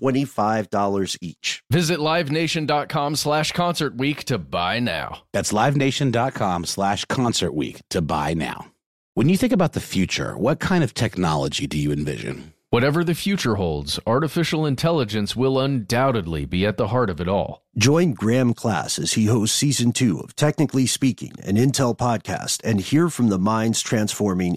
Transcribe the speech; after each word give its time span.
$25 0.00 1.18
each. 1.20 1.62
Visit 1.70 1.98
livenation.com 1.98 3.16
slash 3.16 3.52
concert 3.52 3.96
week 3.96 4.24
to 4.24 4.38
buy 4.38 4.78
now. 4.80 5.22
That's 5.32 5.52
livenation.com 5.52 6.64
slash 6.64 7.04
concert 7.06 7.52
week 7.52 7.82
to 7.90 8.00
buy 8.00 8.34
now. 8.34 8.72
When 9.14 9.28
you 9.28 9.36
think 9.36 9.52
about 9.52 9.72
the 9.72 9.80
future, 9.80 10.36
what 10.38 10.60
kind 10.60 10.84
of 10.84 10.94
technology 10.94 11.66
do 11.66 11.76
you 11.76 11.92
envision? 11.92 12.54
Whatever 12.70 13.02
the 13.02 13.16
future 13.16 13.56
holds, 13.56 13.98
artificial 14.06 14.64
intelligence 14.64 15.34
will 15.34 15.58
undoubtedly 15.58 16.44
be 16.44 16.64
at 16.64 16.76
the 16.76 16.86
heart 16.86 17.10
of 17.10 17.20
it 17.20 17.26
all. 17.26 17.64
Join 17.76 18.12
Graham 18.12 18.54
Class 18.54 18.96
as 18.96 19.14
he 19.14 19.26
hosts 19.26 19.56
season 19.56 19.90
two 19.90 20.20
of 20.20 20.36
Technically 20.36 20.86
Speaking, 20.86 21.32
an 21.42 21.56
Intel 21.56 21.98
podcast, 21.98 22.60
and 22.62 22.80
hear 22.80 23.08
from 23.08 23.28
the 23.28 23.40
minds 23.40 23.80
transforming 23.80 24.56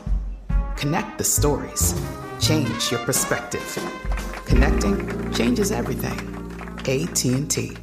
Connect 0.81 1.19
the 1.19 1.23
stories. 1.23 1.93
Change 2.39 2.89
your 2.89 2.99
perspective. 3.01 3.61
Connecting 4.47 5.31
changes 5.31 5.71
everything. 5.71 6.17
AT&T. 6.79 7.77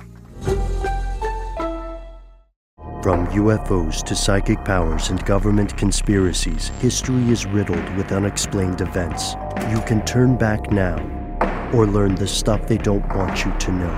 From 3.00 3.28
UFOs 3.28 4.03
to 4.03 4.16
psychic 4.16 4.64
powers 4.64 5.10
and 5.10 5.25
government 5.25 5.78
conspiracies, 5.78 6.70
history 6.81 7.22
is 7.31 7.47
riddled 7.47 7.88
with 7.97 8.10
unexplained 8.10 8.81
events. 8.81 9.34
You 9.70 9.80
can 9.82 10.04
turn 10.04 10.36
back 10.36 10.72
now 10.72 10.98
or 11.72 11.86
learn 11.86 12.16
the 12.16 12.26
stuff 12.26 12.66
they 12.66 12.78
don't 12.78 13.09
want 13.15 13.44
you 13.44 13.56
to 13.60 13.70
know. 13.70 13.94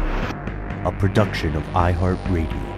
A 0.85 0.93
production 0.93 1.57
of 1.57 1.63
iHeartRadio. 1.69 2.70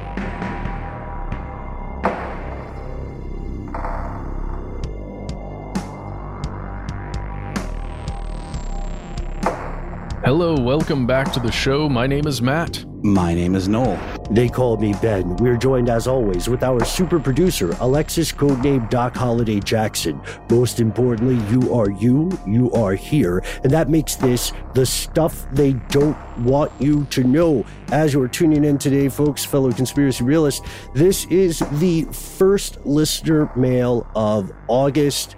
Hello, 10.35 10.55
welcome 10.55 11.07
back 11.07 11.31
to 11.35 11.41
the 11.41 11.53
show. 11.53 11.91
My 11.91 12.07
name 12.07 12.27
is 12.27 12.41
Matt. 12.41 12.87
My 13.05 13.35
name 13.35 13.55
is 13.55 13.69
Noel. 13.69 14.01
They 14.31 14.49
call 14.49 14.79
me 14.79 14.95
Ben. 15.03 15.37
We're 15.37 15.59
joined 15.59 15.91
as 15.91 16.07
always 16.07 16.49
with 16.49 16.63
our 16.63 16.83
super 16.87 17.21
producer, 17.21 17.77
Alexis, 17.81 18.33
codename 18.33 18.89
Doc 18.89 19.15
Holliday 19.15 19.61
Jackson. 19.61 20.19
Most 20.49 20.81
importantly, 20.81 21.37
you 21.53 21.75
are 21.75 21.91
you, 21.91 22.31
you 22.47 22.73
are 22.73 22.95
here, 22.95 23.45
and 23.63 23.71
that 23.73 23.91
makes 23.91 24.15
this 24.15 24.55
the 24.73 24.87
stuff 24.87 25.47
they 25.53 25.75
don't 25.91 26.17
want 26.39 26.73
you 26.81 27.05
to 27.11 27.25
know. 27.25 27.67
As 27.89 28.15
you're 28.15 28.27
tuning 28.27 28.65
in 28.65 28.79
today, 28.79 29.11
folks, 29.11 29.45
fellow 29.45 29.71
conspiracy 29.71 30.25
realists, 30.25 30.67
this 30.95 31.27
is 31.27 31.59
the 31.73 32.05
first 32.05 32.79
listener 32.87 33.53
mail 33.55 34.07
of 34.15 34.51
August 34.67 35.37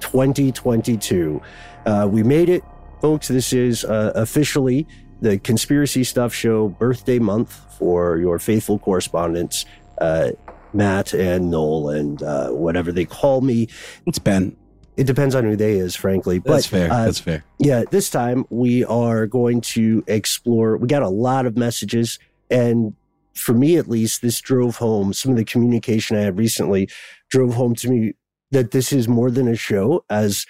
2022. 0.00 1.40
Uh, 1.86 2.08
we 2.10 2.22
made 2.22 2.48
it, 2.48 2.62
folks. 3.04 3.28
This 3.28 3.52
is 3.52 3.84
uh, 3.84 4.12
officially 4.14 4.86
the 5.20 5.38
Conspiracy 5.38 6.04
Stuff 6.04 6.32
Show 6.32 6.68
birthday 6.68 7.18
month 7.18 7.52
for 7.76 8.16
your 8.16 8.38
faithful 8.38 8.78
correspondents, 8.78 9.66
uh, 10.00 10.30
Matt 10.72 11.12
and 11.12 11.50
Noel, 11.50 11.90
and 11.90 12.22
uh, 12.22 12.48
whatever 12.48 12.92
they 12.92 13.04
call 13.04 13.42
me. 13.42 13.68
It's 14.06 14.18
Ben. 14.18 14.56
It 14.96 15.04
depends 15.06 15.34
on 15.34 15.44
who 15.44 15.54
they 15.54 15.74
is, 15.74 15.94
frankly. 15.94 16.38
That's 16.38 16.66
but, 16.66 16.78
fair. 16.78 16.90
uh, 16.90 17.04
That's 17.04 17.20
fair. 17.20 17.44
yeah, 17.58 17.84
this 17.90 18.08
time 18.08 18.46
we 18.48 18.86
are 18.86 19.26
going 19.26 19.60
to 19.60 20.02
explore. 20.06 20.78
We 20.78 20.88
got 20.88 21.02
a 21.02 21.10
lot 21.10 21.44
of 21.44 21.58
messages, 21.58 22.18
and 22.50 22.94
for 23.34 23.52
me 23.52 23.76
at 23.76 23.86
least, 23.86 24.22
this 24.22 24.40
drove 24.40 24.76
home 24.76 25.12
some 25.12 25.30
of 25.30 25.36
the 25.36 25.44
communication 25.44 26.16
I 26.16 26.20
had 26.20 26.38
recently 26.38 26.88
drove 27.28 27.52
home 27.52 27.74
to 27.74 27.90
me 27.90 28.14
that 28.50 28.70
this 28.70 28.94
is 28.94 29.08
more 29.08 29.30
than 29.30 29.46
a 29.46 29.56
show. 29.56 30.06
As 30.08 30.46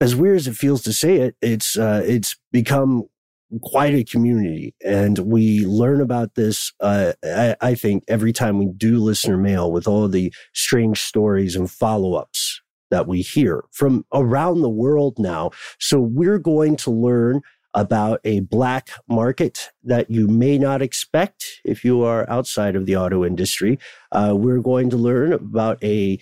as 0.00 0.16
weird 0.16 0.36
as 0.36 0.46
it 0.46 0.56
feels 0.56 0.82
to 0.82 0.92
say 0.92 1.16
it, 1.16 1.36
it's 1.42 1.76
uh, 1.76 2.02
it's 2.04 2.36
become 2.52 3.04
quite 3.62 3.94
a 3.94 4.04
community, 4.04 4.74
and 4.84 5.18
we 5.18 5.64
learn 5.66 6.00
about 6.00 6.34
this. 6.34 6.72
Uh, 6.80 7.12
I, 7.24 7.56
I 7.60 7.74
think 7.74 8.04
every 8.08 8.32
time 8.32 8.58
we 8.58 8.66
do 8.66 8.98
listener 8.98 9.36
mail 9.36 9.70
with 9.70 9.86
all 9.86 10.08
the 10.08 10.32
strange 10.54 11.00
stories 11.00 11.56
and 11.56 11.70
follow 11.70 12.14
ups 12.14 12.60
that 12.90 13.06
we 13.06 13.22
hear 13.22 13.64
from 13.72 14.04
around 14.12 14.62
the 14.62 14.68
world 14.68 15.16
now. 15.18 15.50
So 15.78 16.00
we're 16.00 16.38
going 16.38 16.76
to 16.76 16.90
learn 16.90 17.40
about 17.74 18.20
a 18.24 18.40
black 18.40 18.90
market 19.08 19.70
that 19.84 20.10
you 20.10 20.26
may 20.26 20.58
not 20.58 20.82
expect 20.82 21.60
if 21.64 21.84
you 21.84 22.02
are 22.02 22.28
outside 22.28 22.74
of 22.74 22.86
the 22.86 22.96
auto 22.96 23.24
industry. 23.24 23.78
Uh, 24.10 24.34
we're 24.36 24.60
going 24.60 24.90
to 24.90 24.96
learn 24.96 25.32
about 25.32 25.82
a 25.84 26.18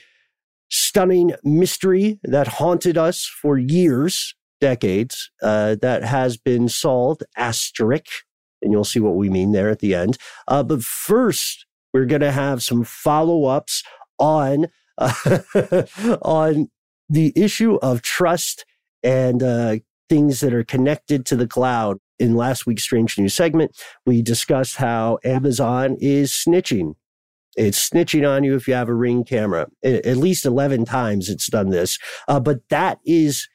stunning 0.70 1.32
mystery 1.44 2.18
that 2.24 2.46
haunted 2.46 2.98
us 2.98 3.24
for 3.24 3.58
years, 3.58 4.34
decades, 4.60 5.30
uh, 5.42 5.76
that 5.80 6.04
has 6.04 6.36
been 6.36 6.68
solved, 6.68 7.22
asterisk, 7.36 8.06
and 8.62 8.72
you'll 8.72 8.84
see 8.84 9.00
what 9.00 9.16
we 9.16 9.28
mean 9.28 9.52
there 9.52 9.70
at 9.70 9.78
the 9.78 9.94
end. 9.94 10.18
Uh, 10.46 10.62
but 10.62 10.82
first, 10.82 11.66
we're 11.92 12.06
going 12.06 12.20
to 12.20 12.32
have 12.32 12.62
some 12.62 12.84
follow 12.84 13.44
ups 13.44 13.82
on 14.18 14.66
uh, 14.98 15.12
on 16.22 16.68
the 17.08 17.32
issue 17.36 17.76
of 17.76 18.02
trust 18.02 18.64
and 19.02 19.42
uh, 19.42 19.76
things 20.08 20.40
that 20.40 20.52
are 20.52 20.64
connected 20.64 21.24
to 21.26 21.36
the 21.36 21.46
cloud. 21.46 21.98
In 22.18 22.34
last 22.34 22.66
week's 22.66 22.82
Strange 22.82 23.16
News 23.16 23.34
segment, 23.34 23.80
we 24.04 24.22
discussed 24.22 24.76
how 24.76 25.18
Amazon 25.24 25.96
is 26.00 26.32
snitching. 26.32 26.94
It's 27.58 27.90
snitching 27.90 28.28
on 28.28 28.44
you 28.44 28.54
if 28.54 28.68
you 28.68 28.74
have 28.74 28.88
a 28.88 28.94
ring 28.94 29.24
camera. 29.24 29.68
At 29.82 30.16
least 30.16 30.46
11 30.46 30.84
times 30.84 31.28
it's 31.28 31.48
done 31.48 31.70
this. 31.70 31.98
Uh, 32.28 32.40
but 32.40 32.60
that 32.70 32.98
is 33.04 33.48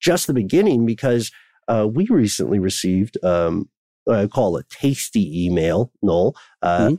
just 0.00 0.26
the 0.26 0.34
beginning 0.34 0.86
because 0.86 1.30
uh, 1.68 1.86
we 1.92 2.06
recently 2.08 2.58
received 2.58 3.22
um, 3.24 3.68
I 4.10 4.26
call 4.26 4.56
a 4.56 4.64
tasty 4.64 5.46
email, 5.46 5.92
Noel, 6.02 6.34
uh, 6.60 6.78
mm-hmm. 6.78 6.94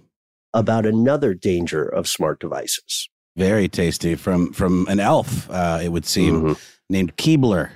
about 0.54 0.86
another 0.86 1.34
danger 1.34 1.84
of 1.84 2.08
smart 2.08 2.40
devices. 2.40 3.10
Very 3.36 3.68
tasty 3.68 4.16
from 4.16 4.54
from 4.54 4.88
an 4.88 5.00
elf, 5.00 5.50
uh, 5.50 5.80
it 5.82 5.90
would 5.90 6.06
seem, 6.06 6.42
mm-hmm. 6.42 6.54
named 6.90 7.18
Keebler. 7.18 7.72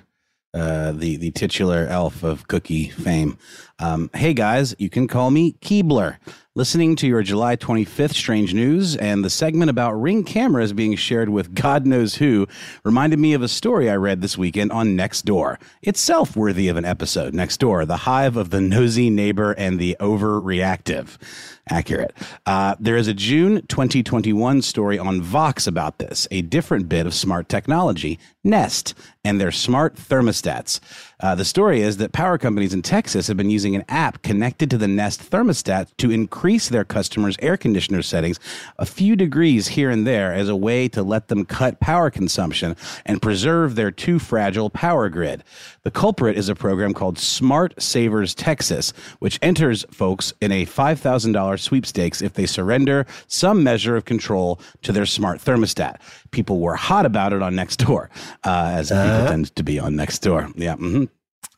Uh, 0.54 0.92
the 0.92 1.18
the 1.18 1.32
titular 1.32 1.86
elf 1.88 2.24
of 2.24 2.48
cookie 2.48 2.90
fame. 2.90 3.38
Um, 3.80 4.10
hey 4.14 4.34
guys, 4.34 4.76
you 4.80 4.90
can 4.90 5.08
call 5.08 5.30
me 5.30 5.54
Keebler. 5.62 6.18
Listening 6.58 6.96
to 6.96 7.08
your 7.08 7.22
July 7.22 7.56
25th 7.56 8.16
Strange 8.16 8.52
News 8.52 8.96
and 8.96 9.24
the 9.24 9.30
segment 9.30 9.70
about 9.70 9.92
ring 9.92 10.24
cameras 10.24 10.74
being 10.74 10.96
shared 10.96 11.30
with 11.30 11.54
God 11.54 11.86
knows 11.86 12.16
who 12.16 12.48
reminded 12.84 13.20
me 13.20 13.34
of 13.34 13.44
a 13.44 13.48
story 13.48 13.92
I 13.92 13.96
read 13.96 14.22
this 14.22 14.40
weekend 14.40 14.72
on 14.72 14.98
Nextdoor. 14.98 15.58
Itself 15.84 16.36
worthy 16.36 16.68
of 16.68 16.76
an 16.76 16.84
episode. 16.84 17.36
Nextdoor, 17.36 17.86
the 17.86 17.98
hive 17.98 18.36
of 18.36 18.50
the 18.50 18.60
nosy 18.60 19.12
neighbor 19.12 19.52
and 19.52 19.78
the 19.78 19.96
overreactive 20.00 21.20
accurate. 21.70 22.14
Uh, 22.46 22.76
there 22.80 22.98
is 22.98 23.08
a 23.08 23.14
June 23.14 23.66
2021 23.68 24.62
story 24.62 24.98
on 25.00 25.22
Vox 25.22 25.68
about 25.68 26.00
this, 26.00 26.28
a 26.32 26.42
different 26.42 26.90
bit 26.90 27.06
of 27.06 27.14
smart 27.14 27.50
technology, 27.50 28.20
Nest, 28.44 28.94
and 29.24 29.42
their 29.42 29.52
smart 29.52 29.96
thermostats. 29.96 30.80
Uh, 31.20 31.36
the 31.36 31.44
story 31.44 31.82
is 31.82 31.98
that 31.98 32.14
power 32.14 32.38
companies 32.38 32.74
in 32.74 32.82
Texas 32.82 33.28
have 33.28 33.36
been 33.36 33.50
using 33.50 33.76
an 33.76 33.84
app 33.90 34.22
connected 34.22 34.70
to 34.70 34.78
the 34.78 34.88
Nest 34.88 35.30
thermostat 35.30 35.88
to 35.98 36.12
increase 36.12 36.70
their 36.70 36.86
customers' 36.86 37.36
air 37.42 37.58
conditioner 37.58 38.02
settings 38.02 38.40
a 38.78 38.86
few 38.86 39.16
degrees 39.16 39.70
here 39.70 39.90
and 39.90 40.08
there 40.08 40.34
as 40.34 40.48
a 40.48 40.56
way 40.56 40.88
to 40.88 41.04
let 41.04 41.28
them 41.28 41.44
cut 41.44 41.80
power 41.80 42.10
consumption 42.10 42.76
and 43.06 43.22
preserve 43.22 43.76
their 43.76 43.92
too 43.92 44.20
fragile 44.20 44.70
power 44.70 45.10
grid. 45.10 45.44
The 45.84 45.92
culprit 45.92 46.38
is 46.38 46.50
a 46.50 46.56
program 46.56 46.94
called 46.94 47.18
Smart 47.18 47.82
Savers 47.82 48.34
Texas, 48.34 48.94
which 49.20 49.40
enters 49.42 49.86
folks 49.92 50.34
in 50.40 50.52
a 50.52 50.66
$5,000 50.66 51.57
sweepstakes 51.58 52.22
if 52.22 52.34
they 52.34 52.46
surrender 52.46 53.06
some 53.28 53.64
measure 53.64 53.96
of 53.96 54.06
control 54.06 54.60
to 54.84 54.92
their 54.92 55.06
smart 55.06 55.40
thermostat. 55.40 55.98
People 56.32 56.60
were 56.60 56.76
hot 56.76 57.06
about 57.06 57.34
it 57.34 57.42
on 57.42 57.54
Nextdoor, 57.56 58.10
uh, 58.44 58.72
as 58.74 58.92
uh, 58.92 59.04
people 59.04 59.28
tend 59.28 59.56
to 59.56 59.64
be 59.64 59.80
on 59.80 59.94
Nextdoor. 59.94 60.54
Yeah. 60.56 60.76
Mm-hmm. 60.76 61.06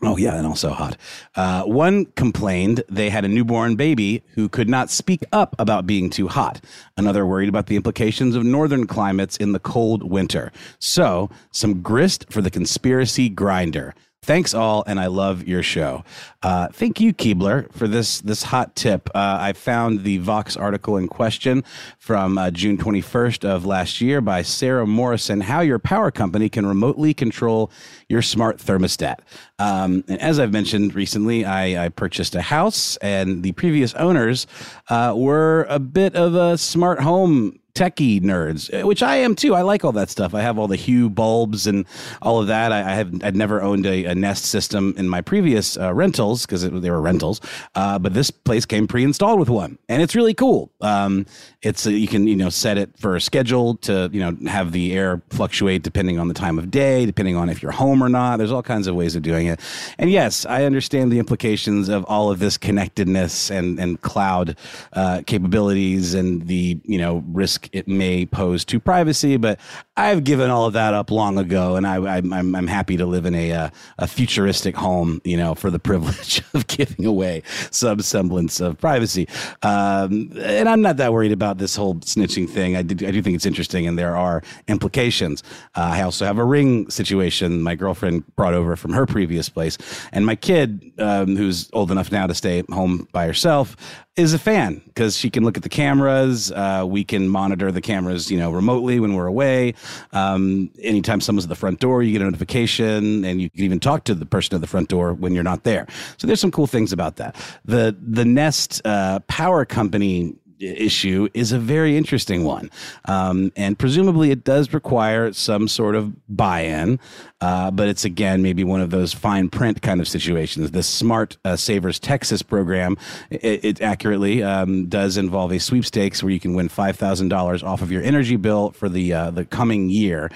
Oh, 0.01 0.15
yeah, 0.15 0.35
and 0.35 0.47
also 0.47 0.69
hot. 0.69 0.95
Uh, 1.35 1.63
one 1.63 2.05
complained 2.05 2.83
they 2.87 3.09
had 3.09 3.25
a 3.25 3.27
newborn 3.27 3.75
baby 3.75 4.23
who 4.35 4.47
could 4.47 4.69
not 4.69 4.89
speak 4.89 5.25
up 5.33 5.57
about 5.59 5.85
being 5.85 6.09
too 6.09 6.29
hot. 6.29 6.61
Another 6.95 7.25
worried 7.25 7.49
about 7.49 7.65
the 7.65 7.75
implications 7.75 8.33
of 8.35 8.45
northern 8.45 8.87
climates 8.87 9.35
in 9.35 9.51
the 9.51 9.59
cold 9.59 10.09
winter. 10.09 10.53
So, 10.79 11.29
some 11.51 11.81
grist 11.81 12.25
for 12.29 12.41
the 12.41 12.49
conspiracy 12.49 13.27
grinder. 13.27 13.93
Thanks 14.21 14.53
all, 14.53 14.83
and 14.85 14.99
I 14.99 15.07
love 15.07 15.47
your 15.47 15.63
show. 15.63 16.03
Uh, 16.43 16.67
thank 16.67 16.99
you, 16.99 17.13
Keebler, 17.13 17.71
for 17.71 17.87
this 17.87 18.19
this 18.19 18.43
hot 18.43 18.75
tip. 18.75 19.09
Uh, 19.15 19.37
I 19.39 19.53
found 19.53 20.03
the 20.03 20.17
Vox 20.17 20.57
article 20.57 20.97
in 20.97 21.07
question 21.07 21.63
from 21.97 22.37
uh, 22.37 22.51
June 22.51 22.77
21st 22.77 23.45
of 23.45 23.65
last 23.65 24.01
year 24.01 24.19
by 24.19 24.41
Sara 24.41 24.85
Morrison. 24.85 25.41
How 25.41 25.61
your 25.61 25.79
power 25.79 26.11
company 26.11 26.49
can 26.49 26.65
remotely 26.65 27.13
control 27.13 27.71
your 28.09 28.21
smart 28.21 28.57
thermostat. 28.57 29.19
Um, 29.57 30.03
and 30.07 30.21
as 30.21 30.37
I've 30.37 30.51
mentioned 30.51 30.95
recently, 30.95 31.45
I, 31.45 31.85
I, 31.85 31.89
purchased 31.89 32.35
a 32.35 32.41
house, 32.41 32.97
and 32.97 33.41
the 33.41 33.53
previous 33.53 33.93
owners 33.95 34.47
uh, 34.89 35.13
were 35.15 35.65
a 35.69 35.79
bit 35.79 36.15
of 36.15 36.35
a 36.35 36.57
smart 36.57 37.01
home 37.01 37.58
techie 37.73 38.21
nerds, 38.21 38.71
eh, 38.73 38.83
which 38.83 39.03
I 39.03 39.17
am 39.17 39.35
too. 39.35 39.55
I 39.55 39.61
like 39.61 39.83
all 39.83 39.91
that 39.93 40.09
stuff. 40.09 40.33
I 40.33 40.41
have 40.41 40.57
all 40.57 40.67
the 40.67 40.75
Hue 40.75 41.09
bulbs 41.09 41.67
and 41.67 41.85
all 42.21 42.39
of 42.39 42.47
that. 42.47 42.71
I, 42.71 42.79
I 42.79 42.95
have 42.95 43.23
I'd 43.23 43.35
never 43.35 43.61
owned 43.61 43.85
a, 43.85 44.05
a, 44.05 44.15
Nest 44.15 44.45
system 44.45 44.93
in 44.97 45.07
my 45.07 45.21
previous 45.21 45.77
uh, 45.77 45.93
rentals 45.93 46.45
because 46.45 46.69
they 46.69 46.91
were 46.91 47.01
rentals, 47.01 47.39
uh, 47.75 47.97
but 47.97 48.13
this 48.13 48.31
place 48.31 48.65
came 48.65 48.87
pre-installed 48.87 49.39
with 49.39 49.49
one, 49.49 49.77
and 49.87 50.01
it's 50.01 50.15
really 50.15 50.33
cool. 50.33 50.71
Um, 50.81 51.25
it's 51.61 51.87
uh, 51.87 51.91
you 51.91 52.07
can 52.07 52.27
you 52.27 52.35
know 52.35 52.49
set 52.49 52.77
it 52.77 52.97
for 52.97 53.15
a 53.15 53.21
schedule 53.21 53.75
to 53.77 54.09
you 54.11 54.19
know 54.19 54.49
have 54.49 54.71
the 54.71 54.93
air 54.93 55.21
fluctuate 55.29 55.83
depending 55.83 56.19
on 56.19 56.27
the 56.27 56.33
time 56.33 56.59
of 56.59 56.69
day, 56.69 57.05
depending 57.05 57.35
on 57.35 57.49
if 57.49 57.61
you're 57.61 57.71
home 57.71 58.03
or 58.03 58.09
not. 58.09 58.37
There's 58.37 58.51
all 58.51 58.63
kinds 58.63 58.87
of 58.87 58.95
ways 58.95 59.15
of 59.15 59.21
doing 59.21 59.47
it, 59.47 59.59
and 59.97 60.09
yes, 60.09 60.45
I 60.45 60.65
understand 60.65 61.11
the 61.11 61.19
implications 61.19 61.89
of 61.89 62.03
all 62.05 62.31
of 62.31 62.39
this 62.39 62.57
connectedness 62.57 63.49
and 63.49 63.79
and 63.79 64.01
cloud 64.01 64.57
uh, 64.93 65.21
capabilities 65.25 66.13
and 66.13 66.47
the 66.47 66.79
you 66.83 66.97
know 66.97 67.23
risk 67.27 67.58
it 67.73 67.87
may 67.87 68.25
pose 68.25 68.63
to 68.65 68.79
privacy, 68.79 69.37
but 69.37 69.59
I've 69.97 70.23
given 70.23 70.49
all 70.49 70.65
of 70.65 70.73
that 70.73 70.93
up 70.93 71.11
long 71.11 71.37
ago, 71.37 71.75
and 71.75 71.85
I, 71.85 72.17
am 72.17 72.67
happy 72.67 72.95
to 72.97 73.05
live 73.05 73.25
in 73.25 73.35
a, 73.35 73.51
uh, 73.51 73.69
a 73.97 74.07
futuristic 74.07 74.75
home, 74.75 75.19
you 75.25 75.35
know, 75.35 75.55
for 75.55 75.69
the 75.69 75.79
privilege 75.89 76.41
of 76.53 76.67
giving 76.67 77.05
away 77.05 77.43
some 77.71 77.99
semblance 78.01 78.59
of 78.59 78.77
privacy. 78.77 79.27
Um, 79.61 80.31
and 80.39 80.69
I'm 80.69 80.81
not 80.81 80.97
that 80.97 81.11
worried 81.11 81.31
about 81.31 81.57
this 81.57 81.75
whole 81.75 81.95
snitching 81.95 82.49
thing. 82.49 82.75
I, 82.75 82.81
did, 82.81 83.03
I 83.03 83.11
do 83.11 83.21
think 83.21 83.35
it's 83.35 83.45
interesting, 83.45 83.87
and 83.87 83.97
there 83.97 84.15
are 84.15 84.41
implications. 84.67 85.43
Uh, 85.75 85.89
I 85.93 86.01
also 86.01 86.25
have 86.25 86.37
a 86.37 86.45
ring 86.45 86.89
situation 86.89 87.61
my 87.61 87.75
girlfriend 87.75 88.23
brought 88.35 88.53
over 88.53 88.75
from 88.75 88.93
her 88.93 89.05
previous 89.05 89.49
place, 89.49 89.77
and 90.13 90.25
my 90.25 90.35
kid, 90.35 90.91
um, 90.99 91.35
who's 91.35 91.69
old 91.73 91.91
enough 91.91 92.11
now 92.11 92.27
to 92.27 92.33
stay 92.33 92.63
home 92.71 93.07
by 93.11 93.25
herself, 93.25 93.75
is 94.19 94.33
a 94.33 94.39
fan 94.39 94.81
because 94.85 95.17
she 95.17 95.29
can 95.29 95.45
look 95.45 95.55
at 95.55 95.63
the 95.63 95.69
cameras. 95.69 96.51
Uh, 96.51 96.83
we 96.85 97.05
can 97.05 97.29
monitor 97.29 97.71
the 97.71 97.79
cameras, 97.79 98.29
you 98.29 98.37
know, 98.37 98.51
remotely 98.51 98.99
when 98.99 99.13
we're 99.13 99.27
away. 99.27 99.73
Um, 100.11 100.69
anytime 100.81 101.21
someone's 101.21 101.45
at 101.45 101.49
the 101.49 101.55
front 101.55 101.79
door, 101.79 102.03
you 102.03 102.11
get 102.11 102.21
a 102.21 102.25
notification, 102.25 103.23
and 103.23 103.41
you 103.41 103.49
can 103.49 103.63
even 103.63 103.79
talk 103.79 104.03
to 104.03 104.13
the 104.13 104.25
person 104.25 104.55
at 104.55 104.61
the 104.61 104.67
front 104.67 104.89
door 104.89 105.13
when 105.13 105.33
you're 105.33 105.43
not 105.43 105.63
there. 105.63 105.87
So 106.17 106.27
there's 106.27 106.41
some 106.41 106.51
cool 106.51 106.67
things 106.67 106.91
about 106.91 107.15
that. 107.15 107.35
The 107.63 107.95
the 107.99 108.25
Nest 108.25 108.81
uh, 108.83 109.19
Power 109.27 109.63
Company 109.63 110.35
issue 110.59 111.29
is 111.33 111.51
a 111.51 111.59
very 111.59 111.97
interesting 111.97 112.43
one. 112.43 112.69
Um, 113.05 113.51
and 113.55 113.77
presumably 113.77 114.31
it 114.31 114.43
does 114.43 114.73
require 114.73 115.31
some 115.33 115.67
sort 115.67 115.95
of 115.95 116.13
buy 116.27 116.61
in, 116.61 116.99
uh, 117.41 117.71
but 117.71 117.87
it's 117.87 118.05
again 118.05 118.41
maybe 118.41 118.63
one 118.63 118.81
of 118.81 118.89
those 118.89 119.13
fine 119.13 119.49
print 119.49 119.81
kind 119.81 120.01
of 120.01 120.07
situations. 120.07 120.71
The 120.71 120.83
Smart 120.83 121.37
uh, 121.45 121.55
Savers 121.55 121.99
Texas 121.99 122.41
program, 122.41 122.97
it, 123.29 123.63
it 123.63 123.81
accurately 123.81 124.43
um, 124.43 124.87
does 124.87 125.17
involve 125.17 125.51
a 125.51 125.59
sweepstakes 125.59 126.21
where 126.21 126.31
you 126.31 126.39
can 126.39 126.53
win 126.53 126.69
$5,000 126.69 127.63
off 127.63 127.81
of 127.81 127.91
your 127.91 128.03
energy 128.03 128.35
bill 128.35 128.71
for 128.71 128.89
the, 128.89 129.13
uh, 129.13 129.31
the 129.31 129.45
coming 129.45 129.89
year. 129.89 130.29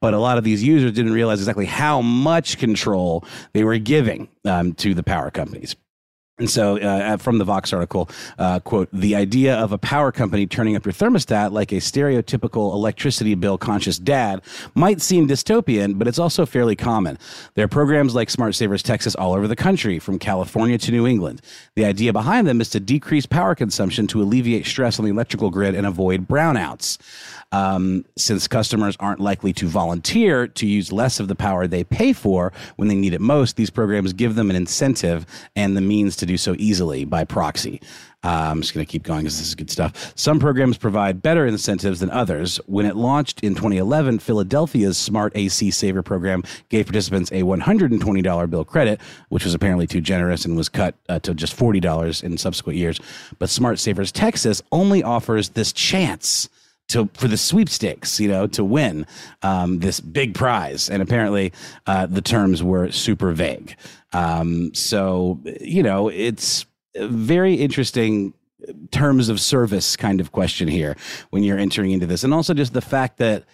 But 0.00 0.14
a 0.14 0.18
lot 0.18 0.38
of 0.38 0.44
these 0.44 0.62
users 0.62 0.92
didn't 0.92 1.12
realize 1.12 1.40
exactly 1.40 1.66
how 1.66 2.00
much 2.00 2.58
control 2.58 3.24
they 3.52 3.64
were 3.64 3.78
giving 3.78 4.28
um, 4.44 4.72
to 4.74 4.94
the 4.94 5.02
power 5.02 5.30
companies. 5.30 5.76
And 6.40 6.48
so, 6.48 6.78
uh, 6.78 7.18
from 7.18 7.36
the 7.36 7.44
Vox 7.44 7.70
article, 7.70 8.08
uh, 8.38 8.60
quote, 8.60 8.88
the 8.94 9.14
idea 9.14 9.54
of 9.56 9.72
a 9.72 9.78
power 9.78 10.10
company 10.10 10.46
turning 10.46 10.74
up 10.74 10.86
your 10.86 10.94
thermostat 10.94 11.52
like 11.52 11.70
a 11.70 11.76
stereotypical 11.76 12.72
electricity 12.72 13.34
bill 13.34 13.58
conscious 13.58 13.98
dad 13.98 14.40
might 14.74 15.02
seem 15.02 15.28
dystopian, 15.28 15.98
but 15.98 16.08
it's 16.08 16.18
also 16.18 16.46
fairly 16.46 16.74
common. 16.74 17.18
There 17.54 17.64
are 17.66 17.68
programs 17.68 18.14
like 18.14 18.30
Smart 18.30 18.54
Savers 18.54 18.82
Texas 18.82 19.14
all 19.14 19.34
over 19.34 19.46
the 19.46 19.54
country, 19.54 19.98
from 19.98 20.18
California 20.18 20.78
to 20.78 20.90
New 20.90 21.06
England. 21.06 21.42
The 21.76 21.84
idea 21.84 22.10
behind 22.10 22.46
them 22.46 22.62
is 22.62 22.70
to 22.70 22.80
decrease 22.80 23.26
power 23.26 23.54
consumption 23.54 24.06
to 24.06 24.22
alleviate 24.22 24.64
stress 24.64 24.98
on 24.98 25.04
the 25.04 25.10
electrical 25.10 25.50
grid 25.50 25.74
and 25.74 25.86
avoid 25.86 26.26
brownouts. 26.26 26.96
Um, 27.52 28.04
since 28.16 28.46
customers 28.46 28.96
aren't 29.00 29.20
likely 29.20 29.52
to 29.54 29.66
volunteer 29.66 30.46
to 30.46 30.66
use 30.66 30.92
less 30.92 31.18
of 31.18 31.28
the 31.28 31.34
power 31.34 31.66
they 31.66 31.82
pay 31.82 32.12
for 32.12 32.52
when 32.76 32.88
they 32.88 32.94
need 32.94 33.12
it 33.12 33.20
most, 33.20 33.56
these 33.56 33.70
programs 33.70 34.12
give 34.12 34.36
them 34.36 34.50
an 34.50 34.56
incentive 34.56 35.26
and 35.56 35.76
the 35.76 35.80
means 35.80 36.14
to 36.16 36.26
do 36.26 36.36
so 36.36 36.54
easily 36.58 37.04
by 37.04 37.24
proxy. 37.24 37.80
Uh, 38.22 38.48
I'm 38.50 38.60
just 38.60 38.74
going 38.74 38.84
to 38.84 38.90
keep 38.90 39.02
going 39.02 39.20
because 39.20 39.38
this 39.38 39.48
is 39.48 39.54
good 39.54 39.70
stuff. 39.70 40.12
Some 40.14 40.38
programs 40.38 40.76
provide 40.76 41.22
better 41.22 41.46
incentives 41.46 42.00
than 42.00 42.10
others. 42.10 42.58
When 42.66 42.84
it 42.84 42.94
launched 42.94 43.40
in 43.42 43.54
2011, 43.54 44.18
Philadelphia's 44.18 44.98
Smart 44.98 45.32
AC 45.34 45.70
Saver 45.70 46.02
program 46.02 46.42
gave 46.68 46.86
participants 46.86 47.30
a 47.30 47.42
$120 47.42 48.50
bill 48.50 48.64
credit, 48.64 49.00
which 49.30 49.44
was 49.44 49.54
apparently 49.54 49.86
too 49.86 50.02
generous 50.02 50.44
and 50.44 50.54
was 50.54 50.68
cut 50.68 50.94
uh, 51.08 51.18
to 51.20 51.32
just 51.32 51.56
$40 51.56 52.22
in 52.22 52.36
subsequent 52.36 52.78
years. 52.78 53.00
But 53.38 53.48
Smart 53.48 53.78
Savers 53.78 54.12
Texas 54.12 54.62
only 54.70 55.02
offers 55.02 55.50
this 55.50 55.72
chance 55.72 56.50
to 56.90 57.08
for 57.14 57.28
the 57.28 57.36
sweepstakes, 57.36 58.20
you 58.20 58.28
know, 58.28 58.46
to 58.48 58.64
win 58.64 59.06
um, 59.42 59.80
this 59.80 60.00
big 60.00 60.34
prize. 60.34 60.88
And 60.88 61.02
apparently, 61.02 61.52
uh, 61.86 62.06
the 62.06 62.22
terms 62.22 62.62
were 62.62 62.90
super 62.90 63.32
vague. 63.32 63.76
Um, 64.12 64.74
so 64.74 65.40
you 65.60 65.82
know, 65.82 66.08
it's 66.08 66.66
very 66.96 67.54
interesting 67.54 68.34
terms 68.90 69.28
of 69.28 69.40
service 69.40 69.96
kind 69.96 70.20
of 70.20 70.32
question 70.32 70.68
here 70.68 70.96
when 71.30 71.42
you're 71.42 71.58
entering 71.58 71.92
into 71.92 72.06
this, 72.06 72.24
and 72.24 72.34
also 72.34 72.54
just 72.54 72.72
the 72.72 72.80
fact 72.80 73.18
that 73.18 73.44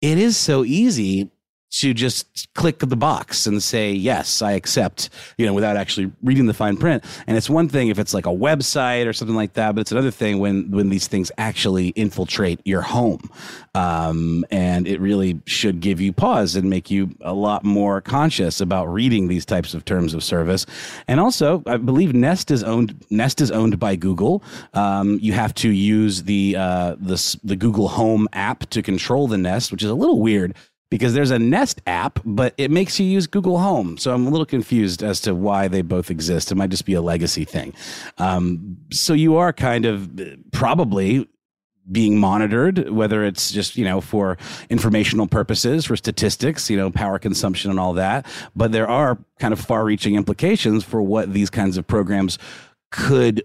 it 0.00 0.18
is 0.18 0.36
so 0.36 0.64
easy 0.64 1.30
to 1.70 1.94
just 1.94 2.52
click 2.54 2.80
the 2.80 2.96
box 2.96 3.46
and 3.46 3.62
say 3.62 3.92
yes 3.92 4.42
i 4.42 4.52
accept 4.52 5.10
you 5.38 5.46
know 5.46 5.54
without 5.54 5.76
actually 5.76 6.10
reading 6.22 6.46
the 6.46 6.54
fine 6.54 6.76
print. 6.76 7.04
And 7.26 7.36
it's 7.36 7.48
one 7.48 7.68
thing 7.68 7.88
if 7.88 7.98
it's 7.98 8.14
like 8.14 8.26
a 8.26 8.30
website 8.30 9.06
or 9.06 9.12
something 9.12 9.36
like 9.36 9.54
that 9.54 9.74
but 9.74 9.80
it's 9.82 9.92
another 9.92 10.10
thing 10.10 10.38
when 10.38 10.70
when 10.70 10.88
these 10.88 11.06
things 11.06 11.30
actually 11.38 11.88
infiltrate 11.88 12.60
your 12.64 12.82
home. 12.82 13.30
Um, 13.74 14.44
and 14.50 14.88
it 14.88 15.00
really 15.00 15.40
should 15.46 15.80
give 15.80 16.00
you 16.00 16.12
pause 16.12 16.56
and 16.56 16.68
make 16.68 16.90
you 16.90 17.10
a 17.20 17.32
lot 17.32 17.64
more 17.64 18.00
conscious 18.00 18.60
about 18.60 18.86
reading 18.86 19.28
these 19.28 19.46
types 19.46 19.74
of 19.74 19.84
terms 19.84 20.12
of 20.12 20.22
service. 20.24 20.66
And 21.08 21.20
also 21.20 21.62
i 21.66 21.76
believe 21.76 22.14
nest 22.14 22.50
is 22.50 22.62
owned 22.62 22.94
nest 23.10 23.40
is 23.40 23.50
owned 23.50 23.78
by 23.78 23.96
google. 23.96 24.42
Um, 24.74 25.18
you 25.20 25.32
have 25.32 25.54
to 25.54 25.70
use 25.70 26.24
the 26.24 26.56
uh, 26.56 26.96
the, 27.00 27.38
the 27.44 27.56
google 27.56 27.88
home 27.88 28.28
app 28.32 28.68
to 28.70 28.82
control 28.82 29.28
the 29.28 29.38
nest 29.38 29.72
which 29.72 29.82
is 29.82 29.90
a 29.90 29.94
little 29.94 30.20
weird 30.20 30.54
because 30.90 31.14
there's 31.14 31.30
a 31.30 31.38
Nest 31.38 31.80
app, 31.86 32.18
but 32.24 32.52
it 32.58 32.70
makes 32.70 32.98
you 32.98 33.06
use 33.06 33.26
Google 33.26 33.58
Home. 33.58 33.96
So 33.96 34.12
I'm 34.12 34.26
a 34.26 34.30
little 34.30 34.46
confused 34.46 35.02
as 35.02 35.20
to 35.22 35.34
why 35.34 35.68
they 35.68 35.82
both 35.82 36.10
exist. 36.10 36.50
It 36.50 36.56
might 36.56 36.70
just 36.70 36.84
be 36.84 36.94
a 36.94 37.00
legacy 37.00 37.44
thing. 37.44 37.72
Um, 38.18 38.76
so 38.92 39.12
you 39.12 39.36
are 39.36 39.52
kind 39.52 39.86
of 39.86 40.10
probably 40.52 41.28
being 41.90 42.18
monitored, 42.18 42.90
whether 42.90 43.24
it's 43.24 43.50
just, 43.50 43.76
you 43.76 43.84
know, 43.84 44.00
for 44.00 44.36
informational 44.68 45.26
purposes, 45.26 45.86
for 45.86 45.96
statistics, 45.96 46.68
you 46.68 46.76
know, 46.76 46.90
power 46.90 47.18
consumption 47.18 47.70
and 47.70 47.80
all 47.80 47.94
that. 47.94 48.26
But 48.54 48.72
there 48.72 48.88
are 48.88 49.18
kind 49.38 49.52
of 49.52 49.60
far 49.60 49.84
reaching 49.84 50.14
implications 50.14 50.84
for 50.84 51.02
what 51.02 51.32
these 51.32 51.50
kinds 51.50 51.76
of 51.76 51.86
programs 51.86 52.38
could 52.90 53.42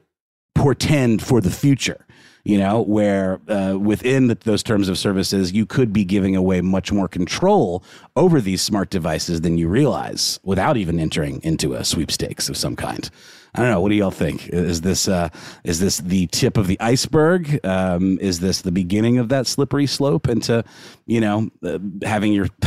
portend 0.54 1.22
for 1.22 1.42
the 1.42 1.52
future 1.52 2.06
you 2.46 2.60
know, 2.60 2.82
where 2.82 3.42
uh, 3.50 3.76
within 3.78 4.28
the, 4.28 4.36
those 4.36 4.62
terms 4.62 4.88
of 4.88 4.98
services, 4.98 5.52
you 5.52 5.66
could 5.66 5.92
be 5.92 6.06
giving 6.06 6.36
away 6.36 6.62
much 6.62 6.92
more 6.92 7.08
control 7.08 7.84
over 8.16 8.40
these 8.40 8.62
smart 8.62 8.92
devices 8.92 9.42
than 9.42 9.58
you 9.58 9.68
realize 9.68 10.40
without 10.44 10.78
even 10.78 11.00
entering 11.00 11.42
into 11.44 11.74
a 11.74 11.84
sweepstakes 11.84 12.48
of 12.48 12.56
some 12.56 12.76
kind. 12.76 13.10
I 13.56 13.62
don't 13.62 13.72
know. 13.72 13.82
What 13.82 13.90
do 13.90 13.96
y'all 13.96 14.12
think? 14.12 14.50
Is 14.50 14.82
this 14.82 15.08
uh, 15.08 15.30
is 15.64 15.80
this 15.80 15.98
the 15.98 16.28
tip 16.28 16.58
of 16.58 16.68
the 16.68 16.80
iceberg? 16.80 17.60
Um, 17.66 18.20
is 18.20 18.42
this 18.42 18.62
the 18.62 18.72
beginning 18.72 19.18
of 19.18 19.30
that 19.30 19.48
slippery 19.48 19.88
slope 19.88 20.28
into, 20.28 20.64
you 21.08 21.22
know, 21.22 21.50
uh, 21.64 21.80
having 22.04 22.32
your 22.32 22.48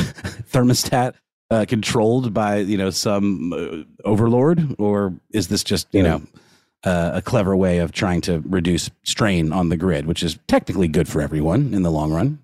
thermostat 0.51 1.15
uh, 1.51 1.67
controlled 1.69 2.35
by 2.35 2.59
you 2.59 2.79
know 2.79 2.91
some 2.91 3.53
uh, 3.53 4.09
overlord, 4.09 4.75
or 4.79 5.15
is 5.31 5.49
this 5.49 5.63
just 5.63 5.87
you 5.93 6.03
know 6.03 6.23
uh, 6.85 7.13
a 7.15 7.23
clever 7.23 7.57
way 7.57 7.79
of 7.79 7.93
trying 7.93 8.21
to 8.23 8.43
reduce 8.47 8.91
strain 9.03 9.53
on 9.53 9.69
the 9.69 9.77
grid, 9.77 10.07
which 10.07 10.23
is 10.23 10.39
technically 10.47 10.89
good 10.89 11.09
for 11.09 11.21
everyone 11.21 11.75
in 11.75 11.83
the 11.83 11.91
long 11.91 12.13
run. 12.13 12.39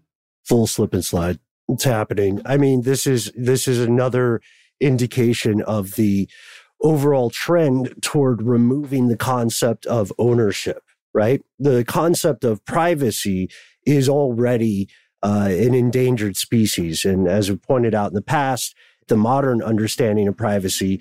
Full 0.44 0.66
slip 0.66 0.92
and 0.92 1.04
slide. 1.04 1.38
It's 1.68 1.84
happening. 1.84 2.42
I 2.44 2.56
mean, 2.56 2.82
this 2.82 3.06
is 3.06 3.32
this 3.34 3.66
is 3.66 3.80
another 3.80 4.40
indication 4.80 5.62
of 5.62 5.92
the 5.92 6.28
overall 6.82 7.30
trend 7.30 7.94
toward 8.02 8.42
removing 8.42 9.08
the 9.08 9.16
concept 9.16 9.86
of 9.86 10.12
ownership, 10.18 10.82
right? 11.14 11.42
The 11.58 11.84
concept 11.84 12.44
of 12.44 12.64
privacy 12.66 13.48
is 13.86 14.08
already 14.08 14.88
uh, 15.22 15.48
an 15.50 15.74
endangered 15.74 16.36
species. 16.36 17.06
And 17.06 17.26
as 17.26 17.50
we 17.50 17.56
pointed 17.56 17.94
out 17.94 18.08
in 18.10 18.14
the 18.14 18.20
past, 18.20 18.74
the 19.08 19.16
modern 19.16 19.62
understanding 19.62 20.28
of 20.28 20.36
privacy 20.36 21.00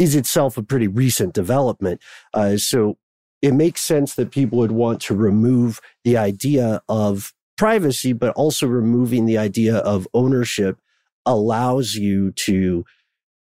is 0.00 0.14
itself 0.16 0.56
a 0.56 0.62
pretty 0.62 0.88
recent 0.88 1.34
development. 1.34 2.00
Uh, 2.32 2.56
so 2.56 2.96
it 3.42 3.52
makes 3.52 3.82
sense 3.82 4.14
that 4.14 4.30
people 4.30 4.58
would 4.58 4.72
want 4.72 5.00
to 5.02 5.14
remove 5.14 5.80
the 6.04 6.16
idea 6.16 6.82
of 6.88 7.32
privacy, 7.56 8.14
but 8.14 8.32
also 8.34 8.66
removing 8.66 9.26
the 9.26 9.36
idea 9.36 9.76
of 9.76 10.08
ownership 10.14 10.78
allows 11.26 11.94
you 11.94 12.32
to 12.32 12.84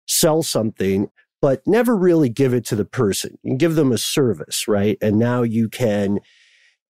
sell 0.08 0.42
something, 0.42 1.08
but 1.40 1.64
never 1.66 1.96
really 1.96 2.28
give 2.28 2.52
it 2.52 2.64
to 2.66 2.74
the 2.74 2.84
person. 2.84 3.38
You 3.44 3.56
give 3.56 3.76
them 3.76 3.92
a 3.92 3.98
service, 3.98 4.66
right? 4.66 4.98
And 5.00 5.18
now 5.18 5.42
you 5.42 5.68
can 5.68 6.18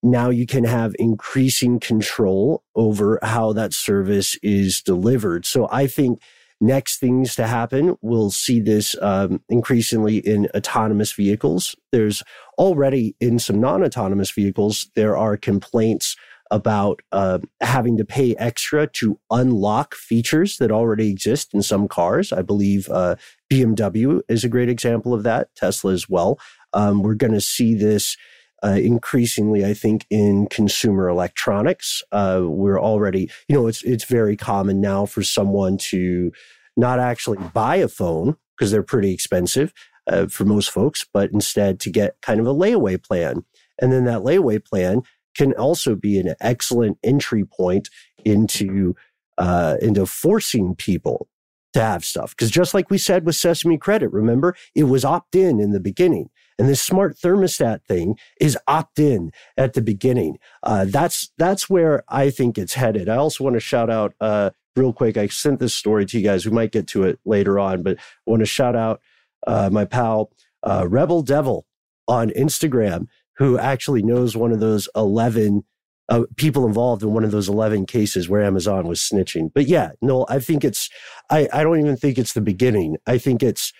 now 0.01 0.29
you 0.29 0.45
can 0.45 0.63
have 0.63 0.95
increasing 0.97 1.79
control 1.79 2.63
over 2.73 3.19
how 3.21 3.53
that 3.53 3.73
service 3.73 4.35
is 4.41 4.81
delivered. 4.81 5.45
So 5.45 5.67
I 5.71 5.87
think 5.87 6.21
next 6.61 6.99
things 6.99 7.35
to 7.35 7.47
happen. 7.47 7.97
We'll 8.01 8.31
see 8.31 8.59
this 8.59 8.95
um, 9.01 9.41
increasingly 9.49 10.17
in 10.17 10.47
autonomous 10.55 11.13
vehicles. 11.13 11.75
There's 11.91 12.23
already 12.57 13.15
in 13.19 13.39
some 13.39 13.59
non 13.59 13.83
autonomous 13.83 14.31
vehicles, 14.31 14.89
there 14.95 15.17
are 15.17 15.37
complaints 15.37 16.15
about 16.51 17.01
uh, 17.11 17.39
having 17.61 17.97
to 17.97 18.05
pay 18.05 18.35
extra 18.37 18.87
to 18.87 19.19
unlock 19.29 19.93
features 19.93 20.57
that 20.57 20.71
already 20.71 21.09
exist 21.09 21.53
in 21.53 21.61
some 21.61 21.87
cars. 21.87 22.33
I 22.33 22.41
believe 22.41 22.89
uh, 22.89 23.15
BMW 23.51 24.21
is 24.27 24.43
a 24.43 24.49
great 24.49 24.69
example 24.69 25.13
of 25.13 25.23
that, 25.23 25.53
Tesla 25.55 25.93
as 25.93 26.09
well. 26.09 26.39
Um, 26.73 27.03
we're 27.03 27.15
going 27.15 27.33
to 27.33 27.41
see 27.41 27.75
this. 27.75 28.17
Uh, 28.63 28.79
increasingly, 28.81 29.65
I 29.65 29.73
think, 29.73 30.05
in 30.09 30.47
consumer 30.47 31.07
electronics. 31.07 32.03
Uh, 32.11 32.41
we're 32.43 32.79
already, 32.79 33.29
you 33.47 33.55
know, 33.55 33.67
it's 33.67 33.81
it's 33.83 34.03
very 34.03 34.35
common 34.35 34.81
now 34.81 35.05
for 35.05 35.23
someone 35.23 35.77
to 35.89 36.31
not 36.75 36.99
actually 36.99 37.37
buy 37.53 37.77
a 37.77 37.87
phone 37.87 38.35
because 38.57 38.71
they're 38.71 38.83
pretty 38.83 39.13
expensive 39.13 39.73
uh, 40.07 40.27
for 40.27 40.45
most 40.45 40.71
folks, 40.71 41.05
but 41.13 41.31
instead 41.31 41.79
to 41.79 41.89
get 41.89 42.17
kind 42.21 42.39
of 42.39 42.47
a 42.47 42.53
layaway 42.53 43.01
plan. 43.01 43.45
And 43.81 43.91
then 43.91 44.05
that 44.05 44.21
layaway 44.21 44.63
plan 44.63 45.03
can 45.37 45.53
also 45.53 45.95
be 45.95 46.19
an 46.19 46.35
excellent 46.41 46.97
entry 47.03 47.45
point 47.45 47.89
into 48.25 48.95
uh, 49.37 49.77
into 49.81 50.05
forcing 50.05 50.75
people 50.75 51.29
to 51.73 51.81
have 51.81 52.03
stuff. 52.03 52.31
Because 52.31 52.51
just 52.51 52.73
like 52.73 52.89
we 52.89 52.97
said 52.97 53.25
with 53.25 53.35
Sesame 53.35 53.77
Credit, 53.77 54.11
remember 54.11 54.55
it 54.75 54.83
was 54.85 55.05
opt 55.05 55.35
in 55.35 55.59
in 55.59 55.71
the 55.71 55.79
beginning. 55.79 56.29
And 56.59 56.69
this 56.69 56.83
smart 56.83 57.17
thermostat 57.17 57.83
thing 57.85 58.17
is 58.39 58.57
opt 58.67 58.99
in 58.99 59.31
at 59.57 59.73
the 59.73 59.81
beginning. 59.81 60.37
Uh, 60.61 60.85
that's 60.85 61.31
that's 61.37 61.69
where 61.69 62.03
I 62.09 62.29
think 62.29 62.57
it's 62.57 62.75
headed. 62.75 63.09
I 63.09 63.15
also 63.15 63.43
want 63.43 63.55
to 63.55 63.61
shout 63.61 63.89
out 63.89 64.13
uh, 64.19 64.51
real 64.75 64.93
quick, 64.93 65.17
I 65.17 65.27
sent 65.27 65.59
this 65.59 65.73
story 65.73 66.05
to 66.05 66.17
you 66.17 66.23
guys. 66.23 66.45
We 66.45 66.51
might 66.51 66.71
get 66.71 66.87
to 66.87 67.03
it 67.03 67.19
later 67.25 67.59
on, 67.59 67.83
but 67.83 67.97
I 67.97 68.01
want 68.25 68.41
to 68.41 68.45
shout 68.45 68.75
out 68.75 69.01
uh, 69.45 69.69
my 69.71 69.85
pal 69.85 70.31
uh, 70.63 70.87
Rebel 70.89 71.21
Devil 71.21 71.65
on 72.07 72.29
Instagram, 72.31 73.07
who 73.37 73.57
actually 73.57 74.01
knows 74.01 74.35
one 74.35 74.51
of 74.51 74.59
those 74.59 74.89
11 74.95 75.63
uh, 76.09 76.23
people 76.37 76.65
involved 76.65 77.03
in 77.03 77.13
one 77.13 77.23
of 77.23 77.31
those 77.31 77.47
11 77.47 77.85
cases 77.85 78.27
where 78.27 78.41
Amazon 78.41 78.87
was 78.87 78.99
snitching. 78.99 79.51
But 79.53 79.67
yeah, 79.67 79.91
no, 80.01 80.25
I 80.27 80.39
think 80.39 80.63
it's, 80.63 80.89
I, 81.29 81.47
I 81.53 81.63
don't 81.63 81.79
even 81.79 81.95
think 81.95 82.17
it's 82.17 82.33
the 82.33 82.41
beginning. 82.41 82.97
I 83.05 83.19
think 83.19 83.43
it's, 83.43 83.71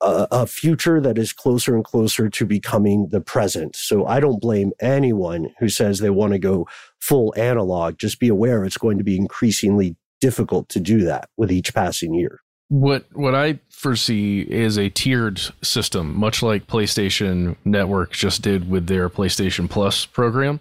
a, 0.00 0.28
a, 0.30 0.46
future 0.46 1.00
that 1.00 1.18
is 1.18 1.32
closer 1.32 1.74
and 1.74 1.84
closer 1.84 2.28
to 2.28 2.46
becoming 2.46 3.08
the 3.10 3.20
present. 3.20 3.74
So 3.76 4.06
I 4.06 4.20
don't 4.20 4.40
blame 4.40 4.72
anyone 4.80 5.54
who 5.58 5.68
says 5.68 5.98
they 5.98 6.10
want 6.10 6.32
to 6.32 6.38
go 6.38 6.68
full 7.00 7.34
analog. 7.36 7.98
Just 7.98 8.20
be 8.20 8.28
aware 8.28 8.64
it's 8.64 8.76
going 8.76 8.98
to 8.98 9.04
be 9.04 9.16
increasingly 9.16 9.96
difficult 10.20 10.68
to 10.70 10.80
do 10.80 11.04
that 11.04 11.28
with 11.36 11.50
each 11.50 11.74
passing 11.74 12.14
year. 12.14 12.40
What 12.68 13.06
what 13.12 13.34
I 13.34 13.60
foresee 13.70 14.40
is 14.40 14.76
a 14.76 14.90
tiered 14.90 15.40
system, 15.62 16.16
much 16.16 16.42
like 16.42 16.66
PlayStation 16.66 17.56
Network 17.64 18.10
just 18.10 18.42
did 18.42 18.68
with 18.68 18.88
their 18.88 19.08
PlayStation 19.08 19.70
Plus 19.70 20.04
program, 20.04 20.58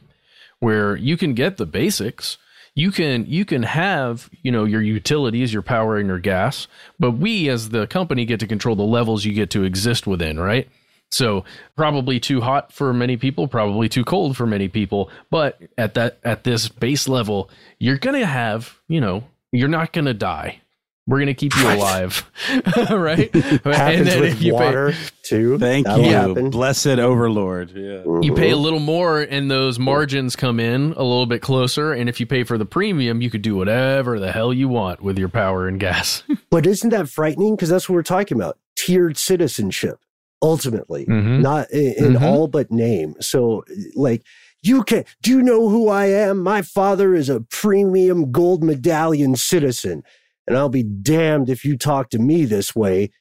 where 0.60 0.96
you 0.96 1.18
can 1.18 1.34
get 1.34 1.58
the 1.58 1.66
basics 1.66 2.38
you 2.76 2.92
can 2.92 3.26
you 3.26 3.46
can 3.46 3.64
have 3.64 4.30
you 4.44 4.52
know 4.52 4.66
your 4.66 4.82
utilities 4.82 5.52
your 5.54 5.62
power 5.62 5.98
and 5.98 6.08
your 6.08 6.20
gas 6.20 6.68
but 7.00 7.12
we 7.12 7.50
as 7.50 7.70
the 7.70 7.88
company 7.88 8.26
get 8.26 8.40
to 8.40 8.48
control 8.48 8.76
the 8.76 8.84
levels 8.84 9.26
you 9.26 9.34
get 9.34 9.50
to 9.50 9.64
exist 9.64 10.06
within 10.06 10.40
right? 10.40 10.70
So 11.12 11.46
probably 11.78 12.20
too 12.20 12.42
hot 12.42 12.74
for 12.74 12.94
many 12.94 13.16
people 13.16 13.48
probably 13.48 13.88
too 13.88 14.04
cold 14.04 14.36
for 14.36 14.46
many 14.46 14.68
people 14.68 15.10
but 15.30 15.62
at 15.78 15.94
that 15.94 16.20
at 16.24 16.44
this 16.44 16.68
base 16.68 17.08
level 17.08 17.50
you're 17.80 17.98
gonna 17.98 18.26
have 18.26 18.80
you 18.88 19.00
know 19.00 19.24
you're 19.52 19.70
not 19.70 19.94
gonna 19.94 20.14
die 20.14 20.62
we're 21.08 21.20
gonna 21.20 21.36
keep 21.36 21.56
you 21.56 21.68
alive, 21.68 22.30
right? 22.90 23.34
Happens 23.64 24.10
and 24.10 24.22
with 24.22 24.52
water 24.52 24.92
pay, 24.92 24.98
too. 25.22 25.60
Thank 25.60 25.86
That'll 25.86 26.04
you, 26.04 26.12
happen. 26.12 26.50
blessed 26.50 26.88
Overlord. 26.88 27.72
Yeah, 27.72 28.02
you 28.22 28.34
pay 28.34 28.50
a 28.50 28.58
little 28.58 28.80
more, 28.80 29.22
and 29.22 29.50
those 29.50 29.78
margins 29.78 30.36
come 30.36 30.60
in 30.60 30.94
a 30.94 31.04
little 31.04 31.28
bit 31.28 31.44
closer. 31.44 31.94
And 31.94 32.10
if 32.10 32.20
you 32.20 32.26
pay 32.26 32.44
for 32.44 32.58
the 32.58 32.66
premium, 32.66 33.22
you 33.22 33.30
could 33.30 33.44
do 33.44 33.56
whatever 33.56 34.20
the 34.20 34.32
hell 34.32 34.52
you 34.52 34.68
want 34.68 35.02
with 35.02 35.20
your 35.20 35.30
power 35.30 35.68
and 35.68 35.80
gas. 35.80 36.24
but 36.50 36.66
isn't 36.66 36.90
that 36.90 37.08
frightening? 37.08 37.56
Because 37.56 37.70
that's 37.70 37.88
what 37.88 37.96
we're 37.96 38.04
talking 38.04 38.38
about: 38.38 38.58
tiered 38.76 39.18
citizenship. 39.18 40.00
Ultimately, 40.42 41.06
mm-hmm. 41.06 41.42
not 41.42 41.70
in, 41.72 41.94
in 41.98 42.14
mm-hmm. 42.14 42.26
all 42.26 42.48
but 42.48 42.72
name. 42.72 43.16
So, 43.22 43.64
like 43.96 44.24
you 44.64 44.84
can 44.84 45.06
do 45.22 45.30
you 45.30 45.44
know 45.44 45.70
who 45.70 45.88
I 45.88 46.08
am? 46.08 46.40
My 46.40 46.64
father 46.64 47.14
is 47.14 47.30
a 47.30 47.42
premium 47.42 48.32
gold 48.32 48.64
medallion 48.64 49.36
citizen 49.36 50.04
and 50.48 50.58
I'll 50.58 50.70
be 50.70 50.84
damned 50.84 51.50
if 51.50 51.66
you 51.66 51.78
talk 51.78 52.10
to 52.12 52.20
me 52.20 52.46
this 52.46 52.76
way 52.76 53.12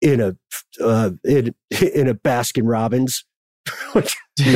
in 0.00 0.20
a 0.20 0.36
uh, 0.80 1.10
in, 1.24 1.54
in 1.94 2.08
a 2.08 2.14
Baskin 2.14 2.62
Robbins. 2.64 3.24
yeah, 3.94 4.02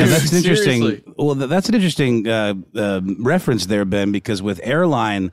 that's 0.05 0.33
interesting. 0.33 1.03
Well, 1.17 1.35
that's 1.35 1.69
an 1.69 1.75
interesting 1.75 2.29
uh, 2.29 2.55
uh, 2.77 3.01
reference 3.19 3.67
there, 3.67 3.85
Ben, 3.85 4.13
because 4.13 4.41
with 4.41 4.61
airline 4.63 5.33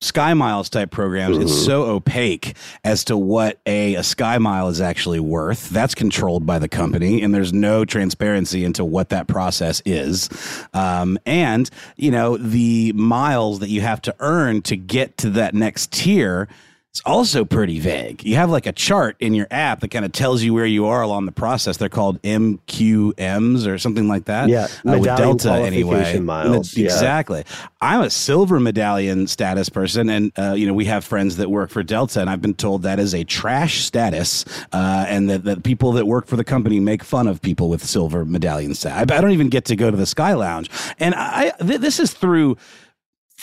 Sky 0.00 0.32
Miles 0.34 0.70
type 0.70 0.90
programs, 0.90 1.36
mm-hmm. 1.36 1.46
it's 1.46 1.64
so 1.64 1.84
opaque 1.84 2.56
as 2.84 3.04
to 3.04 3.16
what 3.16 3.58
a, 3.66 3.96
a 3.96 4.02
Sky 4.02 4.38
Mile 4.38 4.68
is 4.68 4.80
actually 4.80 5.20
worth. 5.20 5.70
That's 5.70 5.94
controlled 5.94 6.46
by 6.46 6.60
the 6.60 6.68
company, 6.68 7.22
and 7.22 7.34
there's 7.34 7.52
no 7.52 7.84
transparency 7.84 8.64
into 8.64 8.84
what 8.84 9.08
that 9.08 9.26
process 9.26 9.82
is. 9.84 10.28
Um, 10.72 11.18
and, 11.26 11.68
you 11.96 12.10
know, 12.10 12.36
the 12.36 12.92
miles 12.92 13.58
that 13.58 13.70
you 13.70 13.80
have 13.80 14.00
to 14.02 14.14
earn 14.20 14.62
to 14.62 14.76
get 14.76 15.16
to 15.18 15.30
that 15.30 15.54
next 15.54 15.90
tier 15.90 16.48
it's 16.92 17.02
also 17.04 17.44
pretty 17.44 17.78
vague. 17.80 18.24
You 18.24 18.36
have 18.36 18.48
like 18.48 18.66
a 18.66 18.72
chart 18.72 19.16
in 19.20 19.34
your 19.34 19.46
app 19.50 19.80
that 19.80 19.88
kind 19.88 20.06
of 20.06 20.12
tells 20.12 20.42
you 20.42 20.54
where 20.54 20.64
you 20.64 20.86
are 20.86 21.02
along 21.02 21.26
the 21.26 21.32
process. 21.32 21.76
They're 21.76 21.90
called 21.90 22.20
MQMs 22.22 23.66
or 23.66 23.76
something 23.76 24.08
like 24.08 24.24
that. 24.24 24.48
Yeah, 24.48 24.64
uh, 24.86 24.98
with 24.98 25.04
Delta 25.04 25.52
anyway. 25.52 26.18
Miles. 26.18 26.76
Yeah. 26.76 26.86
Exactly. 26.86 27.44
I'm 27.82 28.00
a 28.00 28.10
silver 28.10 28.58
medallion 28.58 29.26
status 29.26 29.68
person, 29.68 30.08
and 30.08 30.32
uh, 30.38 30.54
you 30.54 30.66
know 30.66 30.72
we 30.72 30.86
have 30.86 31.04
friends 31.04 31.36
that 31.36 31.50
work 31.50 31.70
for 31.70 31.82
Delta, 31.82 32.22
and 32.22 32.30
I've 32.30 32.42
been 32.42 32.54
told 32.54 32.82
that 32.82 32.98
is 32.98 33.14
a 33.14 33.22
trash 33.22 33.82
status, 33.84 34.46
uh, 34.72 35.04
and 35.08 35.28
that, 35.28 35.44
that 35.44 35.64
people 35.64 35.92
that 35.92 36.06
work 36.06 36.26
for 36.26 36.36
the 36.36 36.44
company 36.44 36.80
make 36.80 37.04
fun 37.04 37.28
of 37.28 37.42
people 37.42 37.68
with 37.68 37.84
silver 37.84 38.24
medallion 38.24 38.74
status. 38.74 38.96
I, 38.96 39.16
I 39.16 39.20
don't 39.20 39.32
even 39.32 39.50
get 39.50 39.66
to 39.66 39.76
go 39.76 39.90
to 39.90 39.96
the 39.96 40.06
Sky 40.06 40.32
Lounge, 40.32 40.70
and 40.98 41.14
I 41.14 41.52
th- 41.60 41.80
this 41.80 42.00
is 42.00 42.14
through 42.14 42.56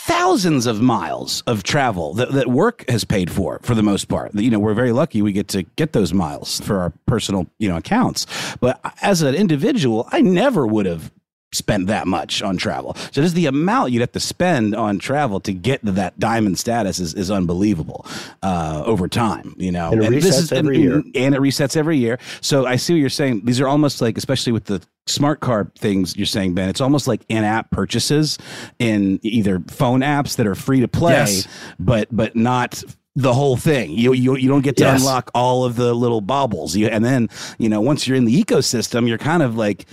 thousands 0.05 0.67
of 0.67 0.81
miles 0.81 1.41
of 1.47 1.63
travel 1.63 2.13
that, 2.13 2.31
that 2.31 2.47
work 2.47 2.87
has 2.87 3.03
paid 3.03 3.31
for 3.31 3.59
for 3.63 3.73
the 3.73 3.81
most 3.81 4.05
part. 4.05 4.35
You 4.35 4.51
know 4.51 4.59
we're 4.59 4.75
very 4.75 4.91
lucky 4.91 5.23
we 5.23 5.31
get 5.31 5.47
to 5.49 5.63
get 5.63 5.93
those 5.93 6.13
miles 6.13 6.59
for 6.61 6.79
our 6.79 6.93
personal 7.07 7.47
you 7.57 7.67
know 7.67 7.77
accounts. 7.77 8.27
But 8.59 8.79
as 9.01 9.23
an 9.23 9.33
individual 9.33 10.07
i 10.11 10.21
never 10.21 10.67
would 10.67 10.85
have 10.85 11.11
spent 11.53 11.87
that 11.87 12.05
much 12.05 12.43
on 12.43 12.57
travel. 12.57 12.93
So 13.11 13.21
just 13.21 13.33
the 13.33 13.47
amount 13.47 13.93
you'd 13.93 14.01
have 14.01 14.11
to 14.11 14.19
spend 14.19 14.75
on 14.75 14.99
travel 14.99 15.39
to 15.39 15.53
get 15.53 15.83
to 15.85 15.91
that 15.93 16.19
diamond 16.19 16.59
status 16.59 16.99
is, 16.99 17.13
is 17.13 17.31
unbelievable 17.31 18.05
uh, 18.43 18.83
over 18.85 19.07
time 19.07 19.55
you 19.57 19.71
know. 19.71 19.91
And 19.91 20.03
it 20.03 20.05
and 20.07 20.15
resets 20.15 20.27
is, 20.27 20.51
every 20.51 20.75
and, 20.75 20.83
year. 20.83 21.25
and 21.25 21.33
it 21.33 21.41
resets 21.41 21.75
every 21.75 21.97
year. 21.97 22.19
So 22.41 22.67
i 22.67 22.75
see 22.75 22.93
what 22.93 22.99
you're 22.99 23.09
saying. 23.09 23.45
These 23.45 23.59
are 23.59 23.67
almost 23.67 24.01
like 24.01 24.17
especially 24.19 24.51
with 24.51 24.65
the 24.65 24.81
smart 25.07 25.39
card 25.39 25.73
things 25.75 26.15
you're 26.15 26.25
saying, 26.25 26.55
Ben, 26.55 26.69
it's 26.69 26.81
almost 26.81 27.07
like 27.07 27.21
in-app 27.29 27.71
purchases 27.71 28.37
in 28.79 29.19
either 29.23 29.59
phone 29.67 30.01
apps 30.01 30.35
that 30.37 30.47
are 30.47 30.55
free 30.55 30.79
to 30.79 30.87
play, 30.87 31.13
yes. 31.13 31.47
but 31.79 32.07
but 32.11 32.35
not 32.35 32.83
the 33.15 33.33
whole 33.33 33.57
thing. 33.57 33.91
You 33.91 34.13
you 34.13 34.35
you 34.35 34.49
don't 34.49 34.63
get 34.63 34.77
to 34.77 34.83
yes. 34.83 34.99
unlock 34.99 35.31
all 35.33 35.63
of 35.63 35.75
the 35.75 35.93
little 35.93 36.21
baubles. 36.21 36.75
You, 36.75 36.87
and 36.87 37.03
then 37.03 37.29
you 37.57 37.69
know 37.69 37.81
once 37.81 38.07
you're 38.07 38.17
in 38.17 38.25
the 38.25 38.43
ecosystem, 38.43 39.07
you're 39.07 39.17
kind 39.17 39.43
of 39.43 39.55
like 39.55 39.85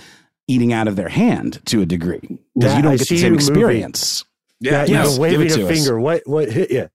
eating 0.47 0.73
out 0.73 0.87
of 0.87 0.95
their 0.95 1.09
hand 1.09 1.61
to 1.67 1.81
a 1.81 1.85
degree 1.85 2.39
because 2.55 2.75
you 2.75 2.81
don't 2.81 2.93
I 2.93 2.97
get 2.97 3.07
the 3.07 3.17
same 3.17 3.33
experience. 3.33 4.25
Yeah, 4.59 4.85
yeah, 4.85 5.03
yes. 5.03 5.17
waving 5.17 5.51
a 5.51 5.67
finger. 5.67 5.99
Us. 5.99 6.03
What 6.03 6.21
what 6.25 6.51
hit 6.51 6.71
you? 6.71 6.89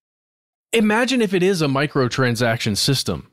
Imagine 0.72 1.22
if 1.22 1.32
it 1.32 1.42
is 1.42 1.62
a 1.62 1.66
microtransaction 1.66 2.76
system 2.76 3.30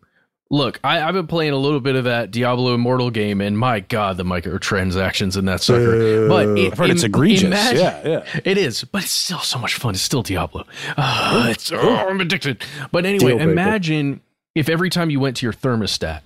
Look, 0.52 0.80
I, 0.84 1.00
have 1.00 1.16
been 1.16 1.26
playing 1.26 1.54
a 1.54 1.58
little 1.58 1.80
bit 1.80 1.96
of 1.96 2.04
that 2.04 2.30
Diablo 2.30 2.76
Immortal 2.76 3.10
game, 3.10 3.42
and 3.42 3.58
my 3.58 3.80
god, 3.80 4.18
the 4.18 4.24
microtransactions 4.24 5.38
in 5.38 5.46
that 5.46 5.62
sucker. 5.62 6.26
Uh, 6.26 6.28
but 6.28 6.48
it, 6.50 6.72
I've 6.72 6.78
heard 6.78 6.90
it's 6.92 7.04
egregious. 7.04 7.46
Imagine, 7.46 7.80
yeah, 7.80 8.08
yeah, 8.08 8.40
it 8.46 8.58
is. 8.58 8.84
But 8.84 9.04
it's 9.04 9.12
still 9.12 9.40
so 9.40 9.58
much 9.58 9.76
fun. 9.76 9.96
It's 9.96 10.04
still 10.04 10.22
Diablo. 10.22 10.66
Uh, 10.96 11.48
it's 11.50 11.72
oh, 11.72 11.96
I'm 11.96 12.22
addicted. 12.22 12.64
But 12.92 13.06
anyway, 13.08 13.38
imagine 13.38 14.22
if 14.54 14.70
every 14.70 14.92
time 14.92 15.10
you 15.10 15.20
went 15.20 15.38
to 15.38 15.46
your 15.46 15.54
thermostat 15.54 16.22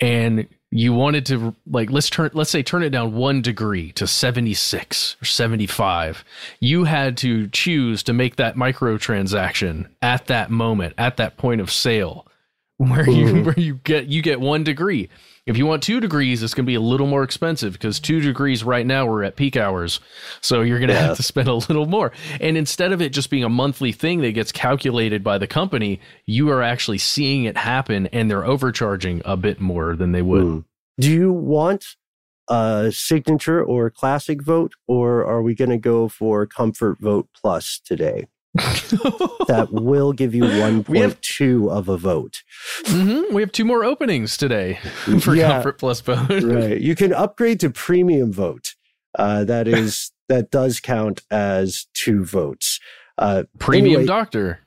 and 0.00 0.46
you 0.70 0.92
wanted 0.92 1.24
to 1.26 1.54
like 1.70 1.90
let's 1.90 2.10
turn 2.10 2.30
let's 2.34 2.50
say 2.50 2.62
turn 2.62 2.82
it 2.82 2.90
down 2.90 3.14
one 3.14 3.40
degree 3.40 3.92
to 3.92 4.08
76 4.08 5.16
or 5.22 5.24
75 5.24 6.24
you 6.58 6.82
had 6.82 7.16
to 7.18 7.46
choose 7.48 8.02
to 8.02 8.12
make 8.12 8.34
that 8.36 8.56
microtransaction 8.56 9.86
at 10.02 10.26
that 10.26 10.50
moment 10.50 10.92
at 10.98 11.16
that 11.16 11.36
point 11.36 11.60
of 11.60 11.70
sale 11.70 12.26
where 12.78 13.08
you 13.08 13.26
mm-hmm. 13.26 13.44
where 13.44 13.58
you 13.58 13.74
get 13.84 14.06
you 14.06 14.22
get 14.22 14.40
one 14.40 14.64
degree. 14.64 15.08
If 15.46 15.58
you 15.58 15.66
want 15.66 15.82
two 15.82 16.00
degrees, 16.00 16.42
it's 16.42 16.54
going 16.54 16.64
to 16.64 16.70
be 16.70 16.74
a 16.74 16.80
little 16.80 17.06
more 17.06 17.22
expensive 17.22 17.74
because 17.74 18.00
two 18.00 18.20
degrees 18.20 18.64
right 18.64 18.86
now 18.86 19.06
we're 19.06 19.24
at 19.24 19.36
peak 19.36 19.56
hours, 19.56 20.00
so 20.40 20.62
you're 20.62 20.78
going 20.78 20.88
to 20.88 20.94
yeah. 20.94 21.08
have 21.08 21.16
to 21.18 21.22
spend 21.22 21.48
a 21.48 21.54
little 21.54 21.86
more. 21.86 22.12
And 22.40 22.56
instead 22.56 22.92
of 22.92 23.02
it 23.02 23.10
just 23.10 23.30
being 23.30 23.44
a 23.44 23.48
monthly 23.48 23.92
thing 23.92 24.22
that 24.22 24.32
gets 24.32 24.52
calculated 24.52 25.22
by 25.22 25.38
the 25.38 25.46
company, 25.46 26.00
you 26.24 26.50
are 26.50 26.62
actually 26.62 26.98
seeing 26.98 27.44
it 27.44 27.56
happen, 27.56 28.06
and 28.08 28.30
they're 28.30 28.44
overcharging 28.44 29.20
a 29.24 29.36
bit 29.36 29.60
more 29.60 29.94
than 29.94 30.12
they 30.12 30.22
would. 30.22 30.44
Mm. 30.44 30.64
Do 30.98 31.10
you 31.10 31.32
want 31.32 31.84
a 32.48 32.90
signature 32.92 33.62
or 33.62 33.90
classic 33.90 34.42
vote, 34.42 34.72
or 34.88 35.26
are 35.26 35.42
we 35.42 35.54
going 35.54 35.70
to 35.70 35.78
go 35.78 36.08
for 36.08 36.46
comfort 36.46 36.98
vote 37.00 37.28
plus 37.34 37.80
today? 37.84 38.26
That 38.54 39.68
will 39.72 40.12
give 40.12 40.34
you 40.34 40.42
1.2 40.44 41.70
of 41.70 41.88
a 41.88 41.96
vote. 41.96 42.42
Mm-hmm. 42.84 43.34
We 43.34 43.42
have 43.42 43.52
two 43.52 43.64
more 43.64 43.84
openings 43.84 44.36
today 44.36 44.74
for 45.20 45.34
yeah, 45.34 45.48
Comfort 45.48 45.78
Plus 45.78 46.00
vote. 46.00 46.28
right. 46.42 46.80
You 46.80 46.94
can 46.94 47.12
upgrade 47.12 47.60
to 47.60 47.70
premium 47.70 48.32
vote. 48.32 48.74
Uh, 49.18 49.44
that 49.44 49.68
is 49.68 50.12
that 50.28 50.50
does 50.50 50.80
count 50.80 51.22
as 51.30 51.86
two 51.94 52.24
votes. 52.24 52.80
Uh, 53.18 53.44
premium 53.58 54.00
anyway, 54.00 54.06
doctor. 54.06 54.60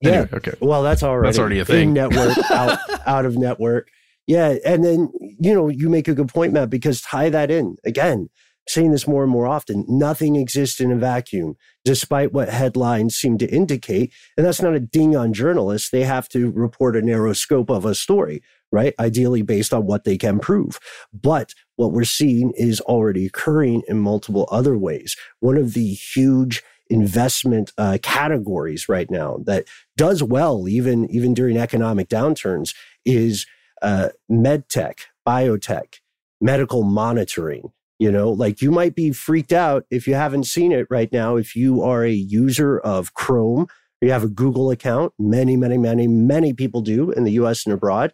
Yeah. 0.00 0.10
Anyway, 0.10 0.28
okay. 0.34 0.52
Well, 0.60 0.82
that's 0.82 1.02
already 1.02 1.28
that's 1.28 1.38
already 1.38 1.58
a 1.60 1.64
thing. 1.64 1.92
network, 1.92 2.36
out, 2.50 2.78
out 3.06 3.24
of 3.26 3.36
network. 3.36 3.88
Yeah, 4.26 4.56
and 4.64 4.82
then 4.84 5.12
you 5.38 5.54
know 5.54 5.68
you 5.68 5.90
make 5.90 6.08
a 6.08 6.14
good 6.14 6.28
point, 6.28 6.54
Matt, 6.54 6.70
because 6.70 7.02
tie 7.02 7.28
that 7.28 7.50
in 7.50 7.76
again 7.84 8.30
saying 8.66 8.92
this 8.92 9.06
more 9.06 9.22
and 9.22 9.32
more 9.32 9.46
often 9.46 9.84
nothing 9.88 10.36
exists 10.36 10.80
in 10.80 10.90
a 10.90 10.96
vacuum, 10.96 11.56
despite 11.84 12.32
what 12.32 12.48
headlines 12.48 13.16
seem 13.16 13.38
to 13.38 13.50
indicate. 13.50 14.12
And 14.36 14.46
that's 14.46 14.62
not 14.62 14.74
a 14.74 14.80
ding 14.80 15.16
on 15.16 15.32
journalists. 15.32 15.90
They 15.90 16.04
have 16.04 16.28
to 16.30 16.50
report 16.50 16.96
a 16.96 17.02
narrow 17.02 17.32
scope 17.32 17.70
of 17.70 17.84
a 17.84 17.94
story, 17.94 18.42
right? 18.72 18.94
Ideally 18.98 19.42
based 19.42 19.74
on 19.74 19.86
what 19.86 20.04
they 20.04 20.16
can 20.16 20.38
prove. 20.38 20.80
But 21.12 21.54
what 21.76 21.92
we're 21.92 22.04
seeing 22.04 22.52
is 22.56 22.80
already 22.80 23.26
occurring 23.26 23.82
in 23.88 23.98
multiple 23.98 24.48
other 24.50 24.78
ways. 24.78 25.16
One 25.40 25.56
of 25.56 25.74
the 25.74 25.92
huge 25.92 26.62
investment 26.90 27.72
uh, 27.78 27.98
categories 28.02 28.88
right 28.88 29.10
now 29.10 29.38
that 29.44 29.64
does 29.96 30.22
well 30.22 30.68
even 30.68 31.10
even 31.10 31.32
during 31.32 31.56
economic 31.56 32.08
downturns 32.08 32.74
is 33.06 33.46
uh, 33.82 34.10
med 34.28 34.68
tech, 34.68 35.06
biotech, 35.26 36.00
medical 36.40 36.82
monitoring, 36.82 37.72
you 37.98 38.10
know, 38.10 38.30
like 38.30 38.60
you 38.60 38.70
might 38.70 38.94
be 38.94 39.12
freaked 39.12 39.52
out 39.52 39.84
if 39.90 40.06
you 40.06 40.14
haven't 40.14 40.44
seen 40.44 40.72
it 40.72 40.86
right 40.90 41.12
now. 41.12 41.36
If 41.36 41.54
you 41.54 41.82
are 41.82 42.04
a 42.04 42.10
user 42.12 42.78
of 42.78 43.14
Chrome, 43.14 43.66
you 44.00 44.10
have 44.10 44.24
a 44.24 44.28
Google 44.28 44.70
account, 44.70 45.12
many, 45.18 45.56
many, 45.56 45.78
many, 45.78 46.06
many 46.06 46.52
people 46.52 46.80
do 46.80 47.10
in 47.12 47.24
the 47.24 47.32
US 47.32 47.64
and 47.64 47.72
abroad. 47.72 48.12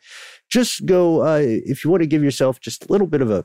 Just 0.48 0.86
go, 0.86 1.22
uh, 1.22 1.40
if 1.42 1.84
you 1.84 1.90
want 1.90 2.02
to 2.02 2.06
give 2.06 2.22
yourself 2.22 2.60
just 2.60 2.84
a 2.84 2.92
little 2.92 3.06
bit 3.06 3.22
of 3.22 3.30
a 3.30 3.44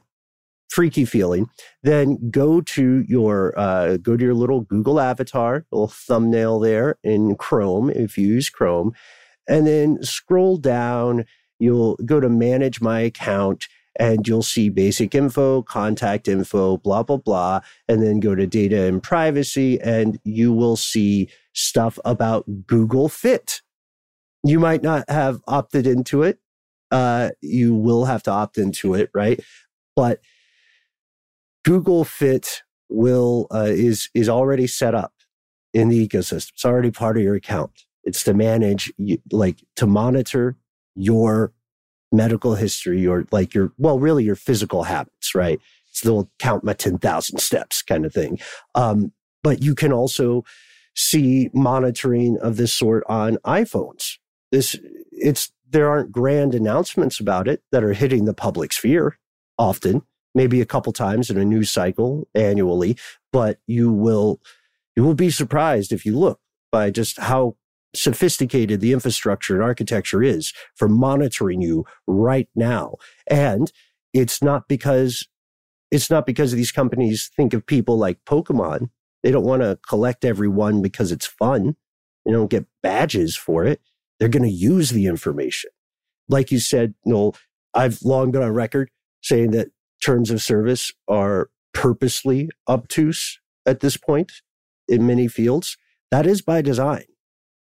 freaky 0.70 1.06
feeling, 1.06 1.48
then 1.84 2.30
go 2.30 2.60
to 2.60 3.04
your 3.08 3.58
uh, 3.58 3.98
go 3.98 4.18
to 4.18 4.24
your 4.24 4.34
little 4.34 4.62
Google 4.62 5.00
avatar, 5.00 5.66
little 5.72 5.88
thumbnail 5.88 6.60
there 6.60 6.98
in 7.04 7.36
Chrome 7.36 7.90
if 7.90 8.18
you 8.18 8.28
use 8.28 8.50
Chrome, 8.50 8.94
and 9.48 9.66
then 9.66 10.04
scroll 10.04 10.58
down. 10.58 11.26
You'll 11.60 11.96
go 12.06 12.20
to 12.20 12.28
manage 12.28 12.82
my 12.82 13.00
account 13.00 13.68
and 13.98 14.28
you'll 14.28 14.44
see 14.44 14.70
basic 14.70 15.16
info, 15.16 15.62
contact 15.62 16.28
info, 16.28 16.78
blah, 16.78 17.04
blah, 17.04 17.18
blah, 17.18 17.62
and 17.88 18.02
then 18.02 18.20
go 18.20 18.36
to 18.36 18.46
data 18.46 18.84
and 18.84 19.02
privacy, 19.02 19.80
and 19.82 20.20
you 20.24 20.52
will 20.54 20.76
see 20.76 21.30
stuff 21.54 21.98
about 22.06 22.46
Google 22.68 23.10
Fit. 23.10 23.62
You 24.44 24.60
might 24.60 24.84
not 24.84 25.10
have 25.10 25.42
opted 25.48 25.88
into 25.88 26.24
it. 26.24 26.40
Uh, 26.92 27.32
you 27.42 27.74
will 27.74 28.06
have 28.06 28.24
to 28.24 28.32
opt 28.32 28.58
into 28.58 28.94
it, 28.94 29.10
right? 29.14 29.40
But 29.96 30.20
Google 31.64 32.04
Fit 32.04 32.62
will 32.90 33.48
uh, 33.52 33.68
is 33.70 34.10
is 34.14 34.30
already 34.30 34.68
set 34.68 34.94
up 34.94 35.14
in 35.74 35.90
the 35.90 36.08
ecosystem. 36.08 36.52
It's 36.54 36.66
already 36.66 36.92
part 36.92 37.18
of 37.18 37.24
your 37.24 37.36
account. 37.36 37.86
It's 38.04 38.24
to 38.26 38.34
manage, 38.36 38.94
like 39.32 39.64
to 39.78 39.88
monitor 39.88 40.58
your 40.96 41.54
medical 42.16 42.56
history 42.56 43.06
or 43.06 43.26
like 43.32 43.54
your, 43.54 43.72
well, 43.78 44.00
really 44.00 44.24
your 44.24 44.36
physical 44.36 44.84
habits, 44.84 45.36
right? 45.36 45.60
Still 45.92 46.30
count 46.40 46.64
my 46.64 46.74
10,000 46.74 47.40
steps 47.40 47.82
kind 47.82 48.06
of 48.06 48.14
thing. 48.14 48.40
Um, 48.74 49.12
but 49.44 49.62
you 49.62 49.76
can 49.76 49.94
also 49.94 50.44
see 50.96 51.50
monitoring 51.54 52.38
of 52.42 52.58
this 52.58 52.74
sort 52.74 53.04
on 53.08 53.38
iPhones. 53.46 54.18
This, 54.52 54.76
it's, 55.12 55.52
there 55.70 55.90
aren't 55.90 56.12
grand 56.12 56.56
announcements 56.56 57.20
about 57.20 57.48
it 57.48 57.62
that 57.72 57.84
are 57.84 57.94
hitting 57.94 58.26
the 58.26 58.34
public 58.34 58.72
sphere 58.72 59.18
often, 59.58 60.02
maybe 60.34 60.62
a 60.62 60.66
couple 60.66 60.94
times 60.94 61.30
in 61.30 61.38
a 61.38 61.46
news 61.46 61.70
cycle 61.70 62.28
annually, 62.34 62.98
but 63.32 63.60
you 63.68 63.92
will, 63.92 64.40
you 64.96 65.04
will 65.04 65.16
be 65.16 65.30
surprised 65.30 65.92
if 65.92 66.06
you 66.06 66.18
look 66.18 66.40
by 66.72 66.90
just 66.90 67.20
how 67.20 67.56
sophisticated 67.98 68.82
the 68.82 68.94
infrastructure 68.94 69.56
and 69.56 69.64
architecture 69.64 70.24
is 70.24 70.54
for 70.76 70.88
monitoring 70.88 71.62
you 71.62 71.86
right 72.08 72.50
now. 72.56 72.96
And 73.28 73.72
it's 74.14 74.42
not 74.42 74.68
because 74.68 75.28
it's 75.92 76.10
not 76.10 76.26
because 76.26 76.52
these 76.52 76.72
companies 76.72 77.30
think 77.36 77.54
of 77.54 77.66
people 77.66 77.98
like 77.98 78.24
Pokemon. 78.26 78.90
They 79.24 79.32
don't 79.32 79.46
want 79.46 79.62
to 79.62 79.80
collect 79.88 80.26
everyone 80.26 80.82
because 80.82 81.12
it's 81.12 81.26
fun. 81.26 81.76
They 82.26 82.32
don't 82.32 82.50
get 82.50 82.66
badges 82.82 83.36
for 83.36 83.66
it. 83.66 83.82
They're 84.20 84.30
going 84.30 84.44
to 84.44 84.50
use 84.50 84.90
the 84.90 85.06
information. 85.06 85.70
Like 86.28 86.52
you 86.52 86.60
said, 86.60 86.96
Noel, 87.06 87.36
I've 87.74 88.02
long 88.02 88.32
been 88.32 88.42
on 88.42 88.52
record 88.52 88.90
saying 89.22 89.52
that 89.52 89.70
terms 90.02 90.32
of 90.32 90.42
service 90.42 90.92
are 91.08 91.50
purposely 91.74 92.50
obtuse 92.68 93.40
at 93.66 93.80
this 93.80 93.98
point 93.98 94.32
in 94.88 95.06
many 95.06 95.28
fields. 95.28 95.78
That 96.12 96.26
is 96.26 96.42
by 96.42 96.62
design. 96.62 97.06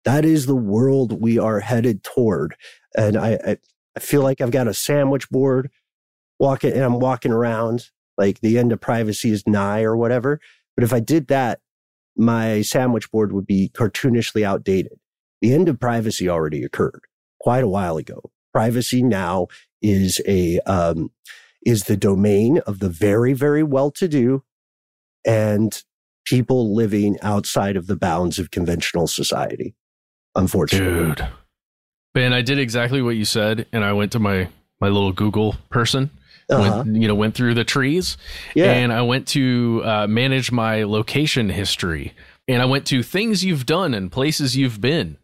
That 0.04 0.24
is 0.24 0.46
the 0.46 0.56
world 0.56 1.20
we 1.20 1.38
are 1.38 1.60
headed 1.60 2.02
toward. 2.02 2.56
And 2.96 3.16
I, 3.16 3.58
I, 3.96 4.00
feel 4.00 4.22
like 4.22 4.40
I've 4.40 4.50
got 4.50 4.68
a 4.68 4.74
sandwich 4.74 5.28
board 5.28 5.70
walking 6.38 6.72
and 6.72 6.82
I'm 6.82 6.98
walking 6.98 7.32
around 7.32 7.90
like 8.18 8.40
the 8.40 8.58
end 8.58 8.72
of 8.72 8.80
privacy 8.80 9.30
is 9.30 9.46
nigh 9.46 9.82
or 9.82 9.96
whatever. 9.96 10.40
But 10.74 10.84
if 10.84 10.92
I 10.92 11.00
did 11.00 11.28
that, 11.28 11.60
my 12.16 12.62
sandwich 12.62 13.10
board 13.10 13.32
would 13.32 13.46
be 13.46 13.70
cartoonishly 13.74 14.42
outdated. 14.42 14.98
The 15.40 15.52
end 15.52 15.68
of 15.68 15.80
privacy 15.80 16.28
already 16.28 16.62
occurred 16.62 17.02
quite 17.40 17.64
a 17.64 17.68
while 17.68 17.96
ago. 17.96 18.20
Privacy 18.52 19.02
now 19.02 19.48
is 19.80 20.20
a 20.26 20.60
um, 20.60 21.10
is 21.64 21.84
the 21.84 21.96
domain 21.96 22.58
of 22.66 22.80
the 22.80 22.88
very 22.88 23.32
very 23.32 23.62
well 23.62 23.90
to 23.92 24.08
do 24.08 24.42
and 25.24 25.82
people 26.24 26.74
living 26.74 27.18
outside 27.22 27.76
of 27.76 27.86
the 27.86 27.96
bounds 27.96 28.38
of 28.38 28.50
conventional 28.50 29.06
society. 29.06 29.74
Unfortunately, 30.34 31.06
Dude. 31.14 31.28
Ben, 32.14 32.32
I 32.32 32.42
did 32.42 32.58
exactly 32.58 33.02
what 33.02 33.16
you 33.16 33.24
said, 33.24 33.66
and 33.72 33.84
I 33.84 33.92
went 33.92 34.12
to 34.12 34.18
my 34.18 34.48
my 34.80 34.88
little 34.88 35.12
Google 35.12 35.56
person. 35.70 36.10
Uh-huh. 36.50 36.82
Went, 36.84 36.96
you 37.00 37.06
know, 37.08 37.14
went 37.14 37.34
through 37.34 37.54
the 37.54 37.64
trees, 37.64 38.16
Yeah. 38.54 38.72
and 38.72 38.92
I 38.92 39.02
went 39.02 39.28
to 39.28 39.80
uh, 39.84 40.06
manage 40.08 40.50
my 40.50 40.82
location 40.82 41.48
history, 41.48 42.12
and 42.48 42.60
I 42.60 42.64
went 42.66 42.86
to 42.88 43.02
things 43.02 43.44
you've 43.44 43.64
done 43.64 43.94
and 43.94 44.10
places 44.12 44.56
you've 44.56 44.80
been. 44.80 45.16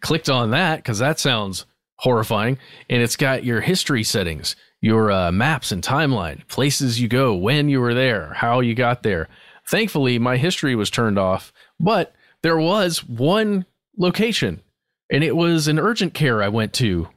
Clicked 0.00 0.30
on 0.30 0.50
that 0.50 0.76
because 0.76 0.98
that 1.00 1.18
sounds 1.20 1.66
horrifying, 1.98 2.58
and 2.88 3.02
it's 3.02 3.14
got 3.16 3.44
your 3.44 3.60
history 3.60 4.02
settings, 4.02 4.56
your 4.80 5.12
uh, 5.12 5.30
maps 5.30 5.70
and 5.70 5.82
timeline, 5.82 6.46
places 6.48 6.98
you 7.00 7.08
go, 7.08 7.34
when 7.34 7.68
you 7.68 7.80
were 7.80 7.94
there, 7.94 8.32
how 8.34 8.60
you 8.60 8.74
got 8.74 9.02
there. 9.02 9.28
Thankfully, 9.68 10.18
my 10.18 10.38
history 10.38 10.74
was 10.74 10.90
turned 10.90 11.18
off, 11.18 11.52
but 11.78 12.14
there 12.42 12.58
was 12.58 13.04
one 13.04 13.66
location, 13.96 14.62
and 15.10 15.24
it 15.24 15.36
was 15.36 15.68
an 15.68 15.78
urgent 15.78 16.14
care 16.14 16.42
I 16.42 16.48
went 16.48 16.72
to. 16.74 17.08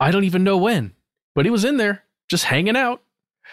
I 0.00 0.10
don't 0.10 0.24
even 0.24 0.44
know 0.44 0.58
when, 0.58 0.94
but 1.34 1.46
it 1.46 1.50
was 1.50 1.64
in 1.64 1.76
there, 1.76 2.02
just 2.28 2.44
hanging 2.44 2.76
out. 2.76 3.02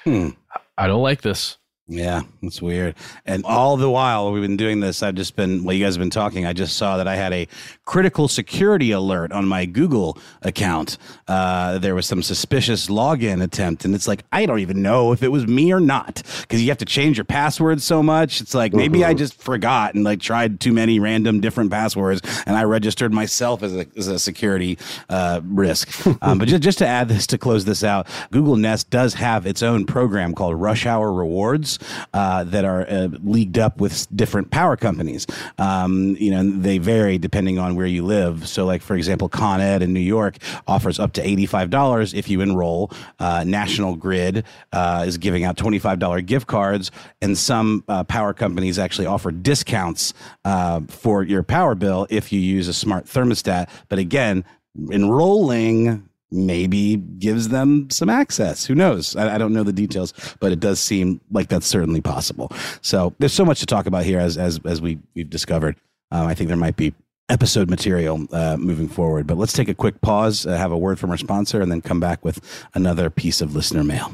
Hmm. 0.04 0.30
I 0.78 0.88
don't 0.88 1.04
like 1.04 1.22
this. 1.22 1.58
Yeah, 1.92 2.22
that's 2.44 2.62
weird. 2.62 2.94
And 3.26 3.44
all 3.46 3.76
the 3.76 3.90
while 3.90 4.32
we've 4.32 4.44
been 4.44 4.58
doing 4.58 4.80
this, 4.80 5.02
I've 5.02 5.16
just 5.16 5.36
been, 5.36 5.64
well, 5.64 5.76
you 5.76 5.84
guys 5.84 5.96
have 5.96 6.00
been 6.00 6.12
talking, 6.12 6.46
I 6.46 6.54
just 6.54 6.78
saw 6.78 6.98
that 6.98 7.08
I 7.08 7.16
had 7.16 7.34
a 7.34 7.48
critical 7.86 8.28
security 8.28 8.92
alert 8.92 9.32
on 9.32 9.48
my 9.48 9.66
Google 9.66 10.16
account. 10.44 11.00
Uh, 11.28 11.80
there 11.80 11.96
was 11.96 12.06
some 12.06 12.22
suspicious 12.22 12.90
login 12.90 13.42
attempt, 13.42 13.86
and 13.86 13.96
it's 13.96 14.08
like, 14.08 14.24
I 14.32 14.46
don't 14.46 14.60
even 14.60 14.84
know 14.84 15.14
if 15.14 15.24
it 15.24 15.30
was 15.30 15.48
me 15.48 15.74
or 15.74 15.80
not 15.80 16.22
because 16.42 16.62
you 16.62 16.70
have 16.70 16.78
to 16.78 16.86
change 16.86 17.18
your 17.18 17.26
password 17.26 17.82
so 17.82 18.04
much. 18.04 18.40
It's 18.40 18.54
like 18.54 18.72
maybe 18.72 19.04
I 19.04 19.16
just 19.16 19.42
forgot 19.42 19.96
and 19.96 20.04
like 20.04 20.20
tried 20.20 20.60
too 20.60 20.72
many 20.72 21.00
random 21.00 21.42
different 21.42 21.72
passwords, 21.72 22.22
and 22.46 22.56
I 22.56 22.66
registered 22.66 23.12
myself 23.12 23.64
as 23.64 23.76
a, 23.76 23.88
as 23.98 24.08
a 24.08 24.20
security 24.20 24.78
uh, 25.10 25.42
risk. 25.44 26.06
um, 26.22 26.38
but 26.38 26.48
just, 26.48 26.62
just 26.62 26.78
to 26.78 26.88
add 26.88 27.10
this, 27.10 27.26
to 27.28 27.40
close 27.40 27.66
this 27.66 27.84
out, 27.84 28.06
Google 28.30 28.58
Nest 28.58 28.92
does 28.92 29.16
have 29.16 29.48
its 29.48 29.64
own 29.64 29.88
program 29.88 30.36
called 30.36 30.62
Rush 30.62 30.86
Hour 30.86 31.12
Rewards 31.12 31.79
uh, 32.14 32.44
that 32.46 32.66
are 32.66 32.88
uh, 32.90 33.08
leagued 33.24 33.58
up 33.58 33.80
with 33.80 34.08
different 34.16 34.52
power 34.52 34.76
companies. 34.76 35.26
Um, 35.58 36.16
you 36.20 36.32
know, 36.32 36.44
they 36.44 36.78
vary 36.78 37.18
depending 37.18 37.60
on 37.60 37.76
where 37.76 37.86
you 37.86 38.06
live. 38.06 38.48
So, 38.48 38.66
like 38.66 38.82
for 38.82 38.96
example, 38.96 39.30
Con 39.30 39.62
Ed 39.62 39.82
in 39.82 39.94
New 39.94 40.00
York 40.00 40.38
offers 40.68 41.00
up 41.00 41.14
to 41.14 41.28
eighty-five 41.28 41.70
dollars 41.70 42.14
if 42.14 42.30
you 42.30 42.42
enroll. 42.42 42.92
Uh, 43.20 43.44
National 43.46 43.96
Grid 43.96 44.44
uh, 44.74 45.04
is 45.08 45.18
giving 45.18 45.44
out 45.44 45.58
twenty-five 45.58 46.00
dollar 46.00 46.22
gift 46.22 46.48
cards, 46.48 46.92
and 47.22 47.38
some 47.38 47.84
uh, 47.88 48.04
power 48.04 48.34
companies 48.34 48.80
actually 48.80 49.08
offer 49.08 49.32
discounts 49.32 50.14
uh, 50.46 50.82
for 50.88 51.24
your 51.24 51.44
power 51.44 51.76
bill 51.76 52.08
if 52.10 52.32
you 52.32 52.40
use 52.40 52.68
a 52.68 52.74
smart 52.74 53.06
thermostat. 53.06 53.70
But 53.88 54.00
again, 54.00 54.44
enrolling 54.92 56.09
maybe 56.32 56.98
gives 56.98 57.50
them 57.50 57.90
some 57.90 58.10
access. 58.10 58.66
Who 58.66 58.76
knows? 58.76 59.16
I, 59.16 59.36
I, 59.36 59.38
don't 59.38 59.54
know 59.54 59.64
the 59.64 59.74
details, 59.74 60.14
but 60.40 60.52
it 60.52 60.60
does 60.60 60.80
seem 60.80 61.22
like 61.32 61.50
that's 61.50 61.66
certainly 61.66 62.02
possible. 62.02 62.52
So 62.82 63.16
there's 63.20 63.34
so 63.34 63.46
much 63.46 63.60
to 63.62 63.66
talk 63.66 63.88
about 63.88 64.06
here, 64.06 64.20
as 64.20 64.38
as 64.38 64.60
as 64.66 64.82
we 64.82 65.00
we've 65.16 65.30
discovered. 65.30 65.76
Um, 66.12 66.28
I 66.28 66.34
think 66.34 66.48
there 66.48 66.58
might 66.58 66.76
be 66.76 66.94
episode 67.30 67.70
material 67.70 68.28
uh, 68.32 68.58
moving 68.58 68.88
forward. 68.88 69.28
But 69.28 69.38
let's 69.38 69.54
take 69.54 69.70
a 69.70 69.76
quick 69.76 70.02
pause, 70.02 70.46
uh, 70.46 70.58
have 70.58 70.72
a 70.72 70.78
word 70.78 71.00
from 71.00 71.12
our 71.12 71.18
sponsor, 71.18 71.62
and 71.62 71.72
then 71.72 71.82
come 71.82 72.00
back 72.00 72.26
with 72.26 72.42
another 72.74 73.10
piece 73.10 73.42
of 73.42 73.56
listener 73.56 73.84
mail. 73.84 74.14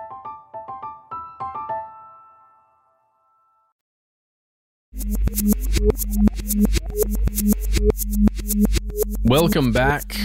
Welcome 9.23 9.71
back. 9.71 10.17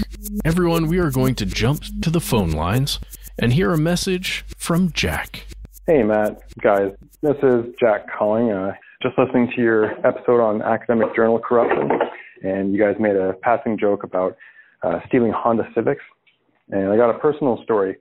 Everyone, 0.44 0.88
we 0.88 0.98
are 0.98 1.12
going 1.12 1.36
to 1.36 1.46
jump 1.46 1.82
to 2.02 2.10
the 2.10 2.20
phone 2.20 2.50
lines 2.50 2.98
and 3.38 3.52
hear 3.52 3.72
a 3.72 3.78
message 3.78 4.44
from 4.56 4.90
Jack. 4.90 5.46
Hey, 5.86 6.02
Matt, 6.02 6.42
guys. 6.60 6.90
This 7.22 7.36
is 7.44 7.66
Jack 7.78 8.08
calling. 8.10 8.50
Uh, 8.50 8.72
just 9.00 9.16
listening 9.16 9.52
to 9.54 9.62
your 9.62 10.04
episode 10.04 10.40
on 10.40 10.62
academic 10.62 11.14
journal 11.14 11.38
corruption, 11.38 11.88
and 12.42 12.72
you 12.72 12.80
guys 12.80 12.96
made 12.98 13.14
a 13.14 13.34
passing 13.42 13.78
joke 13.78 14.02
about 14.02 14.36
uh, 14.82 14.98
stealing 15.06 15.30
Honda 15.30 15.68
Civics. 15.76 16.02
And 16.70 16.90
I 16.90 16.96
got 16.96 17.10
a 17.10 17.18
personal 17.20 17.62
story. 17.62 17.98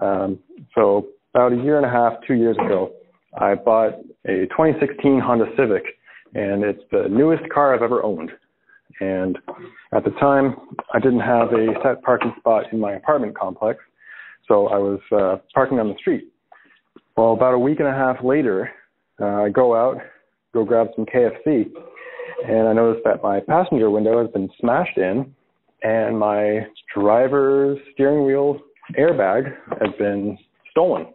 Um, 0.00 0.40
so, 0.74 1.06
about 1.34 1.52
a 1.52 1.56
year 1.56 1.76
and 1.76 1.86
a 1.86 1.90
half, 1.90 2.14
two 2.26 2.34
years 2.34 2.56
ago, 2.56 2.94
I 3.38 3.54
bought 3.54 3.94
a 4.26 4.46
2016 4.46 5.20
Honda 5.20 5.46
Civic, 5.56 5.84
and 6.34 6.64
it's 6.64 6.82
the 6.90 7.08
newest 7.10 7.48
car 7.52 7.74
I've 7.74 7.82
ever 7.82 8.02
owned. 8.02 8.30
And 9.00 9.38
at 9.92 10.04
the 10.04 10.10
time, 10.20 10.56
I 10.92 10.98
didn't 10.98 11.20
have 11.20 11.52
a 11.52 11.68
set 11.82 12.02
parking 12.02 12.34
spot 12.38 12.64
in 12.72 12.80
my 12.80 12.94
apartment 12.94 13.36
complex, 13.36 13.80
so 14.46 14.68
I 14.68 14.78
was 14.78 15.00
uh, 15.12 15.36
parking 15.54 15.78
on 15.78 15.88
the 15.88 15.94
street. 15.98 16.32
Well, 17.16 17.32
about 17.32 17.54
a 17.54 17.58
week 17.58 17.80
and 17.80 17.88
a 17.88 17.92
half 17.92 18.22
later, 18.22 18.70
uh, 19.20 19.44
I 19.44 19.48
go 19.48 19.74
out, 19.74 19.98
go 20.52 20.64
grab 20.64 20.88
some 20.96 21.06
KFC, 21.06 21.70
and 22.46 22.68
I 22.68 22.72
noticed 22.72 23.04
that 23.04 23.22
my 23.22 23.40
passenger 23.40 23.90
window 23.90 24.22
has 24.22 24.30
been 24.32 24.48
smashed 24.60 24.98
in, 24.98 25.34
and 25.82 26.18
my 26.18 26.66
driver's 26.94 27.78
steering 27.92 28.24
wheel 28.24 28.58
airbag 28.98 29.54
has 29.80 29.94
been 29.98 30.38
stolen. 30.70 31.06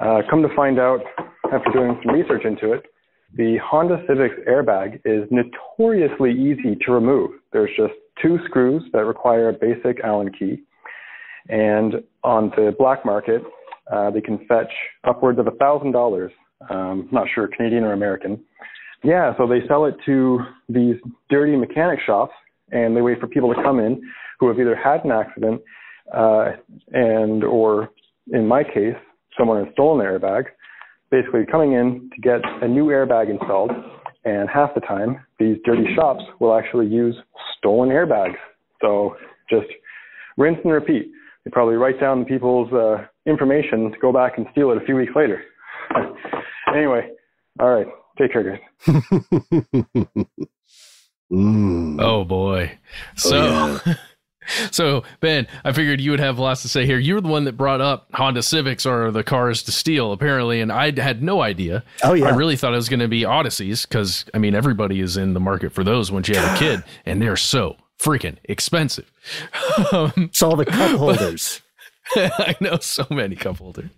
Uh, 0.00 0.20
come 0.30 0.42
to 0.42 0.54
find 0.54 0.78
out, 0.78 1.00
after 1.52 1.70
doing 1.72 1.98
some 2.02 2.14
research 2.14 2.44
into 2.44 2.72
it, 2.72 2.86
the 3.36 3.58
Honda 3.62 4.02
Civic's 4.08 4.40
airbag 4.48 5.00
is 5.04 5.28
notoriously 5.30 6.32
easy 6.32 6.76
to 6.86 6.92
remove. 6.92 7.32
There's 7.52 7.70
just 7.76 7.92
two 8.22 8.38
screws 8.46 8.82
that 8.92 9.04
require 9.04 9.50
a 9.50 9.52
basic 9.52 10.00
Allen 10.02 10.32
key. 10.32 10.62
And 11.48 12.02
on 12.24 12.50
the 12.56 12.74
black 12.78 13.04
market, 13.04 13.42
uh, 13.92 14.10
they 14.10 14.20
can 14.20 14.38
fetch 14.46 14.72
upwards 15.04 15.38
of 15.38 15.46
a 15.46 15.52
thousand 15.52 15.92
dollars. 15.92 16.32
Um, 16.70 17.08
not 17.12 17.26
sure 17.34 17.48
Canadian 17.54 17.84
or 17.84 17.92
American. 17.92 18.42
Yeah, 19.04 19.34
so 19.36 19.46
they 19.46 19.60
sell 19.68 19.84
it 19.84 19.94
to 20.06 20.40
these 20.68 20.96
dirty 21.28 21.54
mechanic 21.54 22.00
shops, 22.04 22.32
and 22.72 22.96
they 22.96 23.02
wait 23.02 23.20
for 23.20 23.26
people 23.26 23.54
to 23.54 23.62
come 23.62 23.78
in 23.78 24.00
who 24.40 24.48
have 24.48 24.58
either 24.58 24.74
had 24.74 25.04
an 25.04 25.12
accident, 25.12 25.60
uh, 26.14 26.52
and 26.92 27.44
or 27.44 27.90
in 28.32 28.46
my 28.46 28.64
case, 28.64 28.96
someone 29.38 29.64
has 29.64 29.72
stolen 29.74 29.98
their 29.98 30.18
airbag. 30.18 30.44
Basically, 31.10 31.46
coming 31.50 31.72
in 31.72 32.10
to 32.14 32.20
get 32.20 32.40
a 32.62 32.68
new 32.68 32.86
airbag 32.86 33.30
installed, 33.30 33.70
and 34.24 34.48
half 34.48 34.74
the 34.74 34.80
time, 34.80 35.20
these 35.38 35.56
dirty 35.64 35.86
shops 35.94 36.22
will 36.40 36.56
actually 36.56 36.86
use 36.86 37.14
stolen 37.58 37.90
airbags. 37.90 38.36
So 38.80 39.16
just 39.48 39.66
rinse 40.36 40.58
and 40.64 40.72
repeat. 40.72 41.12
They 41.44 41.50
probably 41.50 41.76
write 41.76 42.00
down 42.00 42.24
people's 42.24 42.72
uh, 42.72 43.06
information 43.24 43.92
to 43.92 43.98
go 44.00 44.12
back 44.12 44.36
and 44.36 44.46
steal 44.50 44.72
it 44.72 44.82
a 44.82 44.84
few 44.84 44.96
weeks 44.96 45.12
later. 45.14 45.42
anyway, 46.74 47.08
all 47.60 47.70
right. 47.70 47.86
Take 48.18 48.32
care, 48.32 48.42
guys. 48.42 48.60
mm. 51.32 52.00
Oh 52.00 52.24
boy. 52.24 52.78
So 53.16 53.36
oh, 53.36 53.80
yeah. 53.86 53.94
So, 54.70 55.04
Ben, 55.20 55.46
I 55.64 55.72
figured 55.72 56.00
you 56.00 56.10
would 56.10 56.20
have 56.20 56.38
lots 56.38 56.62
to 56.62 56.68
say 56.68 56.86
here. 56.86 56.98
You 56.98 57.14
were 57.14 57.20
the 57.20 57.28
one 57.28 57.44
that 57.44 57.56
brought 57.56 57.80
up 57.80 58.08
Honda 58.14 58.42
Civics 58.42 58.86
are 58.86 59.10
the 59.10 59.24
cars 59.24 59.62
to 59.64 59.72
steal, 59.72 60.12
apparently, 60.12 60.60
and 60.60 60.72
I 60.72 60.92
had 61.00 61.22
no 61.22 61.42
idea. 61.42 61.84
Oh, 62.02 62.14
yeah. 62.14 62.26
I 62.26 62.34
really 62.34 62.56
thought 62.56 62.72
it 62.72 62.76
was 62.76 62.88
going 62.88 63.00
to 63.00 63.08
be 63.08 63.22
Odysseys 63.22 63.86
because, 63.86 64.24
I 64.34 64.38
mean, 64.38 64.54
everybody 64.54 65.00
is 65.00 65.16
in 65.16 65.34
the 65.34 65.40
market 65.40 65.72
for 65.72 65.84
those 65.84 66.12
once 66.12 66.28
you 66.28 66.36
have 66.36 66.56
a 66.56 66.58
kid, 66.58 66.84
and 67.04 67.20
they're 67.20 67.36
so 67.36 67.76
freaking 67.98 68.36
expensive. 68.44 69.10
um, 69.92 70.12
it's 70.16 70.42
all 70.42 70.56
the 70.56 70.66
cup 70.66 70.90
holders. 70.98 71.62
I 72.14 72.54
know 72.60 72.78
so 72.78 73.06
many 73.10 73.34
cup 73.36 73.58
holders. 73.58 73.90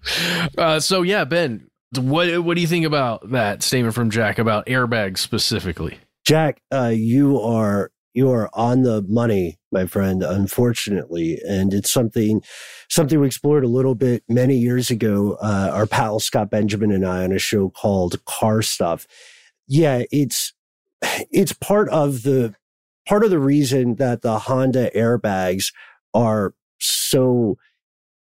Uh, 0.57 0.81
so, 0.81 1.03
yeah, 1.03 1.25
Ben, 1.25 1.69
what 1.97 2.43
what 2.43 2.55
do 2.55 2.61
you 2.61 2.67
think 2.67 2.85
about 2.85 3.31
that 3.31 3.63
statement 3.63 3.95
from 3.95 4.11
Jack 4.11 4.39
about 4.39 4.67
airbags 4.67 5.19
specifically? 5.19 5.99
Jack, 6.25 6.61
uh, 6.73 6.93
you 6.95 7.41
are 7.41 7.91
you 8.19 8.33
are 8.33 8.51
on 8.53 8.83
the 8.83 9.01
money, 9.03 9.61
my 9.71 9.87
friend. 9.87 10.25
Unfortunately, 10.25 11.41
and 11.49 11.73
it's 11.73 11.91
something 11.91 12.43
something 12.91 13.21
we 13.21 13.29
explored 13.29 13.63
a 13.63 13.69
little 13.69 13.95
bit 13.95 14.25
many 14.29 14.57
years 14.57 14.91
ago. 14.91 15.39
Uh, 15.41 15.71
our 15.73 15.87
pal 15.87 16.19
Scott 16.19 16.51
Benjamin 16.51 16.91
and 16.91 17.07
I 17.07 17.23
on 17.23 17.31
a 17.31 17.39
show 17.39 17.71
called 17.71 18.25
Car 18.25 18.61
Stuff. 18.61 19.07
Yeah, 19.69 20.03
it's 20.11 20.53
it's 21.31 21.53
part 21.53 21.89
of 21.91 22.25
the 22.25 22.57
part 23.07 23.23
of 23.23 23.31
the 23.31 23.39
reason 23.39 23.95
that 23.95 24.23
the 24.23 24.41
Honda 24.41 24.91
airbags 24.97 25.73
are 26.13 26.55
so 26.81 27.57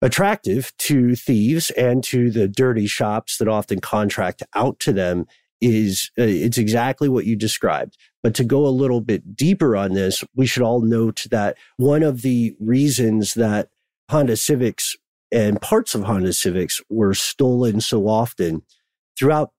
attractive 0.01 0.73
to 0.79 1.15
thieves 1.15 1.69
and 1.71 2.03
to 2.05 2.31
the 2.31 2.47
dirty 2.47 2.87
shops 2.87 3.37
that 3.37 3.47
often 3.47 3.79
contract 3.79 4.41
out 4.55 4.79
to 4.79 4.91
them 4.91 5.27
is 5.63 6.11
uh, 6.19 6.23
it's 6.23 6.57
exactly 6.57 7.09
what 7.09 7.25
you 7.25 7.35
described. 7.35 7.97
But 8.21 8.33
to 8.35 8.43
go 8.43 8.65
a 8.65 8.69
little 8.69 9.01
bit 9.01 9.35
deeper 9.35 9.75
on 9.75 9.93
this, 9.93 10.23
we 10.35 10.45
should 10.45 10.63
all 10.63 10.81
note 10.81 11.25
that 11.31 11.57
one 11.77 12.03
of 12.03 12.21
the 12.21 12.55
reasons 12.59 13.33
that 13.35 13.69
Honda 14.09 14.37
Civics 14.37 14.95
and 15.31 15.61
parts 15.61 15.95
of 15.95 16.03
Honda 16.03 16.33
Civics 16.33 16.81
were 16.89 17.13
stolen 17.13 17.81
so 17.81 18.07
often 18.07 18.61
throughout 19.17 19.51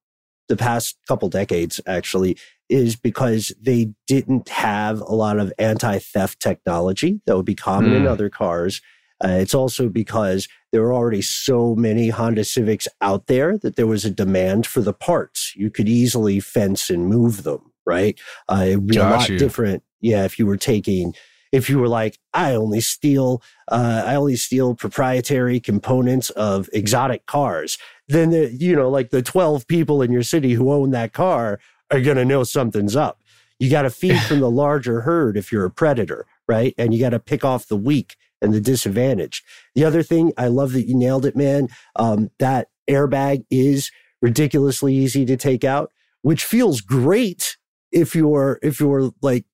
the 0.47 0.55
past 0.55 0.97
couple 1.07 1.27
decades, 1.27 1.81
actually, 1.87 2.37
is 2.69 2.95
because 2.95 3.53
they 3.59 3.91
didn't 4.07 4.49
have 4.49 5.01
a 5.01 5.13
lot 5.13 5.39
of 5.39 5.51
anti 5.57 5.99
theft 5.99 6.39
technology 6.39 7.21
that 7.25 7.35
would 7.35 7.45
be 7.45 7.55
common 7.55 7.91
mm. 7.91 7.97
in 7.97 8.01
hmm. 8.03 8.07
other 8.07 8.29
cars. 8.29 8.81
Uh, 9.25 9.37
it's 9.39 9.55
also 9.55 9.89
because 9.89 10.47
there 10.71 10.83
are 10.83 10.93
already 10.93 11.21
so 11.21 11.73
many 11.73 12.09
Honda 12.09 12.43
Civics 12.43 12.87
out 13.01 13.25
there 13.25 13.57
that 13.57 13.75
there 13.75 13.87
was 13.87 14.05
a 14.05 14.11
demand 14.11 14.67
for 14.67 14.81
the 14.81 14.93
parts. 14.93 15.53
You 15.55 15.71
could 15.71 15.89
easily 15.89 16.39
fence 16.39 16.89
and 16.91 17.07
move 17.07 17.43
them, 17.43 17.71
right? 17.85 18.19
Uh, 18.47 18.65
it 18.67 18.75
would 18.75 18.87
be 18.87 18.95
Got 18.95 19.11
a 19.11 19.15
lot 19.15 19.29
you. 19.29 19.39
different. 19.39 19.83
Yeah, 19.99 20.25
if 20.25 20.37
you 20.37 20.45
were 20.45 20.57
taking, 20.57 21.15
if 21.51 21.69
you 21.69 21.79
were 21.79 21.87
like, 21.87 22.19
I 22.33 22.53
only 22.53 22.81
steal, 22.81 23.41
uh, 23.71 24.03
I 24.05 24.13
only 24.15 24.35
steal 24.35 24.75
proprietary 24.75 25.59
components 25.59 26.29
of 26.31 26.69
exotic 26.71 27.25
cars, 27.25 27.79
then 28.07 28.29
the, 28.29 28.53
you 28.53 28.75
know, 28.75 28.89
like 28.89 29.09
the 29.09 29.23
twelve 29.23 29.65
people 29.67 30.03
in 30.03 30.11
your 30.11 30.23
city 30.23 30.53
who 30.53 30.71
own 30.71 30.91
that 30.91 31.13
car 31.13 31.59
are 31.89 32.01
going 32.01 32.17
to 32.17 32.25
know 32.25 32.43
something's 32.43 32.95
up. 32.95 33.19
You 33.57 33.71
got 33.71 33.83
to 33.83 33.89
feed 33.89 34.19
from 34.27 34.41
the 34.41 34.51
larger 34.51 35.01
herd 35.01 35.35
if 35.35 35.51
you're 35.51 35.65
a 35.65 35.71
predator, 35.71 36.27
right? 36.47 36.75
And 36.77 36.93
you 36.93 36.99
got 36.99 37.09
to 37.11 37.19
pick 37.19 37.43
off 37.43 37.67
the 37.67 37.77
weak 37.77 38.17
and 38.41 38.53
the 38.53 38.61
disadvantage. 38.61 39.43
The 39.75 39.85
other 39.85 40.03
thing, 40.03 40.33
I 40.37 40.47
love 40.47 40.73
that 40.73 40.87
you 40.87 40.95
nailed 40.95 41.25
it, 41.25 41.35
man. 41.35 41.69
Um, 41.95 42.29
that 42.39 42.67
airbag 42.89 43.45
is 43.49 43.91
ridiculously 44.21 44.93
easy 44.93 45.25
to 45.25 45.37
take 45.37 45.63
out, 45.63 45.91
which 46.21 46.43
feels 46.43 46.81
great 46.81 47.57
if 47.91 48.15
you're 48.15 48.59
if 48.61 48.79
you're 48.79 49.11
like 49.21 49.45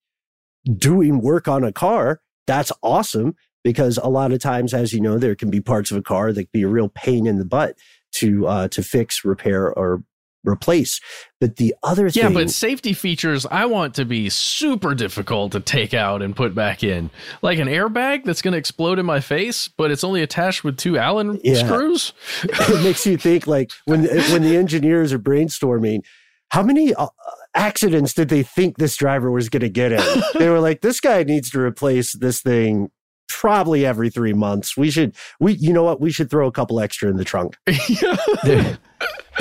doing 0.77 1.21
work 1.21 1.47
on 1.47 1.63
a 1.63 1.71
car. 1.71 2.21
That's 2.47 2.71
awesome 2.81 3.35
because 3.63 3.97
a 3.97 4.09
lot 4.09 4.31
of 4.31 4.39
times, 4.39 4.73
as 4.73 4.93
you 4.93 4.99
know, 4.99 5.17
there 5.17 5.35
can 5.35 5.49
be 5.49 5.61
parts 5.61 5.91
of 5.91 5.97
a 5.97 6.01
car 6.01 6.33
that 6.33 6.43
can 6.43 6.49
be 6.51 6.63
a 6.63 6.67
real 6.67 6.89
pain 6.89 7.27
in 7.27 7.37
the 7.37 7.45
butt 7.45 7.77
to 8.13 8.47
uh, 8.47 8.67
to 8.69 8.83
fix, 8.83 9.23
repair, 9.23 9.71
or 9.71 10.03
replace. 10.45 10.99
But 11.39 11.57
the 11.57 11.75
other 11.83 12.09
thing, 12.09 12.23
yeah, 12.23 12.29
but 12.29 12.49
safety 12.49 12.93
features 12.93 13.45
I 13.45 13.65
want 13.65 13.95
to 13.95 14.05
be 14.05 14.29
super 14.29 14.93
difficult 14.93 15.51
to 15.53 15.59
take 15.59 15.93
out 15.93 16.21
and 16.21 16.35
put 16.35 16.53
back 16.53 16.83
in, 16.83 17.09
like 17.41 17.59
an 17.59 17.67
airbag 17.67 18.23
that's 18.23 18.41
going 18.41 18.53
to 18.53 18.57
explode 18.57 18.99
in 18.99 19.05
my 19.05 19.19
face, 19.19 19.67
but 19.67 19.91
it's 19.91 20.03
only 20.03 20.21
attached 20.21 20.63
with 20.63 20.77
two 20.77 20.97
Allen 20.97 21.39
yeah. 21.43 21.55
screws. 21.55 22.13
it 22.43 22.83
makes 22.83 23.05
you 23.05 23.17
think 23.17 23.47
like 23.47 23.71
when 23.85 24.03
when 24.05 24.43
the 24.43 24.55
engineers 24.55 25.13
are 25.13 25.19
brainstorming, 25.19 26.01
how 26.49 26.63
many. 26.63 26.93
Uh, 26.93 27.07
accidents 27.53 28.13
did 28.13 28.29
they 28.29 28.43
think 28.43 28.77
this 28.77 28.95
driver 28.95 29.31
was 29.31 29.49
going 29.49 29.61
to 29.61 29.69
get 29.69 29.91
in? 29.91 30.21
they 30.39 30.49
were 30.49 30.59
like, 30.59 30.81
this 30.81 30.99
guy 30.99 31.23
needs 31.23 31.49
to 31.51 31.59
replace 31.59 32.13
this 32.13 32.41
thing 32.41 32.89
probably 33.27 33.85
every 33.85 34.09
three 34.09 34.33
months. 34.33 34.75
We 34.75 34.91
should, 34.91 35.15
we, 35.39 35.53
you 35.53 35.73
know 35.73 35.83
what? 35.83 36.01
We 36.01 36.11
should 36.11 36.29
throw 36.29 36.47
a 36.47 36.51
couple 36.51 36.79
extra 36.79 37.09
in 37.09 37.17
the 37.17 37.25
trunk. 37.25 37.57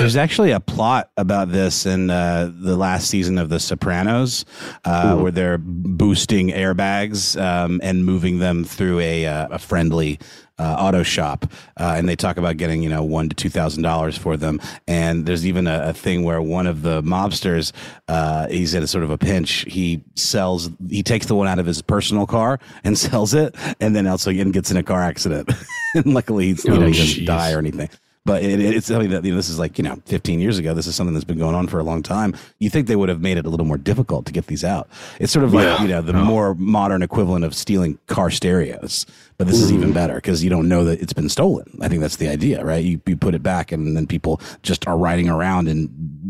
There's 0.01 0.15
actually 0.15 0.49
a 0.49 0.59
plot 0.59 1.11
about 1.15 1.51
this 1.51 1.85
in 1.85 2.09
uh, 2.09 2.51
the 2.51 2.75
last 2.75 3.07
season 3.07 3.37
of 3.37 3.49
The 3.49 3.59
Sopranos, 3.59 4.45
uh, 4.83 5.15
where 5.17 5.31
they're 5.31 5.59
boosting 5.59 6.49
airbags 6.49 7.39
um, 7.39 7.79
and 7.83 8.03
moving 8.03 8.39
them 8.39 8.63
through 8.63 8.99
a, 8.99 9.27
uh, 9.27 9.49
a 9.51 9.59
friendly 9.59 10.17
uh, 10.57 10.75
auto 10.79 11.03
shop, 11.03 11.45
uh, 11.79 11.93
and 11.95 12.09
they 12.09 12.15
talk 12.15 12.37
about 12.37 12.57
getting 12.57 12.81
you 12.81 12.89
know 12.89 13.03
one 13.03 13.29
to 13.29 13.35
two 13.35 13.49
thousand 13.49 13.83
dollars 13.83 14.17
for 14.17 14.37
them. 14.37 14.59
And 14.87 15.27
there's 15.27 15.45
even 15.45 15.67
a, 15.67 15.89
a, 15.89 15.93
thing 15.93 16.23
where 16.23 16.41
one 16.41 16.65
of 16.65 16.81
the 16.81 17.03
mobsters, 17.03 17.71
uh, 18.07 18.47
he's 18.47 18.73
in 18.73 18.81
a 18.81 18.87
sort 18.87 19.03
of 19.03 19.11
a 19.11 19.19
pinch. 19.19 19.65
He 19.67 20.03
sells, 20.15 20.71
he 20.89 21.03
takes 21.03 21.27
the 21.27 21.35
one 21.35 21.47
out 21.47 21.59
of 21.59 21.67
his 21.67 21.83
personal 21.83 22.25
car 22.25 22.59
and 22.83 22.97
sells 22.97 23.35
it, 23.35 23.55
and 23.79 23.95
then 23.95 24.07
also 24.07 24.31
again 24.31 24.49
gets 24.49 24.71
in 24.71 24.77
a 24.77 24.83
car 24.83 25.03
accident. 25.03 25.51
and 25.93 26.11
luckily, 26.11 26.47
he's, 26.47 26.65
you 26.65 26.71
know, 26.71 26.87
he 26.87 26.93
doesn't 26.93 27.25
die 27.25 27.53
or 27.53 27.59
anything 27.59 27.89
but 28.25 28.43
it, 28.43 28.59
it's 28.59 28.87
something 28.87 29.09
that 29.09 29.23
you 29.25 29.31
know, 29.31 29.37
this 29.37 29.49
is 29.49 29.57
like 29.57 29.77
you 29.77 29.83
know 29.83 29.95
15 30.05 30.39
years 30.39 30.57
ago 30.57 30.73
this 30.73 30.87
is 30.87 30.95
something 30.95 31.13
that's 31.13 31.25
been 31.25 31.37
going 31.37 31.55
on 31.55 31.67
for 31.67 31.79
a 31.79 31.83
long 31.83 32.03
time 32.03 32.35
you 32.59 32.69
think 32.69 32.87
they 32.87 32.95
would 32.95 33.09
have 33.09 33.21
made 33.21 33.37
it 33.37 33.45
a 33.45 33.49
little 33.49 33.65
more 33.65 33.77
difficult 33.77 34.25
to 34.25 34.31
get 34.31 34.47
these 34.47 34.63
out 34.63 34.87
it's 35.19 35.31
sort 35.31 35.43
of 35.43 35.53
like 35.53 35.65
yeah. 35.65 35.81
you 35.81 35.87
know 35.87 36.01
the 36.01 36.13
no. 36.13 36.23
more 36.23 36.55
modern 36.55 37.01
equivalent 37.01 37.43
of 37.43 37.55
stealing 37.55 37.97
car 38.07 38.29
stereos 38.29 39.05
but 39.37 39.47
this 39.47 39.59
mm. 39.59 39.63
is 39.63 39.71
even 39.71 39.85
mm-hmm. 39.85 39.93
better 39.93 40.15
because 40.15 40.43
you 40.43 40.49
don't 40.49 40.67
know 40.67 40.83
that 40.83 41.01
it's 41.01 41.13
been 41.13 41.29
stolen 41.29 41.65
i 41.81 41.87
think 41.87 42.01
that's 42.01 42.17
the 42.17 42.27
idea 42.27 42.63
right 42.63 42.83
you, 42.83 43.01
you 43.05 43.17
put 43.17 43.35
it 43.35 43.43
back 43.43 43.71
and 43.71 43.95
then 43.95 44.05
people 44.05 44.39
just 44.61 44.87
are 44.87 44.97
riding 44.97 45.29
around 45.29 45.67
in 45.67 45.87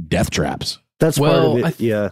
death 0.07 0.29
traps 0.29 0.79
that's 0.99 1.19
well, 1.19 1.53
part 1.53 1.63
of 1.63 1.73
it 1.73 1.77
th- 1.77 1.89
yeah 1.89 2.09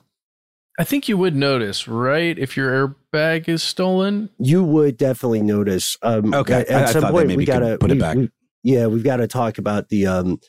I 0.79 0.85
think 0.85 1.09
you 1.09 1.17
would 1.17 1.35
notice, 1.35 1.89
right? 1.89 2.39
If 2.39 2.55
your 2.55 2.95
airbag 3.13 3.49
is 3.49 3.61
stolen, 3.61 4.29
you 4.39 4.63
would 4.63 4.95
definitely 4.95 5.41
notice. 5.41 5.97
Um, 6.01 6.33
okay, 6.33 6.61
at, 6.61 6.69
at 6.69 6.87
I, 6.87 6.91
some 6.93 7.03
I 7.03 7.11
point 7.11 7.35
we 7.35 7.43
gotta 7.43 7.77
put 7.77 7.89
we, 7.89 7.97
it 7.97 7.99
back. 7.99 8.15
We, 8.15 8.29
yeah, 8.69 8.86
we've 8.86 9.03
got 9.03 9.17
to 9.17 9.27
talk 9.27 9.58
about 9.58 9.89
the 9.89 10.05
um, 10.05 10.39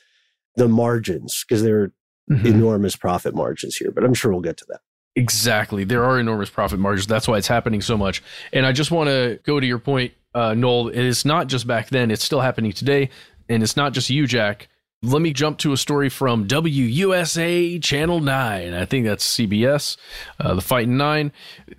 the 0.55 0.67
margins 0.67 1.43
because 1.43 1.63
there 1.63 1.81
are 1.81 1.93
mm-hmm. 2.29 2.45
enormous 2.45 2.95
profit 2.95 3.33
margins 3.33 3.75
here. 3.75 3.91
But 3.91 4.03
I'm 4.03 4.13
sure 4.13 4.31
we'll 4.31 4.41
get 4.41 4.57
to 4.57 4.65
that. 4.69 4.81
Exactly, 5.15 5.83
there 5.83 6.05
are 6.05 6.19
enormous 6.19 6.49
profit 6.49 6.79
margins. 6.79 7.07
That's 7.07 7.27
why 7.27 7.37
it's 7.37 7.47
happening 7.47 7.81
so 7.81 7.97
much. 7.97 8.21
And 8.53 8.65
I 8.65 8.73
just 8.73 8.91
want 8.91 9.09
to 9.09 9.39
go 9.43 9.59
to 9.59 9.65
your 9.65 9.79
point, 9.79 10.13
uh, 10.35 10.53
Noel. 10.53 10.89
It 10.89 10.99
is 10.99 11.25
not 11.25 11.47
just 11.47 11.65
back 11.65 11.89
then; 11.89 12.11
it's 12.11 12.23
still 12.23 12.41
happening 12.41 12.71
today, 12.71 13.09
and 13.49 13.63
it's 13.63 13.75
not 13.75 13.93
just 13.93 14.09
you, 14.11 14.27
Jack 14.27 14.69
let 15.03 15.21
me 15.21 15.33
jump 15.33 15.57
to 15.57 15.73
a 15.73 15.77
story 15.77 16.09
from 16.09 16.47
WUSA 16.47 17.81
Channel 17.81 18.19
9. 18.19 18.73
I 18.73 18.85
think 18.85 19.07
that's 19.07 19.25
CBS, 19.25 19.97
uh, 20.39 20.53
The 20.53 20.61
Fighting 20.61 20.95
Nine. 20.95 21.31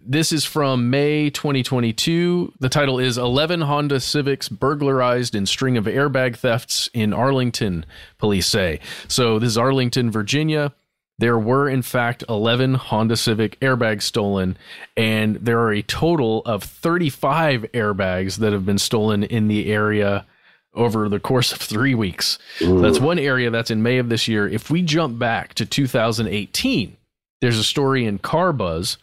This 0.04 0.32
is 0.32 0.44
from 0.44 0.90
May 0.90 1.30
2022. 1.30 2.54
The 2.58 2.68
title 2.68 2.98
is 2.98 3.16
11 3.16 3.60
Honda 3.60 4.00
Civics 4.00 4.48
Burglarized 4.48 5.36
in 5.36 5.46
String 5.46 5.76
of 5.76 5.84
Airbag 5.84 6.36
Thefts 6.36 6.90
in 6.92 7.12
Arlington, 7.12 7.86
police 8.18 8.48
say. 8.48 8.80
So 9.06 9.38
this 9.38 9.50
is 9.50 9.58
Arlington, 9.58 10.10
Virginia. 10.10 10.74
There 11.18 11.38
were, 11.38 11.68
in 11.68 11.82
fact, 11.82 12.24
11 12.28 12.74
Honda 12.74 13.16
Civic 13.16 13.60
airbags 13.60 14.02
stolen, 14.02 14.56
and 14.96 15.36
there 15.36 15.60
are 15.60 15.72
a 15.72 15.82
total 15.82 16.40
of 16.40 16.64
35 16.64 17.66
airbags 17.72 18.38
that 18.38 18.52
have 18.52 18.66
been 18.66 18.78
stolen 18.78 19.22
in 19.22 19.46
the 19.46 19.72
area 19.72 20.26
over 20.74 21.08
the 21.08 21.20
course 21.20 21.52
of 21.52 21.58
three 21.58 21.94
weeks. 21.94 22.38
Ooh. 22.62 22.80
That's 22.80 22.98
one 23.00 23.18
area 23.18 23.50
that's 23.50 23.70
in 23.70 23.82
May 23.82 23.98
of 23.98 24.08
this 24.08 24.26
year. 24.28 24.48
If 24.48 24.70
we 24.70 24.82
jump 24.82 25.18
back 25.18 25.54
to 25.54 25.66
2018, 25.66 26.96
there's 27.40 27.58
a 27.58 27.64
story 27.64 28.06
in 28.06 28.18
Car 28.18 28.52
Buzz 28.52 28.96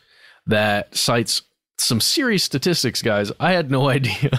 that 0.48 0.96
cites 0.96 1.44
some 1.78 2.02
serious 2.02 2.44
statistics, 2.44 3.02
guys. 3.02 3.32
I 3.40 3.52
had 3.52 3.70
no 3.70 3.90
idea. 3.90 4.32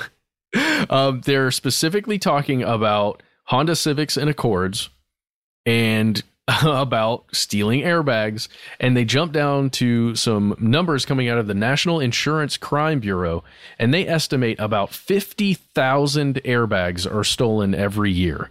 um, 0.90 1.20
they're 1.24 1.50
specifically 1.50 2.18
talking 2.18 2.62
about 2.62 3.22
Honda 3.44 3.76
Civics 3.76 4.16
and 4.16 4.28
Accords 4.28 4.90
and 5.66 6.22
about 6.64 7.24
stealing 7.32 7.82
airbags, 7.82 8.48
and 8.78 8.96
they 8.96 9.04
jump 9.04 9.32
down 9.32 9.70
to 9.70 10.14
some 10.14 10.56
numbers 10.58 11.04
coming 11.04 11.28
out 11.28 11.38
of 11.38 11.46
the 11.46 11.54
National 11.54 12.00
Insurance 12.00 12.56
Crime 12.56 13.00
Bureau, 13.00 13.44
and 13.78 13.92
they 13.92 14.06
estimate 14.06 14.58
about 14.58 14.92
50,000 14.92 16.36
airbags 16.44 17.12
are 17.12 17.24
stolen 17.24 17.74
every 17.74 18.10
year. 18.10 18.50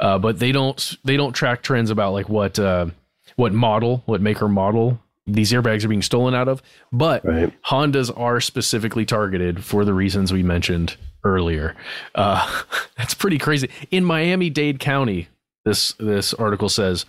Uh, 0.00 0.18
but 0.18 0.38
they 0.38 0.52
don't 0.52 0.96
they 1.04 1.16
don't 1.16 1.32
track 1.32 1.60
trends 1.60 1.90
about 1.90 2.12
like 2.12 2.28
what 2.28 2.56
uh, 2.58 2.86
what 3.34 3.52
model, 3.52 4.02
what 4.06 4.20
maker 4.20 4.48
model 4.48 5.00
these 5.26 5.52
airbags 5.52 5.84
are 5.84 5.88
being 5.88 6.02
stolen 6.02 6.34
out 6.34 6.48
of. 6.48 6.62
But 6.92 7.24
right. 7.24 7.52
Hondas 7.64 8.16
are 8.16 8.40
specifically 8.40 9.04
targeted 9.04 9.64
for 9.64 9.84
the 9.84 9.92
reasons 9.92 10.32
we 10.32 10.42
mentioned 10.42 10.96
earlier. 11.24 11.76
Uh, 12.14 12.62
that's 12.96 13.14
pretty 13.14 13.38
crazy. 13.38 13.68
In 13.90 14.04
Miami 14.04 14.50
Dade 14.50 14.78
County, 14.78 15.28
this 15.64 15.94
this 15.98 16.32
article 16.32 16.68
says 16.68 17.04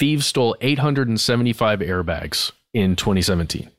thieves 0.00 0.26
stole 0.26 0.56
875 0.62 1.80
airbags 1.80 2.52
in 2.72 2.96
2017. 2.96 3.70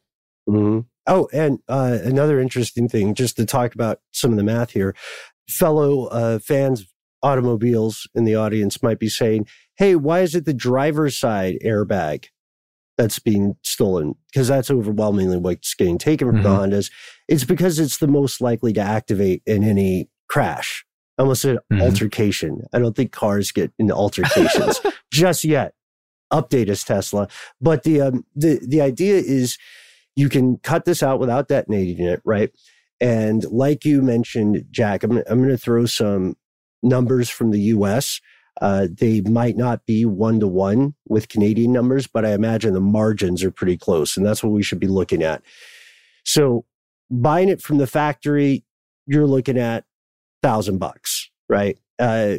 Mm-hmm. 0.48 0.80
Oh, 1.08 1.28
and 1.34 1.60
uh, 1.68 1.98
another 2.04 2.40
interesting 2.40 2.88
thing, 2.88 3.16
just 3.16 3.36
to 3.38 3.46
talk 3.46 3.74
about 3.74 4.00
some 4.12 4.30
of 4.30 4.38
the 4.38 4.44
math 4.44 4.70
here, 4.72 4.96
fellow 5.50 6.06
uh, 6.06 6.38
fans 6.38 6.82
of 6.82 6.88
automobiles 7.24 8.08
in 8.14 8.24
the 8.24 8.36
audience 8.36 8.84
might 8.84 9.00
be 9.00 9.10
saying, 9.10 9.48
hey, 9.78 9.96
why 9.96 10.20
is 10.20 10.36
it 10.36 10.46
the 10.46 10.54
driver's 10.54 11.18
side 11.18 11.58
airbag 11.66 12.26
that's 12.98 13.18
being 13.18 13.56
stolen? 13.64 14.14
Because 14.32 14.48
that's 14.48 14.70
overwhelmingly 14.70 15.38
what's 15.38 15.74
getting 15.74 15.98
taken 15.98 16.28
from 16.28 16.38
mm-hmm. 16.38 16.72
the 16.72 16.78
Hondas. 16.78 16.92
It's 17.28 17.46
because 17.46 17.80
it's 17.80 17.98
the 17.98 18.08
most 18.08 18.42
likely 18.42 18.74
to 18.74 18.82
activate 18.82 19.42
in 19.48 19.64
any 19.64 20.08
crash. 20.30 20.86
Almost 21.18 21.46
an 21.46 21.58
mm-hmm. 21.72 21.82
altercation. 21.82 22.62
I 22.74 22.80
don't 22.80 22.96
think 22.96 23.12
cars 23.12 23.52
get 23.52 23.72
into 23.80 23.96
altercations 23.96 24.80
just 25.12 25.44
yet 25.44 25.74
update 26.32 26.70
us, 26.70 26.84
Tesla. 26.84 27.28
But 27.60 27.84
the 27.84 28.02
um, 28.02 28.26
the 28.36 28.60
the 28.66 28.82
idea 28.82 29.16
is 29.16 29.58
you 30.16 30.30
can 30.30 30.58
cut 30.58 30.86
this 30.86 31.04
out 31.04 31.20
without 31.20 31.48
detonating 31.48 32.06
it, 32.06 32.22
right? 32.26 32.52
And 33.00 33.44
like 33.46 33.86
you 33.86 34.02
mentioned, 34.02 34.66
Jack, 34.72 35.04
I'm 35.04 35.18
I'm 35.30 35.40
going 35.40 35.50
to 35.50 35.58
throw 35.58 35.86
some 35.86 36.36
numbers 36.84 37.30
from 37.30 37.52
the 37.52 37.60
U.S. 37.60 38.22
Uh, 38.60 38.88
they 38.92 39.22
might 39.22 39.58
not 39.58 39.86
be 39.86 40.06
one 40.06 40.40
to 40.40 40.48
one 40.48 40.94
with 41.08 41.30
Canadian 41.30 41.72
numbers, 41.72 42.08
but 42.08 42.26
I 42.26 42.34
imagine 42.34 42.74
the 42.74 42.82
margins 42.82 43.44
are 43.44 43.52
pretty 43.52 43.78
close, 43.78 44.18
and 44.18 44.26
that's 44.26 44.44
what 44.44 44.52
we 44.52 44.64
should 44.64 44.80
be 44.80 44.88
looking 44.88 45.24
at. 45.24 45.42
So, 46.26 46.66
buying 47.10 47.50
it 47.50 47.62
from 47.62 47.78
the 47.78 47.88
factory, 47.88 48.64
you're 49.08 49.28
looking 49.28 49.58
at 49.58 49.86
thousand 50.44 50.78
bucks, 50.78 51.30
right? 51.50 51.80
Uh, 51.98 52.38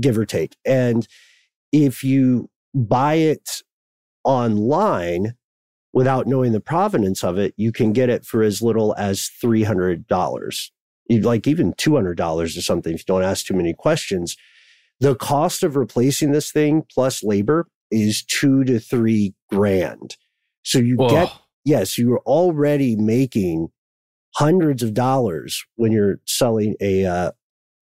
give 0.00 0.18
or 0.18 0.26
take. 0.26 0.56
And 0.64 1.06
if 1.72 2.04
you 2.04 2.50
buy 2.74 3.14
it 3.14 3.62
online 4.24 5.34
without 5.92 6.26
knowing 6.26 6.52
the 6.52 6.60
provenance 6.60 7.22
of 7.22 7.38
it, 7.38 7.54
you 7.56 7.70
can 7.70 7.92
get 7.92 8.10
it 8.10 8.26
for 8.26 8.42
as 8.42 8.60
little 8.60 8.94
as 8.98 9.30
$300. 9.42 10.70
Like 11.08 11.46
even 11.46 11.72
$200 11.74 12.44
or 12.44 12.48
something 12.48 12.94
if 12.94 13.00
you 13.00 13.04
don't 13.06 13.22
ask 13.22 13.46
too 13.46 13.54
many 13.54 13.72
questions. 13.72 14.36
The 15.00 15.14
cost 15.14 15.62
of 15.62 15.76
replacing 15.76 16.32
this 16.32 16.50
thing 16.50 16.82
plus 16.92 17.22
labor 17.22 17.68
is 17.90 18.24
two 18.24 18.64
to 18.64 18.80
three 18.80 19.34
grand. 19.50 20.16
So 20.64 20.78
you 20.78 20.96
Whoa. 20.96 21.10
get, 21.10 21.32
yes, 21.64 21.96
you're 21.96 22.22
already 22.26 22.96
making 22.96 23.68
hundreds 24.34 24.82
of 24.82 24.94
dollars 24.94 25.64
when 25.76 25.92
you're 25.92 26.18
selling 26.26 26.74
a, 26.80 27.06
uh, 27.06 27.30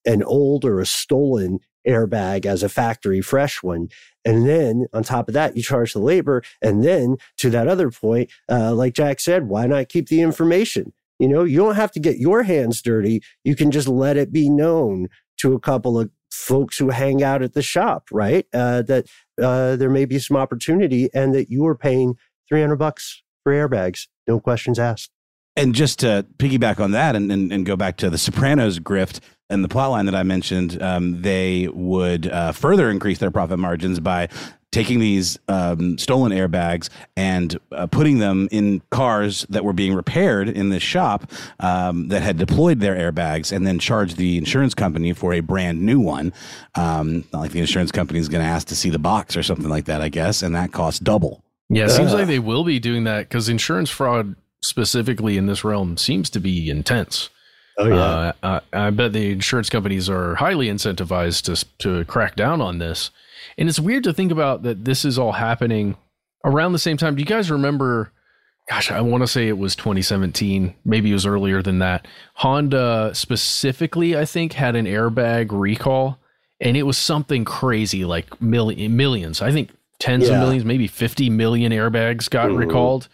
an 0.05 0.23
old 0.23 0.65
or 0.65 0.81
a 0.81 0.87
stolen 0.87 1.61
airbag 1.87 2.47
as 2.47 2.63
a 2.63 2.69
factory 2.69 3.21
fresh 3.21 3.63
one. 3.63 3.89
And 4.25 4.47
then 4.47 4.87
on 4.93 5.03
top 5.03 5.29
of 5.29 5.35
that, 5.35 5.57
you 5.57 5.63
charge 5.63 5.93
the 5.93 5.99
labor. 5.99 6.43
And 6.61 6.85
then 6.85 7.17
to 7.39 7.51
that 7.51 7.69
other 7.69 7.91
point, 7.91 8.31
uh, 8.51 8.75
like 8.75 8.95
Jack 8.95 9.21
said, 9.21 9.49
why 9.49 9.67
not 9.67 9.89
keep 9.89 10.09
the 10.09 10.21
information? 10.21 10.93
You 11.19 11.29
know, 11.29 11.45
you 11.45 11.59
don't 11.59 11.77
have 11.77 11.93
to 11.93 12.01
get 12.01 12.19
your 12.19 12.43
hands 12.43 12.83
dirty. 12.83 13.23
You 13.45 13.55
can 13.55 13.71
just 13.71 13.89
let 13.89 14.17
it 14.17 14.33
be 14.33 14.49
known 14.49 15.09
to 15.39 15.55
a 15.55 15.61
couple 15.61 15.99
of 15.99 16.11
folks 16.31 16.79
who 16.79 16.91
hang 16.91 17.23
out 17.23 17.43
at 17.43 17.53
the 17.53 17.63
shop, 17.63 18.09
right? 18.11 18.47
Uh, 18.53 18.83
that 18.83 19.07
uh, 19.41 19.77
there 19.77 19.91
may 19.91 20.05
be 20.05 20.19
some 20.19 20.37
opportunity 20.37 21.09
and 21.15 21.35
that 21.35 21.51
you 21.51 21.67
are 21.67 21.77
paying 21.77 22.17
300 22.49 22.77
bucks 22.77 23.23
for 23.43 23.53
airbags. 23.53 24.07
No 24.27 24.41
questions 24.41 24.79
asked. 24.79 25.11
And 25.55 25.75
just 25.75 25.99
to 25.99 26.27
piggyback 26.39 26.81
on 26.81 26.93
that 26.93 27.15
and, 27.15 27.31
and, 27.31 27.53
and 27.53 27.67
go 27.67 27.77
back 27.77 27.99
to 27.99 28.09
the 28.09 28.17
Sopranos 28.17 28.79
grift, 28.79 29.21
and 29.53 29.63
the 29.63 29.69
plotline 29.69 30.07
that 30.07 30.15
I 30.15 30.23
mentioned, 30.23 30.83
um, 30.83 31.23
they 31.23 31.69
would 31.69 32.27
uh, 32.27 32.53
further 32.53 32.91
increase 32.91 33.19
their 33.19 33.31
profit 33.31 33.59
margins 33.59 34.01
by 34.01 34.29
taking 34.73 34.99
these 34.99 35.39
um, 35.49 35.99
stolen 35.99 36.33
airbags 36.33 36.89
and 37.15 37.59
uh, 37.73 37.87
putting 37.87 38.19
them 38.19 38.49
in 38.51 38.81
cars 38.91 39.47
that 39.51 39.65
were 39.65 39.75
being 39.75 39.93
repaired 39.93 40.49
in 40.49 40.71
this 40.71 40.83
shop 40.83 41.31
um, 41.61 42.09
that 42.09 42.23
had 42.23 42.39
deployed 42.39 42.81
their 42.81 42.95
airbags 42.95 43.55
and 43.55 43.67
then 43.67 43.79
charge 43.79 44.15
the 44.15 44.39
insurance 44.39 44.75
company 44.75 45.13
for 45.13 45.35
a 45.35 45.41
brand 45.41 45.83
new 45.83 46.01
one. 46.01 46.33
Um, 46.75 47.25
not 47.33 47.41
like 47.41 47.51
the 47.53 47.61
insurance 47.61 47.93
company 47.93 48.19
is 48.19 48.31
going 48.31 48.43
to 48.43 48.49
ask 48.49 48.67
to 48.69 48.75
see 48.75 48.89
the 48.89 48.99
box 48.99 49.37
or 49.37 49.43
something 49.43 49.69
like 49.69 49.85
that, 49.85 50.01
I 50.01 50.09
guess, 50.09 50.43
and 50.43 50.55
that 50.55 50.73
costs 50.73 50.99
double. 50.99 51.45
Yeah, 51.69 51.85
it 51.85 51.91
seems 51.91 52.13
like 52.13 52.27
they 52.27 52.39
will 52.39 52.65
be 52.65 52.79
doing 52.79 53.05
that 53.05 53.29
because 53.29 53.49
insurance 53.49 53.91
fraud 53.91 54.37
specifically 54.63 55.37
in 55.37 55.47
this 55.47 55.65
realm 55.65 55.97
seems 55.97 56.31
to 56.31 56.41
be 56.41 56.71
intense. 56.71 57.29
Oh 57.79 57.89
yeah. 57.89 58.33
Uh, 58.43 58.61
I, 58.73 58.87
I 58.87 58.91
bet 58.91 59.13
the 59.13 59.31
insurance 59.33 59.71
companies 59.71 60.09
are 60.11 60.35
highly 60.37 60.69
incentivized 60.69 61.45
to 61.45 61.67
to 61.79 62.05
crack 62.05 62.37
down 62.37 62.61
on 62.61 62.79
this. 62.79 63.11
And 63.59 63.69
it's 63.69 63.81
weird 63.81 64.05
to 64.05 64.13
think 64.13 64.31
about 64.33 64.63
that 64.63 64.85
this 64.85 65.05
is 65.05 65.19
all 65.19 65.33
happening 65.33 65.97
around 66.45 66.73
the 66.73 66.79
same 66.79 66.97
time. 66.97 67.15
Do 67.15 67.21
you 67.21 67.27
guys 67.27 67.51
remember? 67.51 68.13
Gosh, 68.69 68.91
I 68.93 69.01
want 69.01 69.23
to 69.25 69.27
say 69.27 69.49
it 69.49 69.59
was 69.59 69.75
2017. 69.75 70.75
Maybe 70.85 71.11
it 71.11 71.15
was 71.15 71.27
earlier 71.27 71.63
than 71.63 71.81
that. 71.81 72.07
Honda 72.35 73.11
specifically, 73.13 74.17
I 74.17 74.25
think, 74.25 74.53
had 74.53 74.77
an 74.77 74.87
airbag 74.87 75.49
recall, 75.51 76.19
and 76.61 76.77
it 76.77 76.85
was 76.85 76.97
something 76.97 77.45
crazy 77.45 78.05
like 78.05 78.41
million, 78.41 78.97
millions. 78.97 79.43
I 79.43 79.51
think 79.51 79.71
tens 79.99 80.29
Yeah. 80.29 80.35
of 80.35 80.41
millions, 80.41 80.65
maybe 80.65 80.87
50 80.87 81.29
million 81.29 81.73
airbags 81.73 82.31
got 82.31 82.51
Mhm. 82.51 82.59
recalled. 82.59 83.09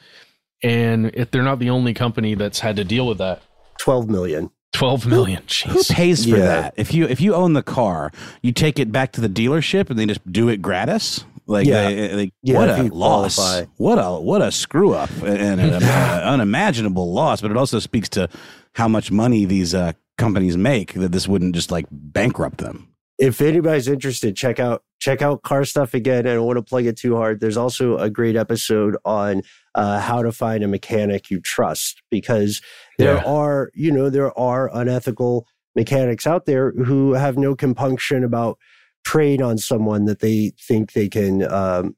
And 0.62 1.10
if 1.14 1.30
they're 1.30 1.42
not 1.42 1.58
the 1.60 1.70
only 1.70 1.94
company 1.94 2.34
that's 2.34 2.60
had 2.60 2.76
to 2.76 2.84
deal 2.84 3.06
with 3.06 3.18
that. 3.18 3.40
12 3.78 4.08
million. 4.08 4.50
12 4.74 5.06
million. 5.06 5.42
Who 5.42 5.46
Jeez. 5.80 5.90
pays 5.92 6.24
for 6.24 6.36
Yeah. 6.36 6.44
that? 6.46 6.74
If 6.76 6.92
you 6.92 7.06
if 7.06 7.20
you 7.20 7.34
own 7.34 7.54
the 7.54 7.62
car, 7.62 8.12
you 8.42 8.52
take 8.52 8.78
it 8.78 8.92
back 8.92 9.12
to 9.12 9.20
the 9.20 9.28
dealership 9.28 9.88
and 9.90 9.98
they 9.98 10.06
just 10.06 10.30
do 10.30 10.48
it 10.48 10.60
gratis. 10.62 11.24
Like, 11.46 11.66
Yeah. 11.66 11.88
they- 11.88 12.14
like 12.14 12.32
Yeah, 12.42 12.58
what 12.58 12.68
a 12.70 12.82
loss! 12.94 13.36
qualify. 13.36 13.66
What 13.78 13.96
a 13.96 14.20
what 14.20 14.42
a 14.42 14.52
screw 14.52 14.92
up 14.92 15.10
and 15.24 15.60
an 15.60 15.82
unimaginable 16.22 17.12
loss. 17.12 17.40
But 17.40 17.50
it 17.50 17.56
also 17.56 17.78
speaks 17.78 18.08
to 18.10 18.28
how 18.74 18.88
much 18.88 19.10
money 19.10 19.44
these 19.46 19.74
uh, 19.74 19.92
companies 20.18 20.56
make 20.56 20.92
that 20.94 21.12
this 21.12 21.26
wouldn't 21.26 21.54
just 21.54 21.70
like 21.70 21.86
bankrupt 21.90 22.58
them. 22.58 22.88
if 23.18 23.40
anybody's 23.40 23.88
interested, 23.88 24.36
check 24.36 24.60
out 24.60 24.82
check 25.00 25.22
out 25.22 25.42
car 25.42 25.64
stuff 25.64 25.94
again. 25.94 26.26
I 26.26 26.34
don't 26.34 26.46
want 26.46 26.58
to 26.58 26.62
plug 26.62 26.84
it 26.86 26.96
too 26.96 27.16
hard. 27.16 27.40
There's 27.40 27.56
also 27.56 27.96
a 27.98 28.10
great 28.10 28.36
episode 28.36 28.96
on 29.04 29.42
uh, 29.74 29.98
how 30.00 30.22
to 30.22 30.30
find 30.32 30.62
a 30.62 30.68
mechanic 30.68 31.30
you 31.30 31.40
trust 31.40 32.02
because 32.10 32.60
there 32.98 33.14
Yeah. 33.16 33.22
are 33.24 33.70
you 33.74 33.90
know 33.92 34.10
there 34.10 34.36
are 34.38 34.70
unethical 34.76 35.46
mechanics 35.74 36.26
out 36.26 36.44
there 36.46 36.72
who 36.72 37.14
have 37.14 37.38
no 37.38 37.54
compunction 37.54 38.24
about 38.24 38.58
preying 39.04 39.40
on 39.42 39.56
someone 39.58 40.04
that 40.06 40.20
they 40.20 40.52
think 40.60 40.92
they 40.92 41.08
can 41.08 41.42
um, 41.50 41.96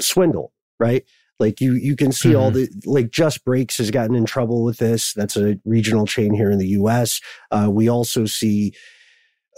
swindle. 0.00 0.52
Right. 0.80 1.04
Like 1.40 1.60
you, 1.60 1.74
you 1.74 1.94
can 1.94 2.10
see 2.10 2.34
all 2.34 2.50
the 2.50 2.68
like 2.84 3.10
Just 3.10 3.44
Brakes 3.44 3.78
has 3.78 3.92
gotten 3.92 4.16
in 4.16 4.24
trouble 4.24 4.64
with 4.64 4.78
this. 4.78 5.12
That's 5.14 5.36
a 5.36 5.56
regional 5.64 6.04
chain 6.06 6.34
here 6.34 6.50
in 6.50 6.58
the 6.58 6.68
U.S. 6.68 7.20
Uh, 7.52 7.68
we 7.70 7.88
also 7.88 8.26
see 8.26 8.72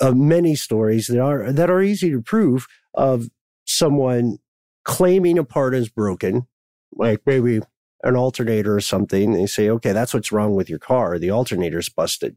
uh, 0.01 0.13
many 0.13 0.55
stories 0.55 1.07
that 1.07 1.21
are 1.21 1.51
that 1.53 1.71
are 1.71 1.81
easy 1.83 2.11
to 2.11 2.21
prove 2.21 2.67
of 2.95 3.29
someone 3.67 4.39
claiming 4.85 5.39
a 5.39 5.45
part 5.45 5.75
is 5.75 5.89
broken, 5.89 6.47
like 6.93 7.21
maybe 7.25 7.61
an 8.03 8.17
alternator 8.17 8.75
or 8.75 8.81
something. 8.81 9.33
They 9.33 9.47
say, 9.47 9.69
okay, 9.71 9.93
that's 9.93 10.15
what's 10.15 10.33
wrong 10.33 10.55
with 10.55 10.71
your 10.71 10.79
car. 10.79 11.19
The 11.19 11.31
alternator's 11.31 11.89
busted. 11.89 12.37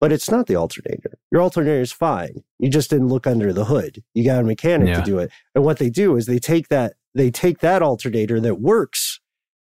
But 0.00 0.12
it's 0.12 0.30
not 0.30 0.46
the 0.46 0.56
alternator. 0.56 1.18
Your 1.30 1.40
alternator 1.40 1.80
is 1.80 1.92
fine. 1.92 2.42
You 2.58 2.68
just 2.68 2.90
didn't 2.90 3.08
look 3.08 3.26
under 3.26 3.52
the 3.52 3.64
hood. 3.66 4.02
You 4.12 4.24
got 4.24 4.40
a 4.40 4.44
mechanic 4.44 4.88
Yeah. 4.88 5.00
to 5.00 5.02
do 5.02 5.18
it. 5.18 5.30
And 5.54 5.64
what 5.64 5.78
they 5.78 5.88
do 5.88 6.16
is 6.16 6.26
they 6.26 6.38
take 6.38 6.68
that 6.68 6.94
they 7.14 7.30
take 7.30 7.60
that 7.60 7.80
alternator 7.80 8.40
that 8.40 8.60
works, 8.60 9.20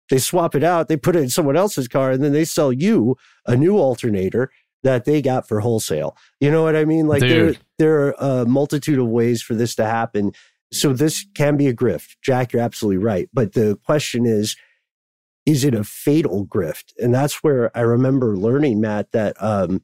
they 0.09 0.17
swap 0.17 0.55
it 0.55 0.63
out, 0.63 0.87
they 0.87 0.95
put 0.95 1.15
it 1.15 1.23
in 1.23 1.29
someone 1.29 1.57
else's 1.57 1.89
car, 1.89 2.11
and 2.11 2.23
then 2.23 2.31
they 2.31 2.45
sell 2.45 2.71
you 2.71 3.17
a 3.45 3.55
new 3.57 3.77
alternator 3.77 4.49
that 4.81 5.03
they 5.03 5.21
got 5.21 5.45
for 5.47 5.59
wholesale. 5.59 6.15
You 6.39 6.49
know 6.49 6.63
what 6.63 6.75
I 6.75 6.85
mean? 6.85 7.05
Like 7.07 7.21
there, 7.21 7.55
there 7.79 8.07
are 8.07 8.15
a 8.17 8.45
multitude 8.45 8.97
of 8.97 9.07
ways 9.07 9.41
for 9.41 9.55
this 9.55 9.75
to 9.75 9.85
happen. 9.85 10.31
So 10.71 10.93
this 10.93 11.25
can 11.35 11.57
be 11.57 11.67
a 11.67 11.73
grift. 11.73 12.15
Jack, 12.21 12.53
you're 12.53 12.61
absolutely 12.61 12.97
right. 13.03 13.29
But 13.33 13.53
the 13.53 13.77
question 13.85 14.25
is, 14.25 14.55
is 15.45 15.63
it 15.63 15.73
a 15.73 15.83
fatal 15.83 16.45
grift? 16.45 16.93
And 16.97 17.13
that's 17.13 17.43
where 17.43 17.75
I 17.75 17.81
remember 17.81 18.37
learning, 18.37 18.79
Matt, 18.81 19.11
that 19.11 19.35
um, 19.41 19.81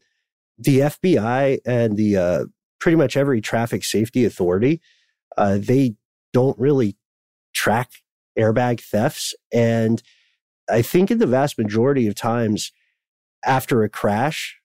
the 0.57 0.79
FBI 0.79 1.59
and 1.65 1.97
the 1.97 2.17
uh, 2.17 2.45
pretty 2.79 2.95
much 2.95 3.17
every 3.17 3.41
traffic 3.41 3.83
safety 3.83 4.25
authority, 4.25 4.81
uh, 5.37 5.57
they 5.59 5.95
don't 6.33 6.57
really 6.59 6.95
track 7.53 7.91
airbag 8.37 8.79
thefts. 8.79 9.33
And 9.53 10.01
I 10.69 10.81
think 10.81 11.11
in 11.11 11.17
the 11.17 11.27
vast 11.27 11.57
majority 11.57 12.07
of 12.07 12.15
times 12.15 12.71
after 13.45 13.83
a 13.83 13.89
crash, 13.89 14.57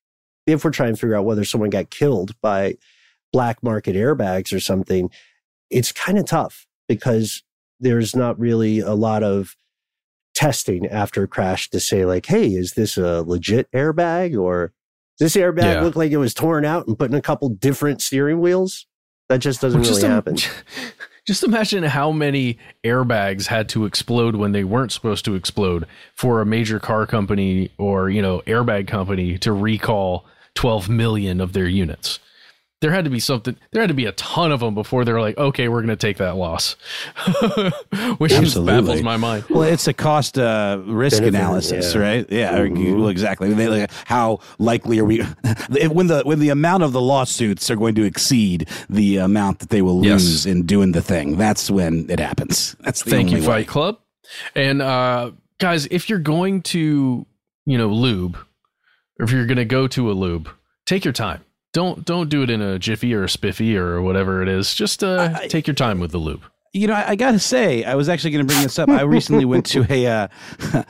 if 0.46 0.64
we're 0.64 0.70
trying 0.70 0.94
to 0.94 1.00
figure 1.00 1.16
out 1.16 1.24
whether 1.24 1.44
someone 1.44 1.70
got 1.70 1.90
killed 1.90 2.38
by 2.40 2.76
black 3.32 3.62
market 3.62 3.96
airbags 3.96 4.52
or 4.52 4.60
something, 4.60 5.10
it's 5.70 5.90
kind 5.90 6.18
of 6.18 6.26
tough 6.26 6.66
because 6.88 7.42
there's 7.80 8.14
not 8.14 8.38
really 8.38 8.80
a 8.80 8.92
lot 8.92 9.22
of 9.22 9.56
testing 10.34 10.86
after 10.88 11.22
a 11.24 11.28
crash 11.28 11.70
to 11.70 11.80
say 11.80 12.04
like, 12.04 12.26
hey, 12.26 12.48
is 12.48 12.72
this 12.72 12.96
a 12.96 13.22
legit 13.22 13.70
airbag 13.72 14.38
or 14.38 14.72
does 15.18 15.32
this 15.32 15.40
airbag 15.42 15.62
Yeah. 15.74 15.80
look 15.82 15.96
like 15.96 16.10
it 16.12 16.16
was 16.16 16.34
torn 16.34 16.64
out 16.64 16.86
and 16.86 16.98
put 16.98 17.10
in 17.10 17.16
a 17.16 17.22
couple 17.22 17.48
different 17.48 18.02
steering 18.02 18.40
wheels? 18.40 18.86
That 19.28 19.38
just 19.38 19.60
doesn't 19.60 19.80
Well, 19.80 19.90
really 19.90 20.04
im- 20.04 20.10
happen. 20.10 20.36
Just 21.26 21.42
imagine 21.42 21.84
how 21.84 22.12
many 22.12 22.58
airbags 22.84 23.46
had 23.46 23.66
to 23.70 23.86
explode 23.86 24.36
when 24.36 24.52
they 24.52 24.62
weren't 24.62 24.92
supposed 24.92 25.24
to 25.24 25.34
explode 25.34 25.86
for 26.14 26.42
a 26.42 26.44
major 26.44 26.78
car 26.78 27.06
company 27.06 27.70
or, 27.78 28.10
you 28.10 28.20
know, 28.20 28.42
airbag 28.46 28.86
company 28.86 29.38
to 29.38 29.50
recall 29.50 30.26
12 30.54 30.90
million 30.90 31.40
of 31.40 31.54
their 31.54 31.66
units. 31.66 32.18
There 32.84 32.92
had 32.92 33.04
to 33.04 33.10
be 33.10 33.18
something, 33.18 33.56
there 33.72 33.80
had 33.80 33.88
to 33.88 33.94
be 33.94 34.04
a 34.04 34.12
ton 34.12 34.52
of 34.52 34.60
them 34.60 34.74
before 34.74 35.06
they're 35.06 35.18
like, 35.18 35.38
okay, 35.38 35.68
we're 35.68 35.80
going 35.80 35.88
to 35.88 35.96
take 35.96 36.18
that 36.18 36.36
loss. 36.36 36.76
Which 38.18 38.30
just 38.32 38.56
Absolutely. 38.56 38.72
baffles 38.82 39.02
my 39.02 39.16
mind. 39.16 39.44
Well, 39.48 39.62
it's 39.62 39.88
a 39.88 39.94
cost 39.94 40.38
uh, 40.38 40.82
risk 40.84 41.16
Benefit, 41.22 41.34
analysis, 41.34 41.94
yeah. 41.94 42.00
right? 42.00 42.26
Yeah, 42.30 42.58
or- 42.58 42.68
Mhm. 42.68 43.10
exactly. 43.10 43.54
They, 43.54 43.68
like, 43.68 43.90
how 44.04 44.40
likely 44.58 44.98
are 44.98 45.04
we 45.06 45.22
when 45.90 46.08
the 46.08 46.20
when 46.26 46.40
the 46.40 46.50
amount 46.50 46.82
of 46.82 46.92
the 46.92 47.00
lawsuits 47.00 47.70
are 47.70 47.76
going 47.76 47.94
to 47.94 48.02
exceed 48.04 48.68
the 48.90 49.16
amount 49.16 49.60
that 49.60 49.70
they 49.70 49.80
will 49.80 50.04
Yes. 50.04 50.20
lose 50.22 50.44
in 50.44 50.66
doing 50.66 50.92
the 50.92 51.00
thing? 51.00 51.38
That's 51.38 51.70
when 51.70 52.10
it 52.10 52.20
happens. 52.20 52.76
That's 52.80 53.02
the 53.02 53.10
Thank 53.12 53.30
you, 53.30 53.38
way. 53.38 53.46
Fight 53.46 53.66
Club. 53.66 53.98
And 54.54 54.82
uh, 54.82 55.30
guys, 55.58 55.86
if 55.90 56.10
you're 56.10 56.18
going 56.18 56.60
to, 56.74 57.24
you 57.64 57.78
know, 57.78 57.88
lube, 57.88 58.36
or 59.18 59.24
if 59.24 59.30
you're 59.32 59.46
going 59.46 59.56
to 59.56 59.64
go 59.64 59.86
to 59.88 60.10
a 60.10 60.12
lube, 60.12 60.50
take 60.84 61.02
your 61.04 61.12
time. 61.14 61.42
Don't 61.74 62.04
don't 62.06 62.30
do 62.30 62.42
it 62.42 62.48
in 62.50 62.62
a 62.62 62.78
jiffy 62.78 63.12
or 63.12 63.24
a 63.24 63.28
spiffy 63.28 63.76
or 63.76 64.00
whatever 64.00 64.40
it 64.42 64.48
is. 64.48 64.74
Just 64.74 65.04
uh, 65.04 65.34
I- 65.42 65.48
take 65.48 65.66
your 65.66 65.74
time 65.74 66.00
with 66.00 66.12
the 66.12 66.18
lube. 66.18 66.44
You 66.76 66.88
know, 66.88 66.94
I, 66.94 67.10
I 67.10 67.14
gotta 67.14 67.38
say, 67.38 67.84
I 67.84 67.94
was 67.94 68.08
actually 68.08 68.32
going 68.32 68.44
to 68.44 68.52
bring 68.52 68.60
this 68.64 68.80
up. 68.80 68.88
I 68.88 69.02
recently 69.02 69.44
went 69.44 69.64
to 69.66 69.86
a, 69.88 70.06
uh, 70.08 70.28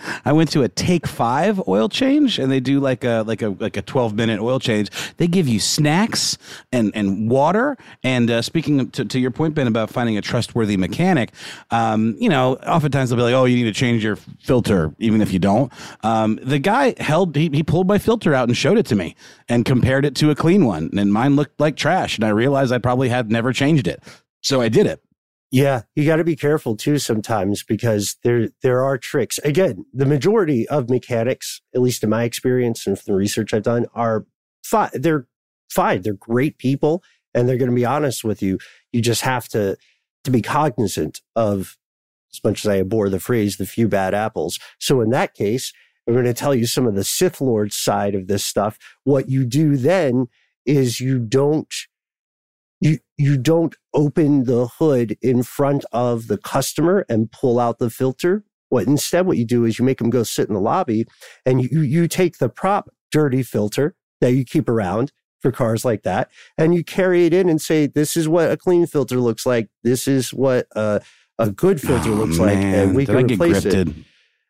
I 0.24 0.32
went 0.32 0.50
to 0.52 0.62
a 0.62 0.68
Take 0.68 1.06
Five 1.06 1.60
oil 1.68 1.90
change, 1.90 2.38
and 2.38 2.50
they 2.50 2.58
do 2.58 2.80
like 2.80 3.04
a 3.04 3.22
like 3.26 3.42
a 3.42 3.50
like 3.50 3.76
a 3.76 3.82
twelve 3.82 4.14
minute 4.14 4.40
oil 4.40 4.58
change. 4.58 4.88
They 5.18 5.26
give 5.26 5.46
you 5.46 5.60
snacks 5.60 6.38
and 6.72 6.90
and 6.94 7.30
water. 7.30 7.76
And 8.02 8.30
uh, 8.30 8.40
speaking 8.40 8.88
to, 8.92 9.04
to 9.04 9.18
your 9.20 9.30
point, 9.30 9.54
Ben, 9.54 9.66
about 9.66 9.90
finding 9.90 10.16
a 10.16 10.22
trustworthy 10.22 10.78
mechanic, 10.78 11.32
um, 11.70 12.16
you 12.18 12.30
know, 12.30 12.54
oftentimes 12.66 13.10
they'll 13.10 13.18
be 13.18 13.22
like, 13.22 13.34
"Oh, 13.34 13.44
you 13.44 13.56
need 13.56 13.64
to 13.64 13.78
change 13.78 14.02
your 14.02 14.16
filter," 14.16 14.94
even 15.00 15.20
if 15.20 15.34
you 15.34 15.38
don't. 15.38 15.70
Um, 16.02 16.38
the 16.42 16.58
guy 16.58 16.94
held, 16.98 17.36
he, 17.36 17.50
he 17.52 17.62
pulled 17.62 17.88
my 17.88 17.98
filter 17.98 18.32
out 18.32 18.48
and 18.48 18.56
showed 18.56 18.78
it 18.78 18.86
to 18.86 18.96
me, 18.96 19.16
and 19.50 19.66
compared 19.66 20.06
it 20.06 20.16
to 20.16 20.30
a 20.30 20.34
clean 20.34 20.64
one, 20.64 20.88
and 20.96 21.12
mine 21.12 21.36
looked 21.36 21.60
like 21.60 21.76
trash. 21.76 22.16
And 22.16 22.24
I 22.24 22.30
realized 22.30 22.72
I 22.72 22.78
probably 22.78 23.10
had 23.10 23.30
never 23.30 23.52
changed 23.52 23.86
it, 23.86 24.02
so 24.40 24.62
I 24.62 24.70
did 24.70 24.86
it. 24.86 25.02
Yeah, 25.54 25.82
you 25.94 26.04
got 26.04 26.16
to 26.16 26.24
be 26.24 26.34
careful 26.34 26.76
too 26.76 26.98
sometimes 26.98 27.62
because 27.62 28.16
there 28.24 28.48
there 28.62 28.82
are 28.82 28.98
tricks. 28.98 29.38
Again, 29.44 29.84
the 29.92 30.04
majority 30.04 30.66
of 30.66 30.90
mechanics, 30.90 31.60
at 31.72 31.80
least 31.80 32.02
in 32.02 32.10
my 32.10 32.24
experience 32.24 32.88
and 32.88 32.98
from 32.98 33.12
the 33.12 33.16
research 33.16 33.54
I've 33.54 33.62
done, 33.62 33.86
are 33.94 34.26
fine. 34.64 34.90
They're 34.94 35.28
fine. 35.70 36.02
They're 36.02 36.14
great 36.14 36.58
people, 36.58 37.04
and 37.32 37.48
they're 37.48 37.56
going 37.56 37.70
to 37.70 37.76
be 37.76 37.84
honest 37.84 38.24
with 38.24 38.42
you. 38.42 38.58
You 38.90 39.00
just 39.00 39.20
have 39.20 39.46
to 39.50 39.76
to 40.24 40.30
be 40.32 40.42
cognizant 40.42 41.20
of, 41.36 41.78
as 42.32 42.42
much 42.42 42.64
as 42.64 42.68
I 42.68 42.80
abhor 42.80 43.08
the 43.08 43.20
phrase, 43.20 43.56
the 43.56 43.64
few 43.64 43.86
bad 43.86 44.12
apples. 44.12 44.58
So 44.80 45.00
in 45.02 45.10
that 45.10 45.34
case, 45.34 45.72
I'm 46.08 46.14
going 46.14 46.24
to 46.24 46.34
tell 46.34 46.56
you 46.56 46.66
some 46.66 46.88
of 46.88 46.96
the 46.96 47.04
Sith 47.04 47.40
Lord 47.40 47.72
side 47.72 48.16
of 48.16 48.26
this 48.26 48.44
stuff. 48.44 48.76
What 49.04 49.28
you 49.28 49.44
do 49.44 49.76
then 49.76 50.26
is 50.66 50.98
you 50.98 51.20
don't 51.20 51.72
you 52.84 52.98
you 53.16 53.38
don't 53.38 53.74
open 53.94 54.44
the 54.44 54.68
hood 54.78 55.16
in 55.22 55.42
front 55.42 55.84
of 55.92 56.28
the 56.28 56.36
customer 56.38 57.06
and 57.08 57.32
pull 57.32 57.58
out 57.58 57.78
the 57.78 57.90
filter. 57.90 58.44
What 58.68 58.86
instead 58.86 59.26
what 59.26 59.38
you 59.38 59.44
do 59.46 59.64
is 59.64 59.78
you 59.78 59.84
make 59.84 59.98
them 59.98 60.10
go 60.10 60.22
sit 60.22 60.48
in 60.48 60.54
the 60.54 60.60
lobby 60.60 61.06
and 61.46 61.62
you 61.62 61.80
you 61.80 62.06
take 62.08 62.38
the 62.38 62.48
prop 62.48 62.90
dirty 63.10 63.42
filter 63.42 63.94
that 64.20 64.32
you 64.32 64.44
keep 64.44 64.68
around 64.68 65.12
for 65.40 65.50
cars 65.50 65.84
like 65.84 66.02
that 66.02 66.30
and 66.58 66.74
you 66.74 66.82
carry 66.84 67.26
it 67.26 67.32
in 67.34 67.48
and 67.48 67.60
say 67.60 67.86
this 67.86 68.16
is 68.16 68.28
what 68.28 68.50
a 68.50 68.56
clean 68.56 68.86
filter 68.86 69.16
looks 69.18 69.46
like. 69.46 69.68
This 69.82 70.06
is 70.08 70.32
what 70.34 70.66
a, 70.74 71.00
a 71.38 71.50
good 71.50 71.80
filter 71.80 72.10
Oh, 72.10 72.14
looks 72.14 72.38
like 72.38 72.58
man. 72.58 72.74
and 72.88 72.96
we 72.96 73.04
Did 73.06 73.16
can 73.16 73.26
replace 73.26 73.64
it. 73.64 73.88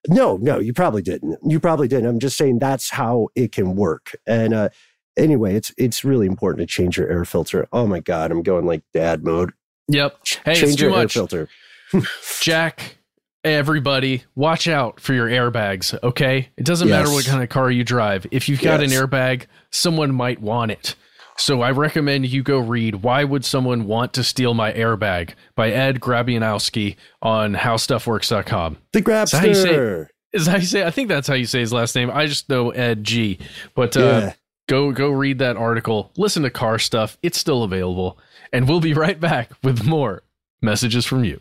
No, 0.08 0.36
no, 0.36 0.58
you 0.58 0.72
probably 0.74 1.02
didn't. 1.02 1.38
You 1.42 1.58
probably 1.60 1.88
didn't. 1.88 2.06
I'm 2.06 2.18
just 2.18 2.36
saying 2.36 2.58
that's 2.58 2.90
how 2.90 3.28
it 3.34 3.52
can 3.52 3.74
work. 3.74 4.14
And 4.26 4.52
uh, 4.52 4.68
anyway, 5.16 5.54
it's 5.54 5.72
it's 5.76 6.04
really 6.04 6.26
important 6.26 6.68
to 6.68 6.72
change 6.72 6.96
your 6.96 7.08
air 7.08 7.24
filter. 7.24 7.66
Oh 7.72 7.86
my 7.86 8.00
god, 8.00 8.30
I'm 8.30 8.42
going 8.42 8.66
like 8.66 8.82
dad 8.92 9.24
mode. 9.24 9.52
Yep. 9.88 10.18
Hey, 10.44 10.54
change 10.54 10.80
your 10.80 10.94
air 10.94 11.08
filter. 11.08 11.48
Jack, 12.40 12.96
everybody 13.44 14.24
watch 14.34 14.66
out 14.66 14.98
for 14.98 15.12
your 15.12 15.28
airbags 15.28 15.96
okay 16.02 16.48
it 16.56 16.64
doesn't 16.64 16.88
yes. 16.88 16.98
matter 16.98 17.12
what 17.12 17.26
kind 17.26 17.42
of 17.42 17.48
car 17.50 17.70
you 17.70 17.84
drive 17.84 18.26
if 18.30 18.48
you've 18.48 18.60
got 18.62 18.80
yes. 18.80 18.90
an 18.90 18.98
airbag 18.98 19.44
someone 19.70 20.14
might 20.14 20.40
want 20.40 20.70
it 20.70 20.94
so 21.36 21.60
i 21.60 21.70
recommend 21.70 22.26
you 22.26 22.42
go 22.42 22.58
read 22.58 22.96
why 22.96 23.22
would 23.22 23.44
someone 23.44 23.86
want 23.86 24.14
to 24.14 24.24
steal 24.24 24.54
my 24.54 24.72
airbag 24.72 25.34
by 25.54 25.70
ed 25.70 26.00
grabianowski 26.00 26.96
on 27.20 27.54
howstuffworks.com 27.54 28.78
the 28.94 29.02
grabster 29.02 30.06
is 30.32 30.46
how 30.46 30.56
you 30.56 30.64
say 30.64 30.82
i 30.82 30.90
think 30.90 31.10
that's 31.10 31.28
how 31.28 31.34
you 31.34 31.46
say 31.46 31.60
his 31.60 31.72
last 31.72 31.94
name 31.94 32.10
i 32.14 32.24
just 32.24 32.48
know 32.48 32.70
ed 32.70 33.04
g 33.04 33.38
but 33.74 33.94
uh, 33.94 34.00
yeah. 34.00 34.32
Go 34.66 34.92
go 34.92 35.10
read 35.10 35.38
that 35.38 35.56
article 35.56 36.10
listen 36.16 36.42
to 36.42 36.50
car 36.50 36.78
stuff 36.78 37.18
it's 37.22 37.38
still 37.38 37.62
available 37.62 38.18
and 38.52 38.68
we'll 38.68 38.80
be 38.80 38.94
right 38.94 39.20
back 39.20 39.50
with 39.62 39.84
more 39.84 40.22
messages 40.62 41.04
from 41.04 41.24
you 41.24 41.40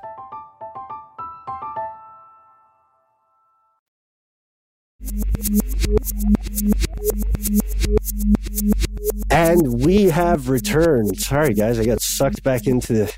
And 9.29 9.83
we 9.83 10.05
have 10.05 10.49
returned. 10.49 11.19
Sorry, 11.19 11.53
guys, 11.53 11.79
I 11.79 11.85
got 11.85 12.01
sucked 12.01 12.43
back 12.43 12.67
into 12.67 12.93
the. 12.93 13.17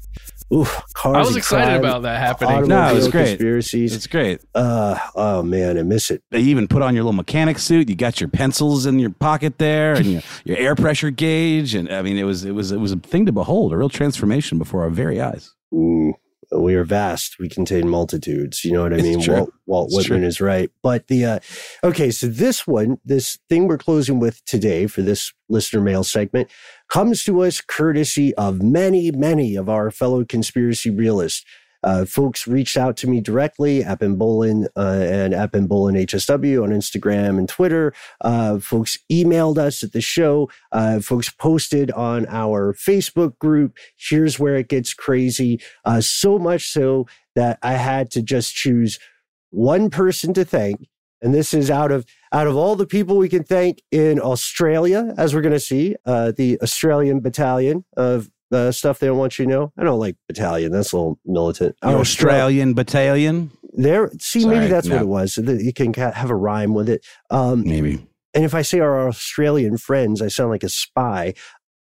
Ooh, 0.54 0.66
cars. 0.94 1.16
I 1.16 1.20
was 1.20 1.36
excited 1.36 1.66
crime, 1.66 1.80
about 1.80 2.04
that 2.04 2.20
happening. 2.20 2.68
No, 2.68 2.92
it 2.92 2.96
was 2.96 3.08
great. 3.08 3.30
Conspiracies. 3.30 3.96
It's 3.96 4.08
great. 4.08 4.42
Uh, 4.54 5.00
oh 5.16 5.42
man, 5.42 5.80
I 5.80 5.84
miss 5.84 6.12
it. 6.12 6.22
They 6.30 6.42
even 6.42 6.68
put 6.68 6.82
on 6.82 6.94
your 6.94 7.04
little 7.04 7.16
mechanic 7.16 7.58
suit. 7.58 7.90
You 7.90 7.96
got 7.96 8.20
your 8.22 8.30
pencils 8.30 8.86
in 8.86 9.00
your 9.00 9.10
pocket 9.10 9.58
there, 9.58 9.96
and 9.96 10.06
your, 10.06 10.22
your 10.46 10.58
air 10.58 10.76
pressure 10.76 11.10
gauge. 11.10 11.74
And 11.74 11.92
I 11.92 12.02
mean, 12.04 12.18
it 12.18 12.24
was 12.24 12.46
it 12.46 12.52
was 12.52 12.72
it 12.72 12.80
was 12.80 12.92
a 12.92 12.98
thing 12.98 13.26
to 13.26 13.32
behold, 13.32 13.74
a 13.74 13.78
real 13.78 13.90
transformation 13.90 14.60
before 14.60 14.84
our 14.84 14.90
very 14.90 15.20
eyes. 15.20 15.56
Ooh 15.74 16.16
we 16.60 16.76
are 16.76 16.84
vast. 16.84 17.40
We 17.40 17.50
contain 17.50 17.88
multitudes. 17.88 18.64
You 18.64 18.74
know 18.74 18.84
what 18.84 18.94
I 18.94 18.98
mean? 18.98 19.22
Walt, 19.28 19.54
Walt 19.66 19.90
Whitman 19.92 20.20
true. 20.20 20.28
is 20.28 20.42
right. 20.42 20.70
But 20.82 21.08
the, 21.08 21.26
uh, 21.26 21.40
okay, 21.84 22.12
so 22.12 22.28
this 22.28 22.68
one, 22.68 22.98
this 23.06 23.40
thing 23.50 23.68
we're 23.68 23.78
closing 23.78 24.20
with 24.20 24.44
today 24.46 24.88
for 24.88 25.02
this 25.02 25.34
listener 25.50 25.82
mail 25.82 26.04
segment 26.04 26.50
comes 26.90 27.24
to 27.24 27.42
us 27.42 27.62
courtesy 27.62 28.34
of 28.36 28.62
many, 28.62 29.12
many 29.12 29.56
of 29.56 29.70
our 29.70 29.92
fellow 29.92 30.24
conspiracy 30.26 30.90
realists. 30.90 31.44
Uh, 31.84 32.06
folks 32.06 32.48
reached 32.48 32.78
out 32.78 32.98
to 32.98 33.08
me 33.08 33.22
directly, 33.22 33.84
at 33.84 34.00
Ben 34.00 34.16
Bowlin 34.16 34.68
uh, 34.76 35.00
and 35.02 35.34
at 35.34 35.52
Ben 35.52 35.68
Bowlin 35.68 35.96
HSW 35.96 36.64
on 36.64 36.70
Instagram 36.70 37.38
and 37.38 37.50
Twitter. 37.50 37.94
Uh, 38.22 38.60
folks 38.60 38.98
emailed 39.12 39.58
us 39.58 39.84
at 39.84 39.92
the 39.92 40.02
show. 40.02 40.50
Uh, 40.72 41.00
folks 41.00 41.30
posted 41.30 41.92
on 41.92 42.26
our 42.28 42.74
Facebook 42.74 43.38
group. 43.40 43.78
Here's 43.96 44.40
where 44.40 44.56
it 44.56 44.70
gets 44.70 44.94
crazy. 44.94 45.62
Uh, 45.86 46.02
so 46.02 46.40
much 46.40 46.70
so 46.70 47.08
that 47.36 47.60
I 47.62 47.74
had 47.74 48.12
to 48.12 48.22
just 48.22 48.54
choose 48.54 49.00
one 49.50 49.90
person 49.90 50.34
to 50.34 50.46
thank. 50.46 50.88
And 51.22 51.34
this 51.34 51.54
is 51.54 51.72
out 51.72 51.92
of 51.92 52.06
out 52.34 52.48
of 52.48 52.58
all 52.58 52.76
the 52.76 52.86
people 52.86 53.18
we 53.18 53.30
can 53.30 53.44
thank 53.44 53.82
in 53.92 54.20
Australia, 54.20 55.14
as 55.18 55.34
we're 55.34 55.42
going 55.42 55.54
to 55.54 55.60
see, 55.60 55.96
uh, 56.06 56.34
the 56.36 56.60
Australian 56.62 57.22
Battalion 57.22 57.86
of 57.96 58.30
the 58.54 58.72
stuff 58.72 59.00
they 59.00 59.08
don't 59.08 59.18
want 59.18 59.40
you 59.40 59.46
to 59.46 59.52
know. 59.52 59.74
I 59.78 59.84
don't 59.84 60.00
like 60.00 60.16
battalion. 60.28 60.72
That's 60.72 60.94
a 60.94 60.98
little 60.98 61.20
militant. 61.26 61.76
Oh, 61.82 62.00
Australian 62.00 62.76
battalion. 62.76 63.50
There, 63.74 64.12
see, 64.20 64.42
Sorry, 64.42 64.60
maybe 64.60 64.72
that's 64.72 64.86
no. 64.86 64.98
what 64.98 65.02
it 65.02 65.08
was. 65.08 65.38
You 65.38 65.74
can 65.74 65.92
have 65.96 66.30
a 66.30 66.36
rhyme 66.36 66.76
with 66.76 66.88
it. 66.88 67.04
Um, 67.32 67.64
maybe. 67.64 68.08
And 68.36 68.46
if 68.46 68.54
I 68.54 68.62
say 68.62 68.80
our 68.80 69.08
Australian 69.08 69.78
friends, 69.78 70.22
I 70.22 70.28
sound 70.28 70.52
like 70.52 70.62
a 70.62 70.70
spy. 70.70 71.34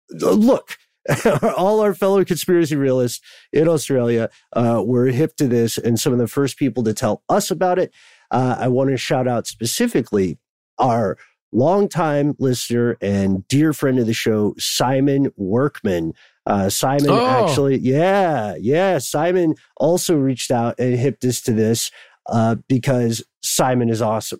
Look, 0.09 0.77
all 1.57 1.81
our 1.81 1.93
fellow 1.93 2.23
conspiracy 2.23 2.77
realists 2.77 3.19
in 3.51 3.67
Australia 3.67 4.29
uh, 4.53 4.81
were 4.85 5.07
hip 5.07 5.35
to 5.37 5.47
this, 5.47 5.77
and 5.77 5.99
some 5.99 6.13
of 6.13 6.19
the 6.19 6.27
first 6.27 6.57
people 6.57 6.83
to 6.85 6.93
tell 6.93 7.21
us 7.27 7.51
about 7.51 7.79
it. 7.79 7.91
Uh, 8.31 8.55
I 8.57 8.69
want 8.69 8.91
to 8.91 8.97
shout 8.97 9.27
out 9.27 9.45
specifically 9.45 10.37
our 10.79 11.17
longtime 11.51 12.35
listener 12.39 12.97
and 13.01 13.47
dear 13.47 13.73
friend 13.73 13.99
of 13.99 14.07
the 14.07 14.13
show, 14.13 14.55
Simon 14.57 15.31
Workman. 15.35 16.13
Uh, 16.45 16.69
Simon 16.69 17.09
Oh. 17.09 17.25
actually, 17.25 17.79
yeah, 17.79 18.55
yeah. 18.59 18.97
Simon 18.99 19.55
also 19.77 20.15
reached 20.15 20.51
out 20.51 20.79
and 20.79 20.97
hipped 20.97 21.23
us 21.25 21.41
to 21.41 21.53
this 21.53 21.91
uh, 22.29 22.55
because 22.67 23.23
Simon 23.43 23.89
is 23.89 24.01
awesome. 24.01 24.39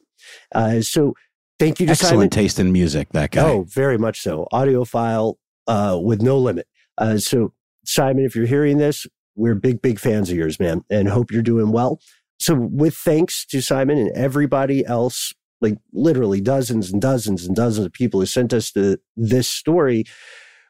Uh, 0.53 0.81
so 0.81 1.13
thank 1.59 1.79
you 1.79 1.87
to 1.87 1.95
Simon. 1.95 2.07
Excellent 2.07 2.33
Simon. 2.33 2.43
taste 2.45 2.59
in 2.59 2.71
music, 2.71 3.09
that 3.13 3.31
guy. 3.31 3.47
Oh, 3.49 3.63
very 3.67 3.97
much 3.97 4.21
so. 4.21 4.47
Audiophile 4.53 5.35
uh, 5.67 5.99
with 6.01 6.21
no 6.21 6.37
limit. 6.37 6.67
Uh, 6.97 7.17
so, 7.17 7.53
Simon, 7.85 8.23
if 8.23 8.35
you're 8.35 8.45
hearing 8.45 8.77
this, 8.77 9.05
we're 9.35 9.55
big, 9.55 9.81
big 9.81 9.99
fans 9.99 10.29
of 10.29 10.37
yours, 10.37 10.59
man, 10.59 10.83
and 10.89 11.09
hope 11.09 11.31
you're 11.31 11.41
doing 11.41 11.71
well. 11.71 11.99
So, 12.39 12.55
with 12.55 12.95
thanks 12.95 13.45
to 13.47 13.61
Simon 13.61 13.97
and 13.97 14.11
everybody 14.15 14.85
else, 14.85 15.33
like 15.61 15.77
literally 15.93 16.39
dozens 16.41 16.91
and 16.91 17.01
dozens 17.01 17.45
and 17.45 17.55
dozens 17.55 17.85
of 17.85 17.93
people 17.93 18.19
who 18.19 18.25
sent 18.25 18.53
us 18.53 18.71
the, 18.71 18.99
this 19.17 19.47
story, 19.49 20.05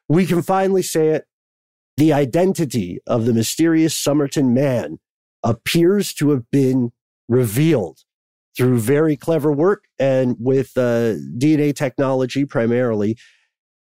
we 0.08 0.26
can 0.26 0.42
finally 0.42 0.82
say 0.82 1.10
it. 1.10 1.26
The 1.98 2.14
identity 2.14 3.00
of 3.08 3.26
the 3.26 3.34
mysterious 3.34 3.98
Somerton 3.98 4.54
man 4.54 5.00
appears 5.44 6.14
to 6.16 6.32
have 6.32 6.50
been 6.52 6.92
revealed 7.30 8.00
through 8.58 8.80
very 8.80 9.16
clever 9.16 9.52
work 9.52 9.86
and 10.00 10.36
with 10.40 10.72
uh, 10.78 11.16
DNA 11.38 11.76
technology 11.76 12.46
primarily. 12.46 13.18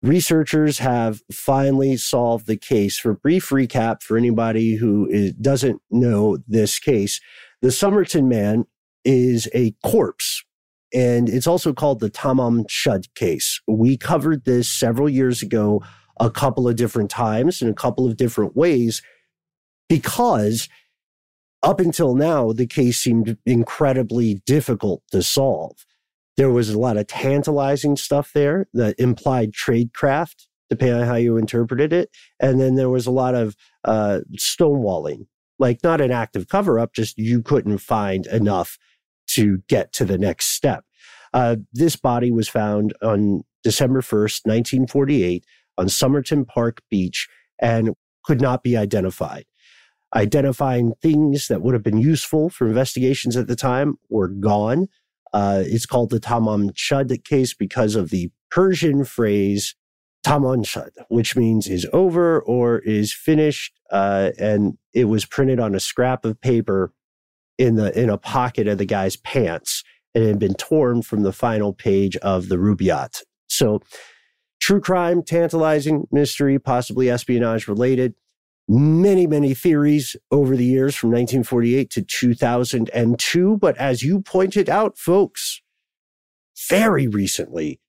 Researchers 0.01 0.79
have 0.79 1.21
finally 1.31 1.97
solved 1.97 2.47
the 2.47 2.57
case. 2.57 2.97
For 2.97 3.13
brief 3.13 3.49
recap, 3.49 4.01
for 4.01 4.17
anybody 4.17 4.75
who 4.75 5.07
is, 5.09 5.33
doesn't 5.33 5.81
know 5.91 6.37
this 6.47 6.79
case, 6.79 7.19
the 7.61 7.71
Somerton 7.71 8.29
man 8.29 8.65
is 9.03 9.49
a 9.53 9.75
corpse, 9.83 10.43
and 10.93 11.27
it's 11.27 11.47
also 11.47 11.73
called 11.73 11.99
the 11.99 12.09
Tamam 12.09 12.63
Shud 12.69 13.13
case. 13.15 13.59
We 13.67 13.97
covered 13.97 14.45
this 14.45 14.69
several 14.69 15.09
years 15.09 15.41
ago, 15.41 15.83
a 16.19 16.29
couple 16.29 16.67
of 16.67 16.75
different 16.75 17.09
times 17.09 17.61
in 17.61 17.69
a 17.69 17.73
couple 17.73 18.07
of 18.07 18.17
different 18.17 18.55
ways, 18.55 19.01
because 19.87 20.67
up 21.61 21.79
until 21.79 22.15
now, 22.15 22.53
the 22.53 22.67
case 22.67 22.99
seemed 22.99 23.37
incredibly 23.45 24.35
difficult 24.45 25.03
to 25.11 25.21
solve. 25.21 25.85
There 26.37 26.49
was 26.49 26.69
a 26.69 26.79
lot 26.79 26.97
of 26.97 27.07
tantalizing 27.07 27.97
stuff 27.97 28.31
there 28.33 28.67
that 28.73 28.97
implied 28.97 29.51
tradecraft, 29.51 30.47
depending 30.69 31.01
on 31.01 31.07
how 31.07 31.15
you 31.15 31.35
interpreted 31.35 31.91
it. 31.91 32.09
And 32.39 32.61
then 32.61 32.75
there 32.75 32.89
was 32.89 33.07
a 33.07 33.11
lot 33.11 33.35
of 33.35 33.57
uh, 33.83 34.19
stonewalling, 34.37 35.27
like 35.57 35.83
not 35.83 35.99
an 35.99 36.11
active 36.11 36.47
cover 36.47 36.79
up, 36.79 36.93
just 36.93 37.17
you 37.17 37.41
couldn't 37.41 37.79
find 37.79 38.25
enough 38.27 38.77
to 39.31 39.59
get 39.67 39.91
to 39.93 40.05
the 40.05 40.17
next 40.17 40.47
step. 40.47 40.85
Uh, 41.33 41.57
this 41.73 41.95
body 41.95 42.31
was 42.31 42.47
found 42.47 42.93
on 43.01 43.43
December 43.63 44.01
1st, 44.01 44.45
1948, 44.45 45.45
on 45.79 45.89
Somerton 45.89 46.45
Park 46.45 46.81
Beach 46.89 47.27
and 47.59 47.95
could 48.23 48.41
not 48.41 48.61
be 48.61 48.77
identified 48.77 49.45
identifying 50.15 50.93
things 51.01 51.47
that 51.47 51.61
would 51.61 51.73
have 51.73 51.83
been 51.83 51.99
useful 51.99 52.49
for 52.49 52.67
investigations 52.67 53.37
at 53.37 53.47
the 53.47 53.55
time 53.55 53.95
were 54.09 54.27
gone. 54.27 54.87
Uh, 55.33 55.63
it's 55.65 55.85
called 55.85 56.09
the 56.09 56.19
Tamam 56.19 56.71
Shud 56.75 57.11
case 57.23 57.53
because 57.53 57.95
of 57.95 58.09
the 58.09 58.31
Persian 58.49 59.05
phrase 59.05 59.75
Tamam 60.25 60.65
Shud, 60.65 60.91
which 61.09 61.35
means 61.35 61.67
is 61.67 61.87
over 61.93 62.41
or 62.41 62.79
is 62.79 63.13
finished. 63.13 63.73
Uh, 63.91 64.31
and 64.39 64.77
it 64.93 65.05
was 65.05 65.25
printed 65.25 65.59
on 65.59 65.75
a 65.75 65.79
scrap 65.79 66.25
of 66.25 66.41
paper 66.41 66.91
in 67.57 67.75
the 67.75 67.97
in 67.99 68.09
a 68.09 68.17
pocket 68.17 68.67
of 68.67 68.77
the 68.77 68.85
guy's 68.85 69.15
pants 69.17 69.83
and 70.15 70.23
had 70.23 70.39
been 70.39 70.55
torn 70.55 71.03
from 71.03 71.21
the 71.21 71.33
final 71.33 71.73
page 71.73 72.15
of 72.17 72.49
the 72.49 72.55
Rubaiyat. 72.55 73.21
So, 73.47 73.81
true 74.69 74.79
crime, 74.79 75.23
tantalizing 75.23 76.07
mystery, 76.11 76.59
possibly 76.59 77.09
espionage 77.09 77.67
related 77.67 78.13
many, 78.67 79.25
many 79.25 79.55
theories 79.55 80.15
over 80.29 80.55
the 80.55 80.63
years 80.63 80.95
from 80.95 81.09
1948 81.09 81.89
to 81.89 82.03
2002. 82.03 83.57
But 83.57 83.75
as 83.77 84.03
you 84.03 84.21
pointed 84.21 84.69
out, 84.69 84.95
folks, 84.95 85.63
very 86.69 87.07
recently, 87.07 87.79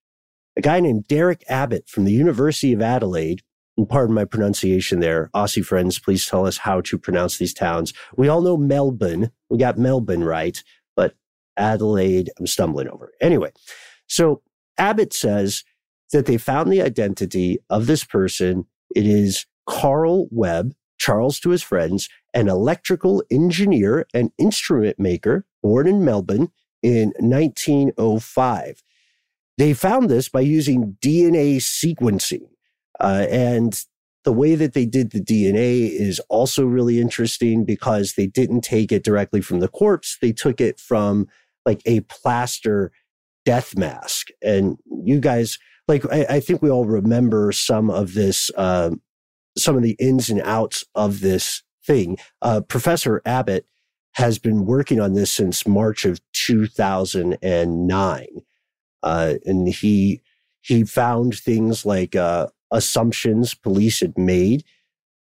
a 0.57 0.61
guy 0.61 0.79
named 0.79 1.07
Derek 1.07 1.43
Abbott 1.47 1.87
from 1.87 2.05
the 2.05 2.13
University 2.13 2.73
of 2.73 2.81
Adelaide, 2.81 3.43
and 3.77 3.87
pardon 3.87 4.15
my 4.15 4.25
pronunciation 4.25 5.01
there, 5.01 5.29
Aussie 5.35 5.63
friends, 5.63 5.99
please 5.99 6.25
tell 6.25 6.47
us 6.47 6.57
how 6.57 6.81
to 6.81 6.97
pronounce 6.97 7.37
these 7.37 7.53
towns. 7.53 7.93
We 8.17 8.27
all 8.27 8.41
know 8.41 8.57
Melbourne. 8.57 9.29
We 9.51 9.59
got 9.59 9.77
Melbourne 9.77 10.23
right, 10.23 10.63
but 10.95 11.13
Adelaide, 11.55 12.31
I'm 12.39 12.47
stumbling 12.47 12.87
over. 12.87 13.11
Anyway, 13.21 13.51
so 14.07 14.41
Abbott 14.79 15.13
says 15.13 15.63
that 16.11 16.25
they 16.25 16.37
found 16.37 16.71
the 16.71 16.81
identity 16.81 17.59
of 17.69 17.87
this 17.87 18.03
person. 18.03 18.65
It 18.95 19.05
is 19.05 19.45
Carl 19.67 20.27
Webb, 20.31 20.73
Charles 20.97 21.39
to 21.41 21.49
his 21.49 21.63
friends, 21.63 22.09
an 22.33 22.47
electrical 22.47 23.23
engineer 23.31 24.05
and 24.13 24.31
instrument 24.37 24.99
maker 24.99 25.45
born 25.61 25.87
in 25.87 26.03
Melbourne 26.03 26.51
in 26.83 27.13
1905. 27.19 28.83
They 29.57 29.73
found 29.73 30.09
this 30.09 30.29
by 30.29 30.41
using 30.41 30.97
DNA 31.01 31.57
sequencing. 31.57 32.47
Uh, 32.99 33.25
and 33.29 33.83
the 34.23 34.31
way 34.31 34.55
that 34.55 34.73
they 34.73 34.85
did 34.85 35.11
the 35.11 35.21
DNA 35.21 35.89
is 35.89 36.19
also 36.29 36.65
really 36.65 36.99
interesting 36.99 37.65
because 37.65 38.13
they 38.13 38.27
didn't 38.27 38.61
take 38.61 38.91
it 38.91 39.03
directly 39.03 39.41
from 39.41 39.59
the 39.59 39.67
corpse. 39.67 40.17
They 40.21 40.31
took 40.31 40.61
it 40.61 40.79
from 40.79 41.27
like 41.65 41.81
a 41.85 42.01
plaster 42.01 42.91
death 43.45 43.75
mask. 43.75 44.27
And 44.43 44.77
you 45.03 45.19
guys, 45.19 45.57
like, 45.87 46.05
I, 46.11 46.25
I 46.29 46.39
think 46.39 46.61
we 46.61 46.69
all 46.69 46.85
remember 46.85 47.51
some 47.51 47.89
of 47.89 48.13
this, 48.13 48.51
uh, 48.57 48.91
some 49.57 49.75
of 49.75 49.83
the 49.83 49.95
ins 49.99 50.29
and 50.29 50.41
outs 50.41 50.85
of 50.95 51.21
this 51.21 51.63
thing. 51.85 52.17
Uh, 52.41 52.61
Professor 52.61 53.21
Abbott 53.25 53.65
has 54.13 54.39
been 54.39 54.65
working 54.65 54.99
on 54.99 55.13
this 55.13 55.31
since 55.31 55.67
March 55.67 56.05
of 56.05 56.19
2009. 56.33 58.27
Uh, 59.03 59.33
and 59.45 59.67
he, 59.67 60.21
he 60.61 60.83
found 60.83 61.35
things 61.35 61.85
like, 61.85 62.15
uh, 62.15 62.47
assumptions 62.71 63.53
police 63.53 63.99
had 63.99 64.17
made 64.17 64.63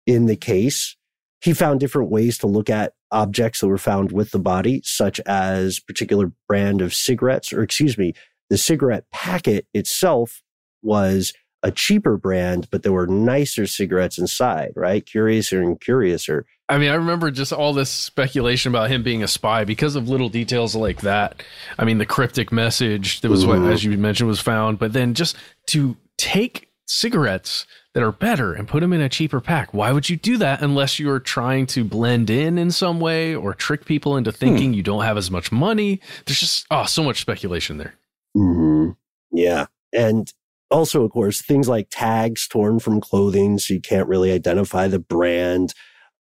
in 0.07 0.27
the 0.27 0.37
case. 0.37 0.97
He 1.41 1.53
found 1.53 1.81
different 1.81 2.11
ways 2.11 2.39
to 2.39 2.47
look 2.47 2.71
at 2.71 2.95
objects 3.11 3.61
that 3.61 3.69
were 3.69 3.79
found 3.79 4.13
with 4.13 4.31
the 4.31 4.39
body, 4.39 4.81
such 4.83 5.21
as 5.21 5.79
particular 5.79 6.33
brand 6.49 6.81
of 6.81 6.95
cigarettes, 6.95 7.53
or 7.53 7.63
excuse 7.63 7.99
me, 7.99 8.15
the 8.49 8.59
cigarette 8.59 9.05
packet 9.11 9.67
itself 9.75 10.43
was 10.85 11.33
a 11.63 11.71
cheaper 11.71 12.17
brand, 12.19 12.69
but 12.71 12.83
there 12.83 12.93
were 12.93 13.07
nicer 13.07 13.67
cigarettes 13.67 14.19
inside, 14.19 14.73
right? 14.77 15.05
Curiouser 15.05 15.63
and 15.63 15.81
curiouser. 15.81 16.45
I 16.69 16.79
mean, 16.79 16.91
I 16.91 16.95
remember 16.95 17.31
just 17.31 17.53
all 17.53 17.73
this 17.73 17.91
speculation 17.91 18.71
about 18.71 18.91
him 18.91 19.03
being 19.03 19.23
a 19.23 19.29
spy 19.29 19.65
because 19.65 19.97
of 19.97 20.09
little 20.09 20.29
details 20.29 20.75
like 20.75 21.01
that. 21.01 21.43
I 21.79 21.85
mean, 21.85 21.99
the 21.99 22.07
cryptic 22.07 22.53
message 22.53 23.23
that 23.23 23.31
was 23.31 23.47
what, 23.47 23.61
as 23.63 23.83
you 23.83 23.97
mentioned, 23.97 24.29
was 24.29 24.41
found, 24.41 24.79
but 24.79 24.93
then 24.93 25.15
just 25.15 25.37
to 25.69 25.97
take 26.19 26.71
cigarettes 26.87 27.67
that 27.95 28.03
are 28.03 28.13
better 28.13 28.53
and 28.53 28.69
put 28.69 28.81
them 28.81 28.93
in 28.93 29.01
a 29.01 29.09
cheaper 29.09 29.41
pack. 29.41 29.73
Why 29.73 29.93
would 29.93 30.11
you 30.11 30.17
do 30.17 30.37
that 30.39 30.63
unless 30.63 30.99
you're 30.99 31.21
trying 31.21 31.67
to 31.67 31.85
blend 31.85 32.29
in 32.29 32.59
in 32.59 32.71
some 32.71 33.01
way 33.01 33.35
or 33.35 33.55
trick 33.55 33.85
people 33.85 34.17
into 34.17 34.33
thinking 34.33 34.75
you 34.75 34.83
don't 34.83 35.05
have 35.05 35.17
as 35.17 35.31
much 35.31 35.53
money? 35.53 36.01
There's 36.27 36.41
just 36.41 36.67
oh, 36.71 36.85
so 36.85 37.03
much 37.03 37.21
speculation 37.21 37.79
there. 37.79 37.95
Mm-hmm. 38.37 38.91
Yeah. 39.33 39.67
And 39.93 40.33
also, 40.71 41.05
of 41.05 41.13
course, 41.13 41.43
things 41.43 41.69
like 41.69 41.89
tags 41.91 42.49
torn 42.49 42.79
from 42.79 43.01
clothing, 43.01 43.59
so 43.59 43.75
you 43.75 43.81
can't 43.81 44.09
really 44.09 44.33
identify 44.33 44.89
the 44.89 44.99
brand. 44.99 45.75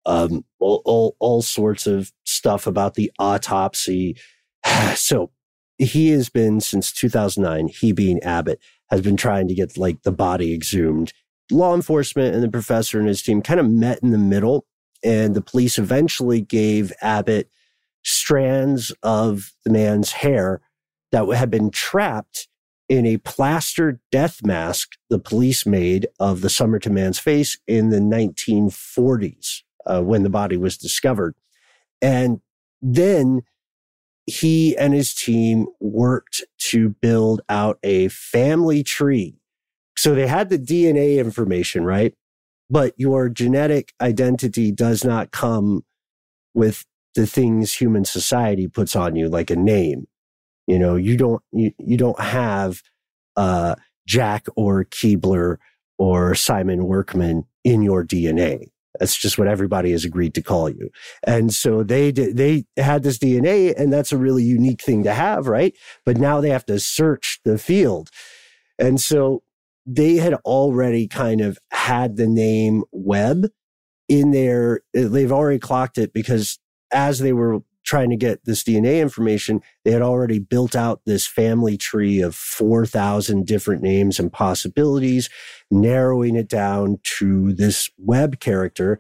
Um, 0.07 0.45
all, 0.61 0.83
all, 0.85 1.17
all 1.19 1.43
sorts 1.43 1.87
of 1.87 2.13
stuff 2.25 2.67
about 2.67 2.95
the 2.95 3.11
autopsy. 3.19 4.17
so 4.95 5.31
he 5.79 6.11
has 6.11 6.29
been 6.29 6.61
since 6.61 6.93
2009, 6.93 7.69
he 7.69 7.93
being 7.93 8.23
Abbott, 8.23 8.61
has 8.91 9.01
been 9.01 9.17
trying 9.17 9.49
to 9.49 9.55
get 9.55 9.77
like 9.77 10.03
the 10.03 10.13
body 10.13 10.55
exhumed. 10.55 11.13
Law 11.51 11.75
enforcement 11.75 12.35
and 12.35 12.43
the 12.43 12.51
professor 12.51 12.99
and 12.99 13.09
his 13.09 13.23
team 13.23 13.43
kind 13.43 13.61
of 13.61 13.69
met 13.69 14.01
in 14.03 14.11
the 14.11 14.19
middle, 14.19 14.67
and 15.03 15.35
the 15.35 15.43
police 15.43 15.79
eventually 15.79 16.41
gave 16.41 16.93
Abbott 17.01 17.49
strands 18.03 18.93
of 19.03 19.53
the 19.65 19.71
man's 19.71 20.13
hair 20.13 20.61
that 21.13 21.27
had 21.35 21.51
been 21.51 21.71
trapped 21.71 22.49
in 22.89 23.07
a 23.07 23.19
plaster 23.19 24.01
death 24.13 24.45
mask 24.45 24.93
the 25.09 25.19
police 25.19 25.65
made 25.65 26.07
of 26.21 26.41
the 26.41 26.51
Somerton 26.51 26.95
man's 26.95 27.19
face 27.19 27.59
in 27.67 27.91
the 27.91 27.99
1940s 27.99 29.63
uh, 29.87 30.03
when 30.03 30.23
the 30.23 30.31
body 30.31 30.57
was 30.57 30.77
discovered. 30.77 31.35
And 32.03 32.41
then 32.83 33.43
he 34.27 34.77
and 34.77 34.95
his 34.95 35.15
team 35.15 35.67
worked 35.81 36.45
to 36.59 36.91
build 36.91 37.41
out 37.49 37.79
a 37.83 38.09
family 38.09 38.83
tree. 38.83 39.37
So 39.97 40.15
they 40.15 40.27
had 40.27 40.49
the 40.49 40.59
DNA 40.59 41.19
information, 41.19 41.85
right? 41.85 42.15
But 42.69 42.95
your 42.97 43.29
genetic 43.29 43.93
identity 44.01 44.73
does 44.73 45.05
not 45.05 45.31
come 45.31 45.85
with 46.55 46.85
the 47.15 47.27
things 47.27 47.75
human 47.75 48.05
society 48.05 48.67
puts 48.67 48.97
on 48.97 49.15
you, 49.17 49.29
like 49.29 49.51
a 49.51 49.57
name. 49.57 50.07
You 50.67 50.79
know, 50.79 50.97
you 50.97 51.17
don't, 51.17 51.43
you, 51.53 51.73
you 51.79 51.97
don't 51.97 52.21
have 52.21 52.83
uh, 53.37 53.75
Jack 54.07 54.47
or 54.57 54.85
Keebler 54.85 55.57
or 55.99 56.35
Simon 56.35 56.85
Workman 56.87 57.45
in 57.65 57.83
your 57.83 58.05
DNA. 58.05 58.71
That's 58.99 59.17
just 59.17 59.39
what 59.39 59.49
everybody 59.49 59.91
has 59.91 60.05
agreed 60.05 60.35
to 60.35 60.43
call 60.43 60.69
you. 60.69 60.91
And 61.27 61.53
so 61.53 61.83
they 61.83 62.13
did, 62.13 62.37
they 62.37 62.65
had 62.77 63.03
this 63.03 63.19
DNA 63.19 63.75
and 63.77 63.93
that's 63.93 64.13
a 64.13 64.19
really 64.19 64.45
unique 64.45 64.83
thing 64.83 65.03
to 65.05 65.13
have, 65.13 65.49
right? 65.49 65.75
But 66.07 66.17
now 66.17 66.41
they 66.41 66.51
have 66.51 66.67
to 66.67 66.79
search 66.79 67.41
the 67.45 67.59
field. 67.59 68.11
And 68.79 69.01
so 69.01 69.43
they 69.87 70.17
had 70.17 70.35
already 70.45 71.09
kind 71.09 71.41
of 71.41 71.59
had 71.71 72.17
the 72.17 72.29
name 72.29 72.85
Webb 72.93 73.49
in 74.09 74.31
there. 74.31 74.81
They've 74.93 75.33
already 75.33 75.59
clocked 75.59 75.99
it 75.99 76.13
because 76.13 76.59
as 76.93 77.19
they 77.19 77.33
were 77.33 77.61
trying 77.85 78.11
to 78.11 78.17
get 78.17 78.45
this 78.45 78.63
DNA 78.65 79.01
information, 79.01 79.61
they 79.85 79.93
had 79.93 80.03
already 80.03 80.39
built 80.39 80.75
out 80.75 81.03
this 81.05 81.27
family 81.27 81.77
tree 81.77 82.21
of 82.21 82.35
4,000 82.35 83.47
different 83.47 83.83
names 83.83 84.19
and 84.19 84.33
possibilities, 84.33 85.29
narrowing 85.71 86.37
it 86.37 86.49
down 86.49 86.99
to 87.19 87.53
this 87.53 87.91
Webb 87.99 88.41
character 88.41 88.99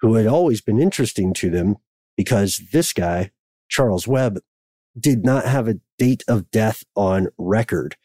who 0.00 0.14
had 0.14 0.26
always 0.26 0.60
been 0.60 0.80
interesting 0.80 1.32
to 1.34 1.48
them 1.48 1.76
because 2.16 2.60
this 2.72 2.92
guy, 2.92 3.30
Charles 3.68 4.06
Webb, 4.06 4.40
did 4.98 5.24
not 5.24 5.46
have 5.46 5.68
a 5.68 5.80
date 5.98 6.22
of 6.28 6.50
death 6.50 6.84
on 6.94 7.28
record. 7.38 7.96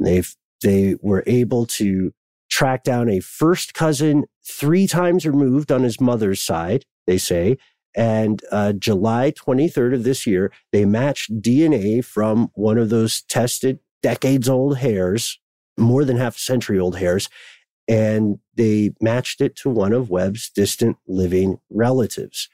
They 0.00 0.22
they 0.62 0.96
were 1.00 1.22
able 1.26 1.66
to 1.66 2.12
track 2.50 2.82
down 2.82 3.08
a 3.08 3.20
first 3.20 3.74
cousin 3.74 4.24
three 4.44 4.86
times 4.86 5.24
removed 5.24 5.70
on 5.70 5.82
his 5.82 6.00
mother's 6.00 6.42
side, 6.42 6.84
they 7.06 7.16
say, 7.16 7.56
and 7.94 8.42
uh, 8.50 8.72
July 8.72 9.32
23rd 9.32 9.94
of 9.94 10.04
this 10.04 10.26
year, 10.26 10.52
they 10.72 10.84
matched 10.84 11.40
DNA 11.40 12.04
from 12.04 12.50
one 12.54 12.78
of 12.78 12.88
those 12.88 13.22
tested 13.22 13.80
decades 14.02 14.48
old 14.48 14.78
hairs, 14.78 15.38
more 15.78 16.04
than 16.04 16.16
half 16.16 16.36
a 16.36 16.40
century 16.40 16.78
old 16.78 16.96
hairs, 16.96 17.28
and 17.88 18.38
they 18.54 18.92
matched 19.00 19.40
it 19.40 19.56
to 19.56 19.68
one 19.68 19.92
of 19.92 20.10
Webb's 20.10 20.50
distant 20.50 20.96
living 21.08 21.58
relatives. 21.70 22.48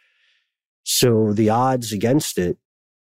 So 0.82 1.32
the 1.32 1.50
odds 1.50 1.92
against 1.92 2.38
it, 2.38 2.58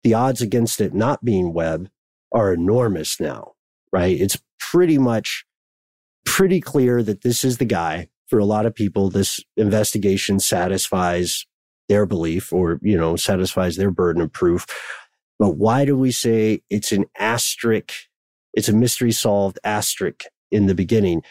the 0.04 0.14
odds 0.14 0.40
against 0.40 0.80
it 0.80 0.94
not 0.94 1.24
being 1.24 1.52
Webb 1.52 1.88
are 2.32 2.52
enormous 2.52 3.18
now, 3.18 3.52
right? 3.92 4.18
It's 4.18 4.38
pretty 4.58 4.98
much 4.98 5.44
pretty 6.24 6.60
clear 6.60 7.02
that 7.02 7.22
this 7.22 7.44
is 7.44 7.58
the 7.58 7.64
guy. 7.64 8.08
For 8.28 8.38
a 8.38 8.44
lot 8.46 8.64
of 8.64 8.74
people, 8.74 9.10
this 9.10 9.40
investigation 9.58 10.40
satisfies 10.40 11.44
their 11.88 12.06
belief 12.06 12.52
or, 12.52 12.78
you 12.82 12.96
know, 12.96 13.16
satisfies 13.16 13.76
their 13.76 13.90
burden 13.90 14.22
of 14.22 14.32
proof. 14.32 14.66
But 15.38 15.56
why 15.56 15.84
do 15.84 15.96
we 15.96 16.12
say 16.12 16.62
it's 16.70 16.92
an 16.92 17.06
asterisk? 17.18 17.92
It's 18.54 18.68
a 18.68 18.72
mystery 18.72 19.12
solved 19.12 19.58
asterisk 19.64 20.24
in 20.50 20.66
the 20.66 20.74
beginning. 20.74 21.22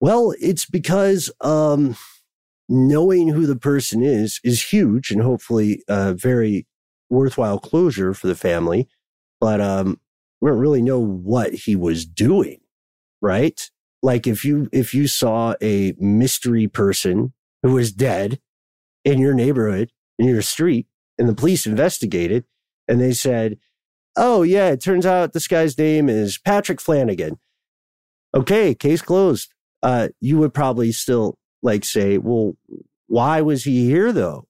Well, 0.00 0.34
it's 0.40 0.64
because, 0.64 1.30
um, 1.40 1.96
knowing 2.68 3.28
who 3.28 3.46
the 3.46 3.56
person 3.56 4.02
is 4.02 4.40
is 4.44 4.72
huge 4.72 5.10
and 5.10 5.22
hopefully 5.22 5.82
a 5.88 6.14
very 6.14 6.66
worthwhile 7.10 7.58
closure 7.58 8.14
for 8.14 8.26
the 8.26 8.34
family. 8.34 8.86
But, 9.40 9.60
um, 9.60 9.98
we 10.40 10.50
don't 10.50 10.60
really 10.60 10.82
know 10.82 11.00
what 11.00 11.52
he 11.52 11.74
was 11.74 12.06
doing, 12.06 12.60
right? 13.20 13.70
Like 14.02 14.28
if 14.28 14.44
you, 14.44 14.68
if 14.72 14.94
you 14.94 15.08
saw 15.08 15.54
a 15.60 15.94
mystery 15.98 16.68
person 16.68 17.32
who 17.62 17.72
was 17.72 17.90
dead 17.90 18.38
in 19.08 19.18
your 19.18 19.32
neighborhood, 19.32 19.90
in 20.18 20.26
your 20.26 20.42
street, 20.42 20.86
and 21.18 21.28
the 21.28 21.34
police 21.34 21.66
investigated 21.66 22.44
and 22.86 23.00
they 23.00 23.12
said, 23.12 23.58
Oh, 24.16 24.42
yeah, 24.42 24.68
it 24.68 24.82
turns 24.82 25.06
out 25.06 25.32
this 25.32 25.48
guy's 25.48 25.78
name 25.78 26.08
is 26.08 26.38
Patrick 26.38 26.80
Flanagan. 26.80 27.38
Okay, 28.34 28.74
case 28.74 29.00
closed. 29.00 29.54
Uh, 29.82 30.08
you 30.20 30.38
would 30.38 30.52
probably 30.52 30.92
still 30.92 31.38
like 31.62 31.84
say, 31.84 32.18
Well, 32.18 32.56
why 33.06 33.40
was 33.40 33.64
he 33.64 33.86
here 33.86 34.12
though? 34.12 34.46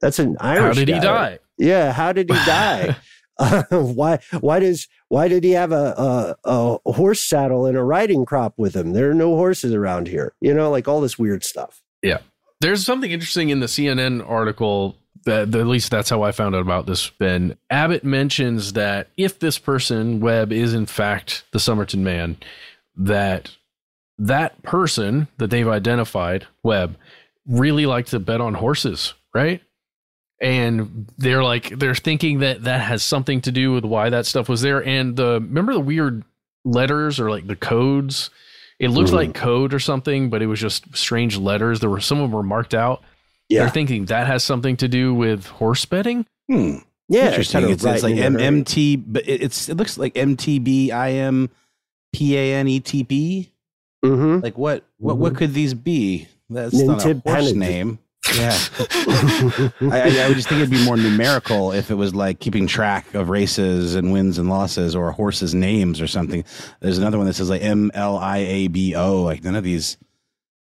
That's 0.00 0.18
an 0.18 0.36
Irish. 0.40 0.76
How 0.76 0.84
did 0.84 0.88
guy. 0.88 0.94
he 0.94 1.00
die? 1.00 1.38
Yeah, 1.58 1.92
how 1.92 2.12
did 2.12 2.30
he 2.30 2.36
die? 2.36 2.96
uh, 3.38 3.62
why 3.70 4.18
why 4.40 4.58
does 4.58 4.88
why 5.08 5.28
did 5.28 5.44
he 5.44 5.52
have 5.52 5.70
a, 5.70 6.36
a 6.44 6.78
a 6.84 6.92
horse 6.92 7.22
saddle 7.22 7.66
and 7.66 7.76
a 7.76 7.84
riding 7.84 8.24
crop 8.24 8.54
with 8.56 8.74
him? 8.74 8.92
There 8.92 9.10
are 9.10 9.14
no 9.14 9.36
horses 9.36 9.72
around 9.72 10.08
here. 10.08 10.34
You 10.40 10.54
know, 10.54 10.70
like 10.70 10.88
all 10.88 11.00
this 11.00 11.18
weird 11.18 11.44
stuff. 11.44 11.82
Yeah. 12.02 12.18
There's 12.60 12.84
something 12.84 13.10
interesting 13.10 13.48
in 13.48 13.60
the 13.60 13.66
CNN 13.66 14.28
article 14.28 14.96
that 15.24 15.54
at 15.54 15.66
least 15.66 15.90
that's 15.90 16.10
how 16.10 16.22
I 16.22 16.32
found 16.32 16.54
out 16.54 16.62
about 16.62 16.86
this. 16.86 17.10
Ben 17.10 17.56
Abbott 17.68 18.04
mentions 18.04 18.72
that 18.74 19.08
if 19.16 19.38
this 19.38 19.58
person 19.58 20.20
Webb 20.20 20.52
is 20.52 20.74
in 20.74 20.86
fact 20.86 21.44
the 21.52 21.60
Somerton 21.60 22.04
man, 22.04 22.36
that 22.96 23.56
that 24.18 24.62
person 24.62 25.28
that 25.38 25.50
they've 25.50 25.68
identified 25.68 26.46
Webb 26.62 26.96
really 27.46 27.86
liked 27.86 28.10
to 28.10 28.20
bet 28.20 28.40
on 28.40 28.54
horses, 28.54 29.14
right? 29.34 29.62
And 30.40 31.10
they're 31.18 31.44
like 31.44 31.78
they're 31.78 31.94
thinking 31.94 32.40
that 32.40 32.64
that 32.64 32.80
has 32.80 33.02
something 33.02 33.40
to 33.42 33.52
do 33.52 33.72
with 33.72 33.84
why 33.84 34.10
that 34.10 34.26
stuff 34.26 34.48
was 34.48 34.62
there. 34.62 34.84
And 34.84 35.16
the 35.16 35.34
remember 35.34 35.74
the 35.74 35.80
weird 35.80 36.24
letters 36.64 37.20
or 37.20 37.30
like 37.30 37.46
the 37.46 37.56
codes. 37.56 38.30
It 38.80 38.88
looked 38.88 39.10
Mm. 39.10 39.14
like 39.14 39.34
code 39.34 39.72
or 39.74 39.78
something, 39.78 40.28
but 40.30 40.42
it 40.42 40.46
was 40.46 40.58
just 40.58 40.96
strange 40.96 41.36
letters. 41.36 41.78
There 41.80 41.90
were 41.90 42.00
some 42.00 42.18
of 42.18 42.30
them 42.30 42.32
were 42.32 42.42
marked 42.42 42.74
out. 42.74 43.02
Yeah. 43.48 43.60
They're 43.60 43.70
thinking 43.70 44.06
that 44.06 44.26
has 44.26 44.42
something 44.42 44.76
to 44.78 44.88
do 44.88 45.14
with 45.14 45.46
horse 45.46 45.84
betting. 45.84 46.24
Hmm. 46.50 46.76
Yeah, 47.08 47.26
Interesting. 47.28 47.52
kind 47.60 47.64
of 47.66 47.70
It's, 47.72 47.84
it's 47.84 48.02
like 48.02 48.12
right 48.14 48.18
in 48.18 48.24
M- 48.24 48.32
the 48.34 48.38
hurry. 48.38 48.46
MT, 48.46 48.96
but 48.96 49.28
it- 49.28 49.42
it's 49.42 49.68
it 49.68 49.76
looks 49.76 49.98
like 49.98 50.14
MTB 50.14 50.90
P 52.12 52.36
A 52.36 52.54
N 52.54 52.68
E 52.68 52.80
T 52.80 53.04
P. 53.04 53.50
Mhm. 54.04 54.42
Like 54.42 54.56
what? 54.56 54.84
What? 54.98 55.18
What 55.18 55.34
could 55.36 55.52
these 55.52 55.74
be? 55.74 56.26
That's 56.48 56.74
not 56.74 57.04
a 57.04 57.14
horse 57.14 57.22
Pennant. 57.52 57.56
name. 57.56 57.98
Yeah, 58.36 58.56
I, 58.78 59.72
I, 59.80 60.24
I 60.24 60.28
would 60.28 60.36
just 60.36 60.48
think 60.48 60.60
it'd 60.60 60.70
be 60.70 60.84
more 60.84 60.96
numerical 60.96 61.72
if 61.72 61.90
it 61.90 61.94
was 61.94 62.14
like 62.14 62.38
keeping 62.38 62.66
track 62.66 63.12
of 63.14 63.28
races 63.28 63.94
and 63.94 64.12
wins 64.12 64.38
and 64.38 64.48
losses 64.48 64.94
or 64.94 65.10
horses' 65.10 65.54
names 65.54 66.00
or 66.00 66.06
something. 66.06 66.44
There's 66.80 66.98
another 66.98 67.16
one 67.18 67.26
that 67.26 67.34
says 67.34 67.50
like 67.50 67.62
M 67.62 67.90
L 67.94 68.18
I 68.18 68.38
A 68.38 68.68
B 68.68 68.94
O. 68.94 69.22
Like 69.22 69.42
none 69.42 69.56
of 69.56 69.64
these. 69.64 69.96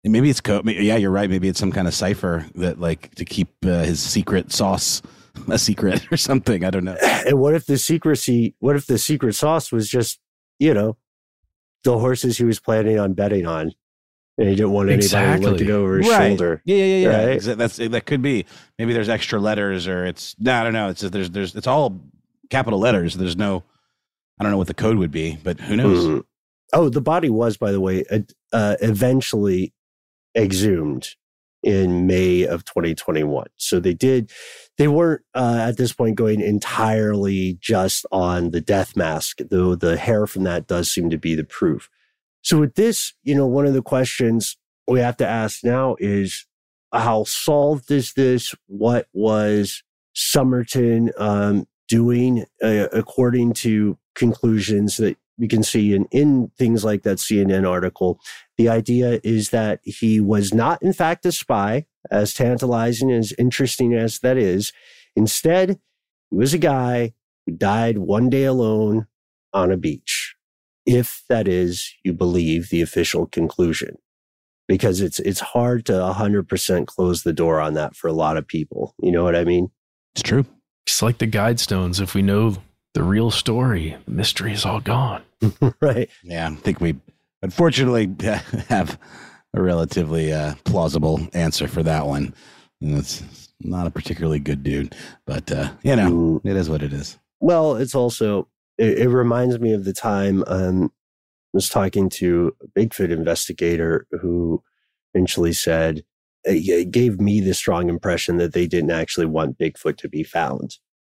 Maybe 0.03 0.29
it's 0.29 0.41
code. 0.41 0.65
Yeah, 0.67 0.95
you're 0.95 1.11
right. 1.11 1.29
Maybe 1.29 1.47
it's 1.49 1.59
some 1.59 1.71
kind 1.71 1.87
of 1.87 1.93
cipher 1.93 2.47
that 2.55 2.79
like 2.79 3.13
to 3.15 3.25
keep 3.25 3.49
uh, 3.63 3.83
his 3.83 3.99
secret 4.01 4.51
sauce 4.51 5.01
a 5.49 5.59
secret 5.59 6.11
or 6.11 6.17
something. 6.17 6.63
I 6.63 6.69
don't 6.69 6.85
know. 6.85 6.97
And 7.23 7.39
what 7.39 7.53
if 7.53 7.67
the 7.67 7.77
secrecy? 7.77 8.55
What 8.59 8.75
if 8.75 8.87
the 8.87 8.97
secret 8.97 9.35
sauce 9.35 9.71
was 9.71 9.87
just 9.87 10.19
you 10.57 10.73
know 10.73 10.97
the 11.83 11.99
horses 11.99 12.37
he 12.37 12.45
was 12.45 12.59
planning 12.59 12.97
on 12.97 13.13
betting 13.13 13.45
on, 13.45 13.73
and 14.41 14.49
he 14.49 14.55
didn't 14.55 14.71
want 14.71 14.89
anybody 14.89 15.05
Exactly. 15.05 15.51
looking 15.51 15.69
over 15.71 15.97
his 15.97 16.09
right. 16.09 16.27
shoulder? 16.29 16.61
Yeah, 16.65 16.75
yeah, 16.75 16.83
yeah, 16.85 16.97
yeah. 17.09 17.25
Right? 17.27 17.41
That's 17.57 17.77
that 17.77 18.05
could 18.05 18.21
be. 18.21 18.45
Maybe 18.79 18.93
there's 18.93 19.09
extra 19.09 19.39
letters, 19.39 19.87
or 19.87 20.05
it's 20.05 20.35
no, 20.39 20.53
I 20.59 20.63
don't 20.63 20.73
know. 20.73 20.89
It's 20.89 21.01
just, 21.01 21.13
there's 21.13 21.29
there's 21.29 21.55
it's 21.55 21.67
all 21.67 22.01
capital 22.49 22.79
letters. 22.79 23.15
There's 23.15 23.37
no, 23.37 23.63
I 24.39 24.43
don't 24.43 24.51
know 24.51 24.57
what 24.57 24.67
the 24.67 24.73
code 24.73 24.97
would 24.97 25.11
be, 25.11 25.37
but 25.43 25.59
who 25.59 25.75
knows? 25.75 26.05
Mhm. 26.05 26.23
Oh, 26.73 26.89
the 26.89 27.01
body 27.01 27.29
was, 27.29 27.57
by 27.57 27.71
the 27.71 27.81
way, 27.81 28.03
uh, 28.09 28.19
uh, 28.53 28.77
eventually 28.81 29.73
exhumed 30.35 31.09
in 31.63 32.07
May 32.07 32.43
of 32.43 32.65
2021. 32.65 33.45
So 33.57 33.79
they 33.79 33.93
did, 33.93 34.31
they 34.77 34.87
weren't 34.87 35.21
uh, 35.35 35.59
at 35.67 35.77
this 35.77 35.93
point 35.93 36.15
going 36.15 36.41
entirely 36.41 37.57
just 37.61 38.05
on 38.11 38.51
the 38.51 38.61
death 38.61 38.95
mask, 38.95 39.39
though 39.49 39.75
the 39.75 39.97
hair 39.97 40.25
from 40.25 40.43
that 40.43 40.65
does 40.65 40.89
seem 40.89 41.09
to 41.11 41.17
be 41.17 41.35
the 41.35 41.43
proof. 41.43 41.89
So 42.41 42.59
with 42.59 42.75
this, 42.75 43.13
you 43.23 43.35
know, 43.35 43.47
one 43.47 43.65
of 43.65 43.73
the 43.73 43.81
questions 43.81 44.57
we 44.87 44.99
have 44.99 45.17
to 45.17 45.27
ask 45.27 45.63
now 45.63 45.95
is 45.99 46.45
how 46.91 47.23
solved 47.23 47.89
is 47.91 48.13
this? 48.13 48.55
What 48.67 49.07
was 49.13 49.83
Somerton 50.13 51.11
um, 51.17 51.67
doing 51.87 52.45
uh, 52.63 52.87
according 52.91 53.53
to 53.53 53.97
conclusions 54.15 54.97
that 54.97 55.17
we 55.37 55.47
can 55.47 55.63
see 55.63 55.93
in, 55.93 56.05
in 56.11 56.51
things 56.57 56.85
like 56.85 57.03
that 57.03 57.17
CNN 57.17 57.67
article. 57.67 58.19
The 58.57 58.69
idea 58.69 59.19
is 59.23 59.49
that 59.49 59.79
he 59.83 60.19
was 60.19 60.53
not, 60.53 60.81
in 60.83 60.93
fact, 60.93 61.25
a 61.25 61.31
spy, 61.31 61.87
as 62.11 62.33
tantalizing 62.33 63.11
as 63.11 63.33
interesting 63.37 63.93
as 63.93 64.19
that 64.19 64.37
is. 64.37 64.71
Instead, 65.15 65.79
he 66.29 66.37
was 66.37 66.53
a 66.53 66.59
guy 66.59 67.13
who 67.45 67.53
died 67.53 67.97
one 67.97 68.29
day 68.29 68.43
alone 68.43 69.07
on 69.51 69.71
a 69.71 69.77
beach. 69.77 70.35
If 70.85 71.23
that 71.29 71.47
is, 71.47 71.93
you 72.03 72.13
believe 72.13 72.69
the 72.69 72.81
official 72.81 73.27
conclusion, 73.27 73.97
because 74.67 75.01
it's 75.01 75.19
it's 75.19 75.39
hard 75.39 75.85
to 75.87 75.93
100% 75.93 76.87
close 76.87 77.23
the 77.23 77.33
door 77.33 77.59
on 77.59 77.73
that 77.75 77.95
for 77.95 78.07
a 78.07 78.13
lot 78.13 78.37
of 78.37 78.47
people. 78.47 78.95
You 78.99 79.11
know 79.11 79.23
what 79.23 79.35
I 79.35 79.43
mean? 79.43 79.69
It's 80.13 80.23
true. 80.23 80.45
It's 80.87 81.01
like 81.01 81.19
the 81.19 81.27
guidestones. 81.27 82.01
If 82.01 82.15
we 82.15 82.21
know 82.21 82.57
the 82.93 83.03
real 83.03 83.31
story, 83.31 83.95
the 84.05 84.11
mystery 84.11 84.53
is 84.53 84.65
all 84.65 84.79
gone. 84.81 85.23
right. 85.81 86.09
Yeah, 86.23 86.49
I 86.49 86.55
think 86.55 86.81
we 86.81 86.95
unfortunately 87.41 88.13
have 88.69 88.99
a 89.53 89.61
relatively 89.61 90.33
uh, 90.33 90.55
plausible 90.63 91.27
answer 91.33 91.67
for 91.67 91.83
that 91.83 92.07
one. 92.07 92.33
And 92.81 92.97
It's 92.97 93.23
not 93.59 93.87
a 93.87 93.91
particularly 93.91 94.39
good 94.39 94.63
dude, 94.63 94.95
but 95.25 95.51
uh, 95.51 95.71
you 95.83 95.95
know, 95.95 96.41
it 96.43 96.55
is 96.55 96.69
what 96.69 96.81
it 96.83 96.93
is. 96.93 97.17
Well, 97.39 97.75
it's 97.75 97.95
also 97.95 98.47
it, 98.81 98.99
it 98.99 99.09
reminds 99.09 99.59
me 99.59 99.73
of 99.73 99.85
the 99.85 99.93
time 99.93 100.43
um, 100.47 100.91
was 101.53 101.69
talking 101.69 102.09
to 102.09 102.55
a 102.61 102.67
Bigfoot 102.79 103.11
investigator 103.11 104.07
who 104.21 104.63
eventually 105.13 105.53
said, 105.53 106.03
uh, 106.47 106.51
it 106.53 106.87
uh, 106.87 106.89
gave 106.89 107.19
me 107.19 107.39
the 107.41 107.53
strong 107.53 107.89
impression 107.89 108.37
that 108.37 108.53
they 108.53 108.65
didn't 108.65 108.91
actually 108.91 109.27
want 109.27 109.57
Bigfoot 109.59 109.97
to 109.97 110.09
be 110.09 110.23
found. 110.23 110.77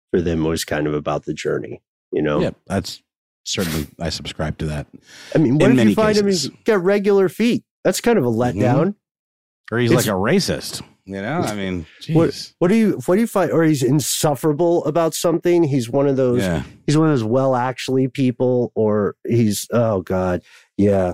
For 0.10 0.20
them, 0.22 0.46
it 0.46 0.50
was 0.50 0.66
kind 0.66 0.88
of 0.88 0.94
about 0.94 1.24
the 1.24 1.34
journey, 1.34 1.82
you 2.12 2.22
know? 2.22 2.42
Yeah, 2.42 2.52
that's 2.68 3.02
certainly, 3.46 3.88
I 4.00 4.10
subscribe 4.10 4.58
to 4.58 4.66
that. 4.66 4.88
I 5.34 5.38
mean, 5.38 5.58
what 5.58 5.72
In 5.72 5.80
if 5.80 5.90
you 5.90 5.96
find 5.96 6.18
him 6.18 6.26
he's 6.28 6.50
got 6.66 6.84
regular 6.84 7.30
feet? 7.30 7.64
That's 7.86 8.02
kind 8.02 8.18
of 8.18 8.26
a 8.26 8.30
letdown. 8.30 8.96
Mm-hmm. 8.96 9.76
Or 9.76 9.80
he's 9.80 9.92
It's- 9.92 10.06
like 10.06 10.14
a 10.14 10.18
racist. 10.18 10.82
You 11.14 11.22
know, 11.22 11.40
I 11.42 11.56
mean, 11.56 11.86
What 12.14 12.54
what 12.60 12.68
do 12.70 12.76
you 12.76 13.00
what 13.06 13.16
do 13.16 13.22
you 13.22 13.28
find 13.28 13.52
or 13.52 13.64
he's 13.64 13.84
insufferable 13.84 14.86
about 14.86 15.14
something? 15.14 15.64
He's 15.64 15.90
one 15.90 16.08
of 16.08 16.16
those 16.16 16.42
Yeah. 16.42 16.64
he's 16.86 16.98
one 16.98 17.08
of 17.08 17.14
those 17.14 17.24
well 17.24 17.56
actually 17.56 18.08
people 18.08 18.72
or 18.76 19.16
he's 19.28 19.68
oh 19.72 20.02
god. 20.02 20.42
Yeah. 20.78 21.14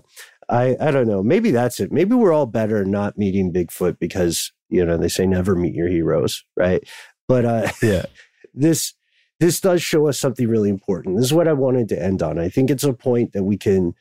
I 0.50 0.76
I 0.80 0.92
don't 0.92 1.08
know. 1.08 1.24
Maybe 1.24 1.52
that's 1.52 1.80
it. 1.80 1.92
Maybe 1.92 2.16
we're 2.16 2.34
all 2.34 2.46
better 2.46 2.86
not 2.86 3.18
meeting 3.18 3.52
Bigfoot 3.52 4.00
because, 4.00 4.52
you 4.70 4.86
know, 4.86 4.98
they 4.98 5.10
say 5.10 5.26
never 5.26 5.56
meet 5.56 5.74
your 5.74 5.88
heroes, 5.90 6.44
right? 6.56 6.84
But 7.28 7.46
uh 7.46 7.70
Yeah. 7.82 8.06
this 8.54 8.94
this 9.40 9.60
does 9.62 9.82
show 9.82 10.08
us 10.08 10.18
something 10.20 10.48
really 10.48 10.70
important. 10.70 11.16
This 11.18 11.26
is 11.26 11.34
what 11.34 11.48
I 11.48 11.54
wanted 11.54 11.90
to 11.90 12.02
end 12.02 12.22
on. 12.24 12.40
I 12.40 12.50
think 12.50 12.70
it's 12.70 12.84
a 12.84 12.94
point 12.94 13.34
that 13.34 13.44
we 13.44 13.58
can 13.58 13.94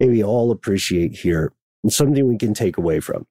maybe 0.00 0.22
all 0.24 0.50
appreciate 0.50 1.16
here 1.16 1.52
and 1.82 1.92
something 1.92 2.26
we 2.26 2.36
can 2.38 2.52
take 2.54 2.76
away 2.76 3.00
from 3.00 3.26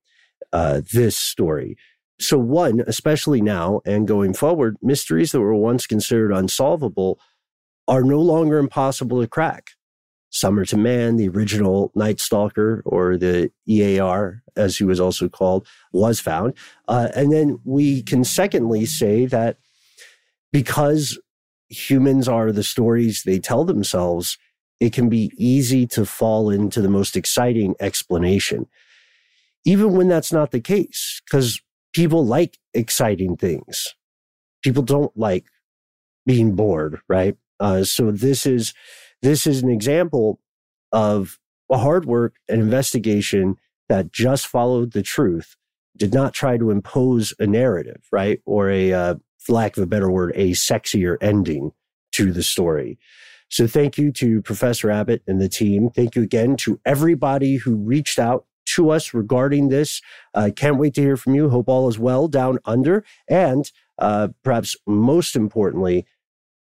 uh, 0.55 0.81
this 0.93 1.17
story. 1.17 1.77
So, 2.17 2.37
one, 2.37 2.81
especially 2.87 3.41
now 3.41 3.81
and 3.85 4.07
going 4.07 4.33
forward, 4.33 4.77
mysteries 4.81 5.33
that 5.33 5.41
were 5.41 5.53
once 5.53 5.85
considered 5.85 6.31
unsolvable 6.31 7.19
are 7.89 8.03
no 8.03 8.21
longer 8.21 8.57
impossible 8.57 9.19
to 9.21 9.27
crack. 9.27 9.71
Somerton 10.29 10.81
Man, 10.81 11.17
the 11.17 11.27
original 11.27 11.91
Night 11.93 12.21
Stalker, 12.21 12.81
or 12.85 13.17
the 13.17 13.51
EAR, 13.67 14.43
as 14.55 14.77
he 14.77 14.85
was 14.85 14.99
also 14.99 15.27
called, 15.27 15.67
was 15.91 16.21
found. 16.21 16.53
Uh, 16.87 17.09
and 17.13 17.33
then 17.33 17.59
we 17.65 18.01
can 18.01 18.23
secondly 18.23 18.85
say 18.85 19.25
that 19.25 19.57
because 20.53 21.19
humans 21.67 22.29
are 22.29 22.53
the 22.53 22.63
stories 22.63 23.23
they 23.23 23.39
tell 23.39 23.65
themselves, 23.65 24.37
it 24.79 24.93
can 24.93 25.09
be 25.09 25.31
easy 25.37 25.85
to 25.87 26.05
fall 26.05 26.49
into 26.49 26.81
the 26.81 26.89
most 26.89 27.17
exciting 27.17 27.75
explanation, 27.81 28.67
even 29.65 29.93
when 29.93 30.07
that's 30.07 30.31
not 30.31 30.51
the 30.51 30.61
case, 30.61 31.21
because 31.25 31.59
people 31.93 32.25
like 32.25 32.57
exciting 32.73 33.35
things. 33.35 33.95
People 34.63 34.83
don't 34.83 35.15
like 35.17 35.45
being 36.25 36.55
bored, 36.55 36.99
right? 37.09 37.35
Uh, 37.59 37.83
so 37.83 38.11
this 38.11 38.45
is 38.45 38.73
this 39.21 39.47
is 39.47 39.63
an 39.63 39.69
example 39.69 40.39
of 40.91 41.39
a 41.71 41.77
hard 41.77 42.05
work 42.05 42.35
and 42.47 42.61
investigation 42.61 43.55
that 43.89 44.11
just 44.11 44.47
followed 44.47 44.91
the 44.91 45.01
truth, 45.01 45.55
did 45.97 46.13
not 46.13 46.33
try 46.33 46.57
to 46.57 46.69
impose 46.69 47.33
a 47.39 47.47
narrative, 47.47 48.03
right, 48.11 48.41
or 48.45 48.69
a, 48.69 48.93
uh, 48.93 49.15
for 49.39 49.53
lack 49.53 49.77
of 49.77 49.83
a 49.83 49.87
better 49.87 50.11
word, 50.11 50.31
a 50.35 50.51
sexier 50.51 51.17
ending 51.21 51.71
to 52.11 52.31
the 52.31 52.43
story. 52.43 52.99
So 53.49 53.67
thank 53.67 53.97
you 53.97 54.11
to 54.13 54.41
Professor 54.41 54.89
Abbott 54.89 55.21
and 55.27 55.39
the 55.39 55.49
team. 55.49 55.89
Thank 55.89 56.15
you 56.15 56.23
again 56.23 56.55
to 56.57 56.79
everybody 56.85 57.57
who 57.57 57.75
reached 57.75 58.19
out 58.19 58.45
to 58.75 58.89
us 58.89 59.13
regarding 59.13 59.69
this. 59.69 60.01
Uh, 60.33 60.49
can't 60.55 60.77
wait 60.77 60.93
to 60.95 61.01
hear 61.01 61.17
from 61.17 61.35
you. 61.35 61.49
Hope 61.49 61.67
all 61.67 61.89
is 61.89 61.99
well 61.99 62.27
down 62.27 62.59
under. 62.65 63.03
And 63.27 63.69
uh, 63.99 64.29
perhaps 64.43 64.75
most 64.85 65.35
importantly, 65.35 66.05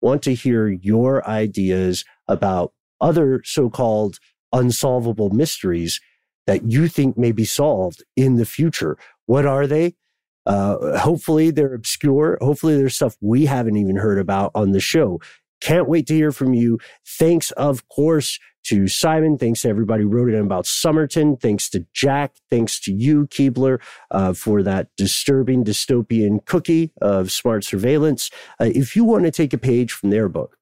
want 0.00 0.22
to 0.22 0.34
hear 0.34 0.68
your 0.68 1.26
ideas 1.26 2.04
about 2.28 2.72
other 3.00 3.42
so 3.44 3.70
called 3.70 4.18
unsolvable 4.52 5.30
mysteries 5.30 6.00
that 6.46 6.70
you 6.70 6.88
think 6.88 7.16
may 7.16 7.32
be 7.32 7.44
solved 7.44 8.04
in 8.16 8.36
the 8.36 8.44
future. 8.44 8.96
What 9.26 9.46
are 9.46 9.66
they? 9.66 9.94
Uh, 10.46 10.98
hopefully 10.98 11.50
they're 11.50 11.74
obscure. 11.74 12.36
Hopefully 12.40 12.76
there's 12.76 12.94
stuff 12.94 13.16
we 13.20 13.46
haven't 13.46 13.76
even 13.76 13.96
heard 13.96 14.18
about 14.18 14.50
on 14.54 14.72
the 14.72 14.80
show. 14.80 15.20
Can't 15.60 15.88
wait 15.88 16.06
to 16.08 16.14
hear 16.14 16.32
from 16.32 16.52
you. 16.52 16.78
Thanks, 17.06 17.50
of 17.52 17.88
course, 17.88 18.38
to 18.64 18.88
Simon. 18.88 19.38
Thanks 19.38 19.62
to 19.62 19.68
everybody 19.68 20.02
who 20.02 20.08
wrote 20.08 20.28
it 20.28 20.34
in 20.34 20.44
about 20.44 20.66
Somerton. 20.66 21.36
Thanks 21.36 21.68
to 21.70 21.86
Jack. 21.92 22.36
Thanks 22.50 22.80
to 22.80 22.92
you, 22.92 23.26
Keebler, 23.26 23.80
uh, 24.10 24.32
for 24.32 24.62
that 24.62 24.88
disturbing 24.96 25.64
dystopian 25.64 26.44
cookie 26.44 26.92
of 27.00 27.30
smart 27.30 27.64
surveillance. 27.64 28.30
Uh, 28.60 28.70
if 28.74 28.96
you 28.96 29.04
want 29.04 29.24
to 29.24 29.30
take 29.30 29.52
a 29.52 29.58
page 29.58 29.92
from 29.92 30.10
their 30.10 30.28
book, 30.28 30.56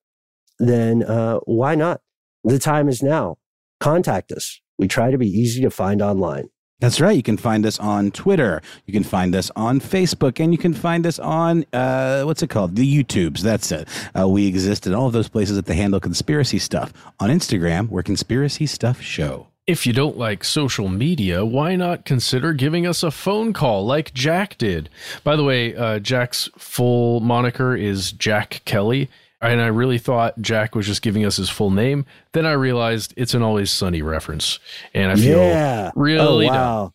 then 0.58 1.02
uh, 1.02 1.38
why 1.44 1.74
not? 1.74 2.00
The 2.44 2.58
time 2.58 2.88
is 2.88 3.02
now. 3.02 3.38
Contact 3.80 4.32
us. 4.32 4.60
We 4.78 4.88
try 4.88 5.10
to 5.10 5.18
be 5.18 5.28
easy 5.28 5.62
to 5.62 5.70
find 5.70 6.02
online. 6.02 6.48
That's 6.82 7.00
right. 7.00 7.16
You 7.16 7.22
can 7.22 7.36
find 7.36 7.64
us 7.64 7.78
on 7.78 8.10
Twitter. 8.10 8.60
You 8.86 8.92
can 8.92 9.04
find 9.04 9.36
us 9.36 9.52
on 9.54 9.78
Facebook, 9.78 10.42
and 10.42 10.52
you 10.52 10.58
can 10.58 10.74
find 10.74 11.06
us 11.06 11.20
on 11.20 11.64
uh, 11.72 12.24
what's 12.24 12.42
it 12.42 12.50
called? 12.50 12.74
The 12.74 13.04
YouTubes. 13.04 13.38
That's 13.38 13.70
it. 13.70 13.86
Uh, 14.18 14.28
we 14.28 14.48
exist 14.48 14.84
in 14.88 14.92
all 14.92 15.06
of 15.06 15.12
those 15.12 15.28
places 15.28 15.56
at 15.56 15.66
the 15.66 15.74
handle 15.74 16.00
Conspiracy 16.00 16.58
Stuff. 16.58 16.92
On 17.20 17.30
Instagram, 17.30 17.88
we're 17.88 18.02
Conspiracy 18.02 18.66
Stuff 18.66 19.00
Show. 19.00 19.46
If 19.64 19.86
you 19.86 19.92
don't 19.92 20.18
like 20.18 20.42
social 20.42 20.88
media, 20.88 21.44
why 21.44 21.76
not 21.76 22.04
consider 22.04 22.52
giving 22.52 22.84
us 22.84 23.04
a 23.04 23.12
phone 23.12 23.52
call 23.52 23.86
like 23.86 24.12
Jack 24.12 24.58
did? 24.58 24.90
By 25.22 25.36
the 25.36 25.44
way, 25.44 25.76
uh, 25.76 26.00
Jack's 26.00 26.50
full 26.58 27.20
moniker 27.20 27.76
is 27.76 28.10
Jack 28.10 28.62
Kelly. 28.64 29.08
And 29.42 29.60
I 29.60 29.66
really 29.66 29.98
thought 29.98 30.40
Jack 30.40 30.74
was 30.76 30.86
just 30.86 31.02
giving 31.02 31.24
us 31.26 31.36
his 31.36 31.50
full 31.50 31.70
name. 31.70 32.06
Then 32.32 32.46
I 32.46 32.52
realized 32.52 33.12
it's 33.16 33.34
an 33.34 33.42
Always 33.42 33.70
Sunny 33.72 34.00
reference. 34.00 34.60
And 34.94 35.10
I 35.10 35.16
feel 35.16 35.38
yeah. 35.38 35.90
really 35.96 36.48
oh, 36.48 36.52
wow. 36.52 36.94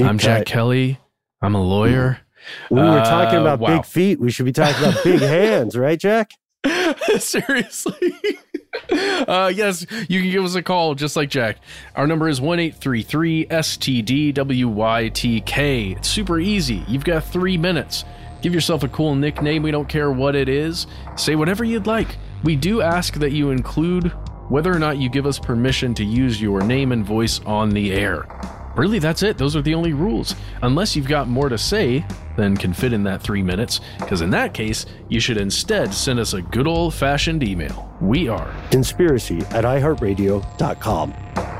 I'm 0.00 0.18
Jack. 0.18 0.46
Kelly. 0.46 0.98
I'm 1.40 1.54
a 1.54 1.62
lawyer. 1.62 2.18
We 2.70 2.80
were 2.80 2.98
talking 3.00 3.38
Uh, 3.38 3.42
about 3.42 3.60
wow. 3.60 3.76
big 3.76 3.84
feet. 3.86 4.18
We 4.18 4.30
should 4.32 4.46
be 4.46 4.52
talking 4.52 4.82
about 4.82 5.04
big 5.04 5.20
hands, 5.20 5.76
right, 5.76 5.98
Jack? 5.98 6.32
Seriously. 7.18 8.12
uh, 9.28 9.52
yes, 9.54 9.86
you 10.08 10.20
can 10.22 10.30
give 10.30 10.44
us 10.44 10.54
a 10.56 10.62
call 10.62 10.94
just 10.94 11.16
like 11.16 11.28
Jack. 11.30 11.58
Our 11.94 12.06
number 12.06 12.28
is 12.28 12.40
1 12.40 12.58
833 12.58 13.46
STDWYTK. 13.46 14.36
It's 15.96 16.08
super 16.08 16.38
easy. 16.40 16.82
You've 16.88 17.04
got 17.04 17.24
three 17.24 17.56
minutes. 17.56 18.04
Give 18.42 18.54
yourself 18.54 18.82
a 18.82 18.88
cool 18.88 19.14
nickname. 19.14 19.62
We 19.62 19.70
don't 19.70 19.88
care 19.88 20.10
what 20.10 20.34
it 20.34 20.48
is. 20.48 20.86
Say 21.16 21.36
whatever 21.36 21.64
you'd 21.64 21.86
like. 21.86 22.16
We 22.42 22.56
do 22.56 22.80
ask 22.80 23.14
that 23.14 23.32
you 23.32 23.50
include 23.50 24.12
whether 24.48 24.74
or 24.74 24.78
not 24.78 24.98
you 24.98 25.08
give 25.08 25.26
us 25.26 25.38
permission 25.38 25.94
to 25.94 26.04
use 26.04 26.40
your 26.40 26.62
name 26.62 26.92
and 26.92 27.04
voice 27.04 27.40
on 27.40 27.70
the 27.70 27.92
air. 27.92 28.26
Really, 28.76 28.98
that's 28.98 29.22
it. 29.22 29.36
Those 29.36 29.56
are 29.56 29.62
the 29.62 29.74
only 29.74 29.92
rules. 29.92 30.34
Unless 30.62 30.96
you've 30.96 31.08
got 31.08 31.28
more 31.28 31.48
to 31.48 31.58
say 31.58 32.04
than 32.36 32.56
can 32.56 32.72
fit 32.72 32.92
in 32.92 33.02
that 33.04 33.20
three 33.20 33.42
minutes, 33.42 33.80
because 33.98 34.22
in 34.22 34.30
that 34.30 34.54
case, 34.54 34.86
you 35.08 35.20
should 35.20 35.36
instead 35.36 35.92
send 35.92 36.18
us 36.18 36.34
a 36.34 36.42
good 36.42 36.66
old 36.66 36.94
fashioned 36.94 37.42
email. 37.42 37.94
We 38.00 38.28
are 38.28 38.52
Conspiracy 38.70 39.38
at 39.50 39.64
iHeartRadio.com. 39.64 41.59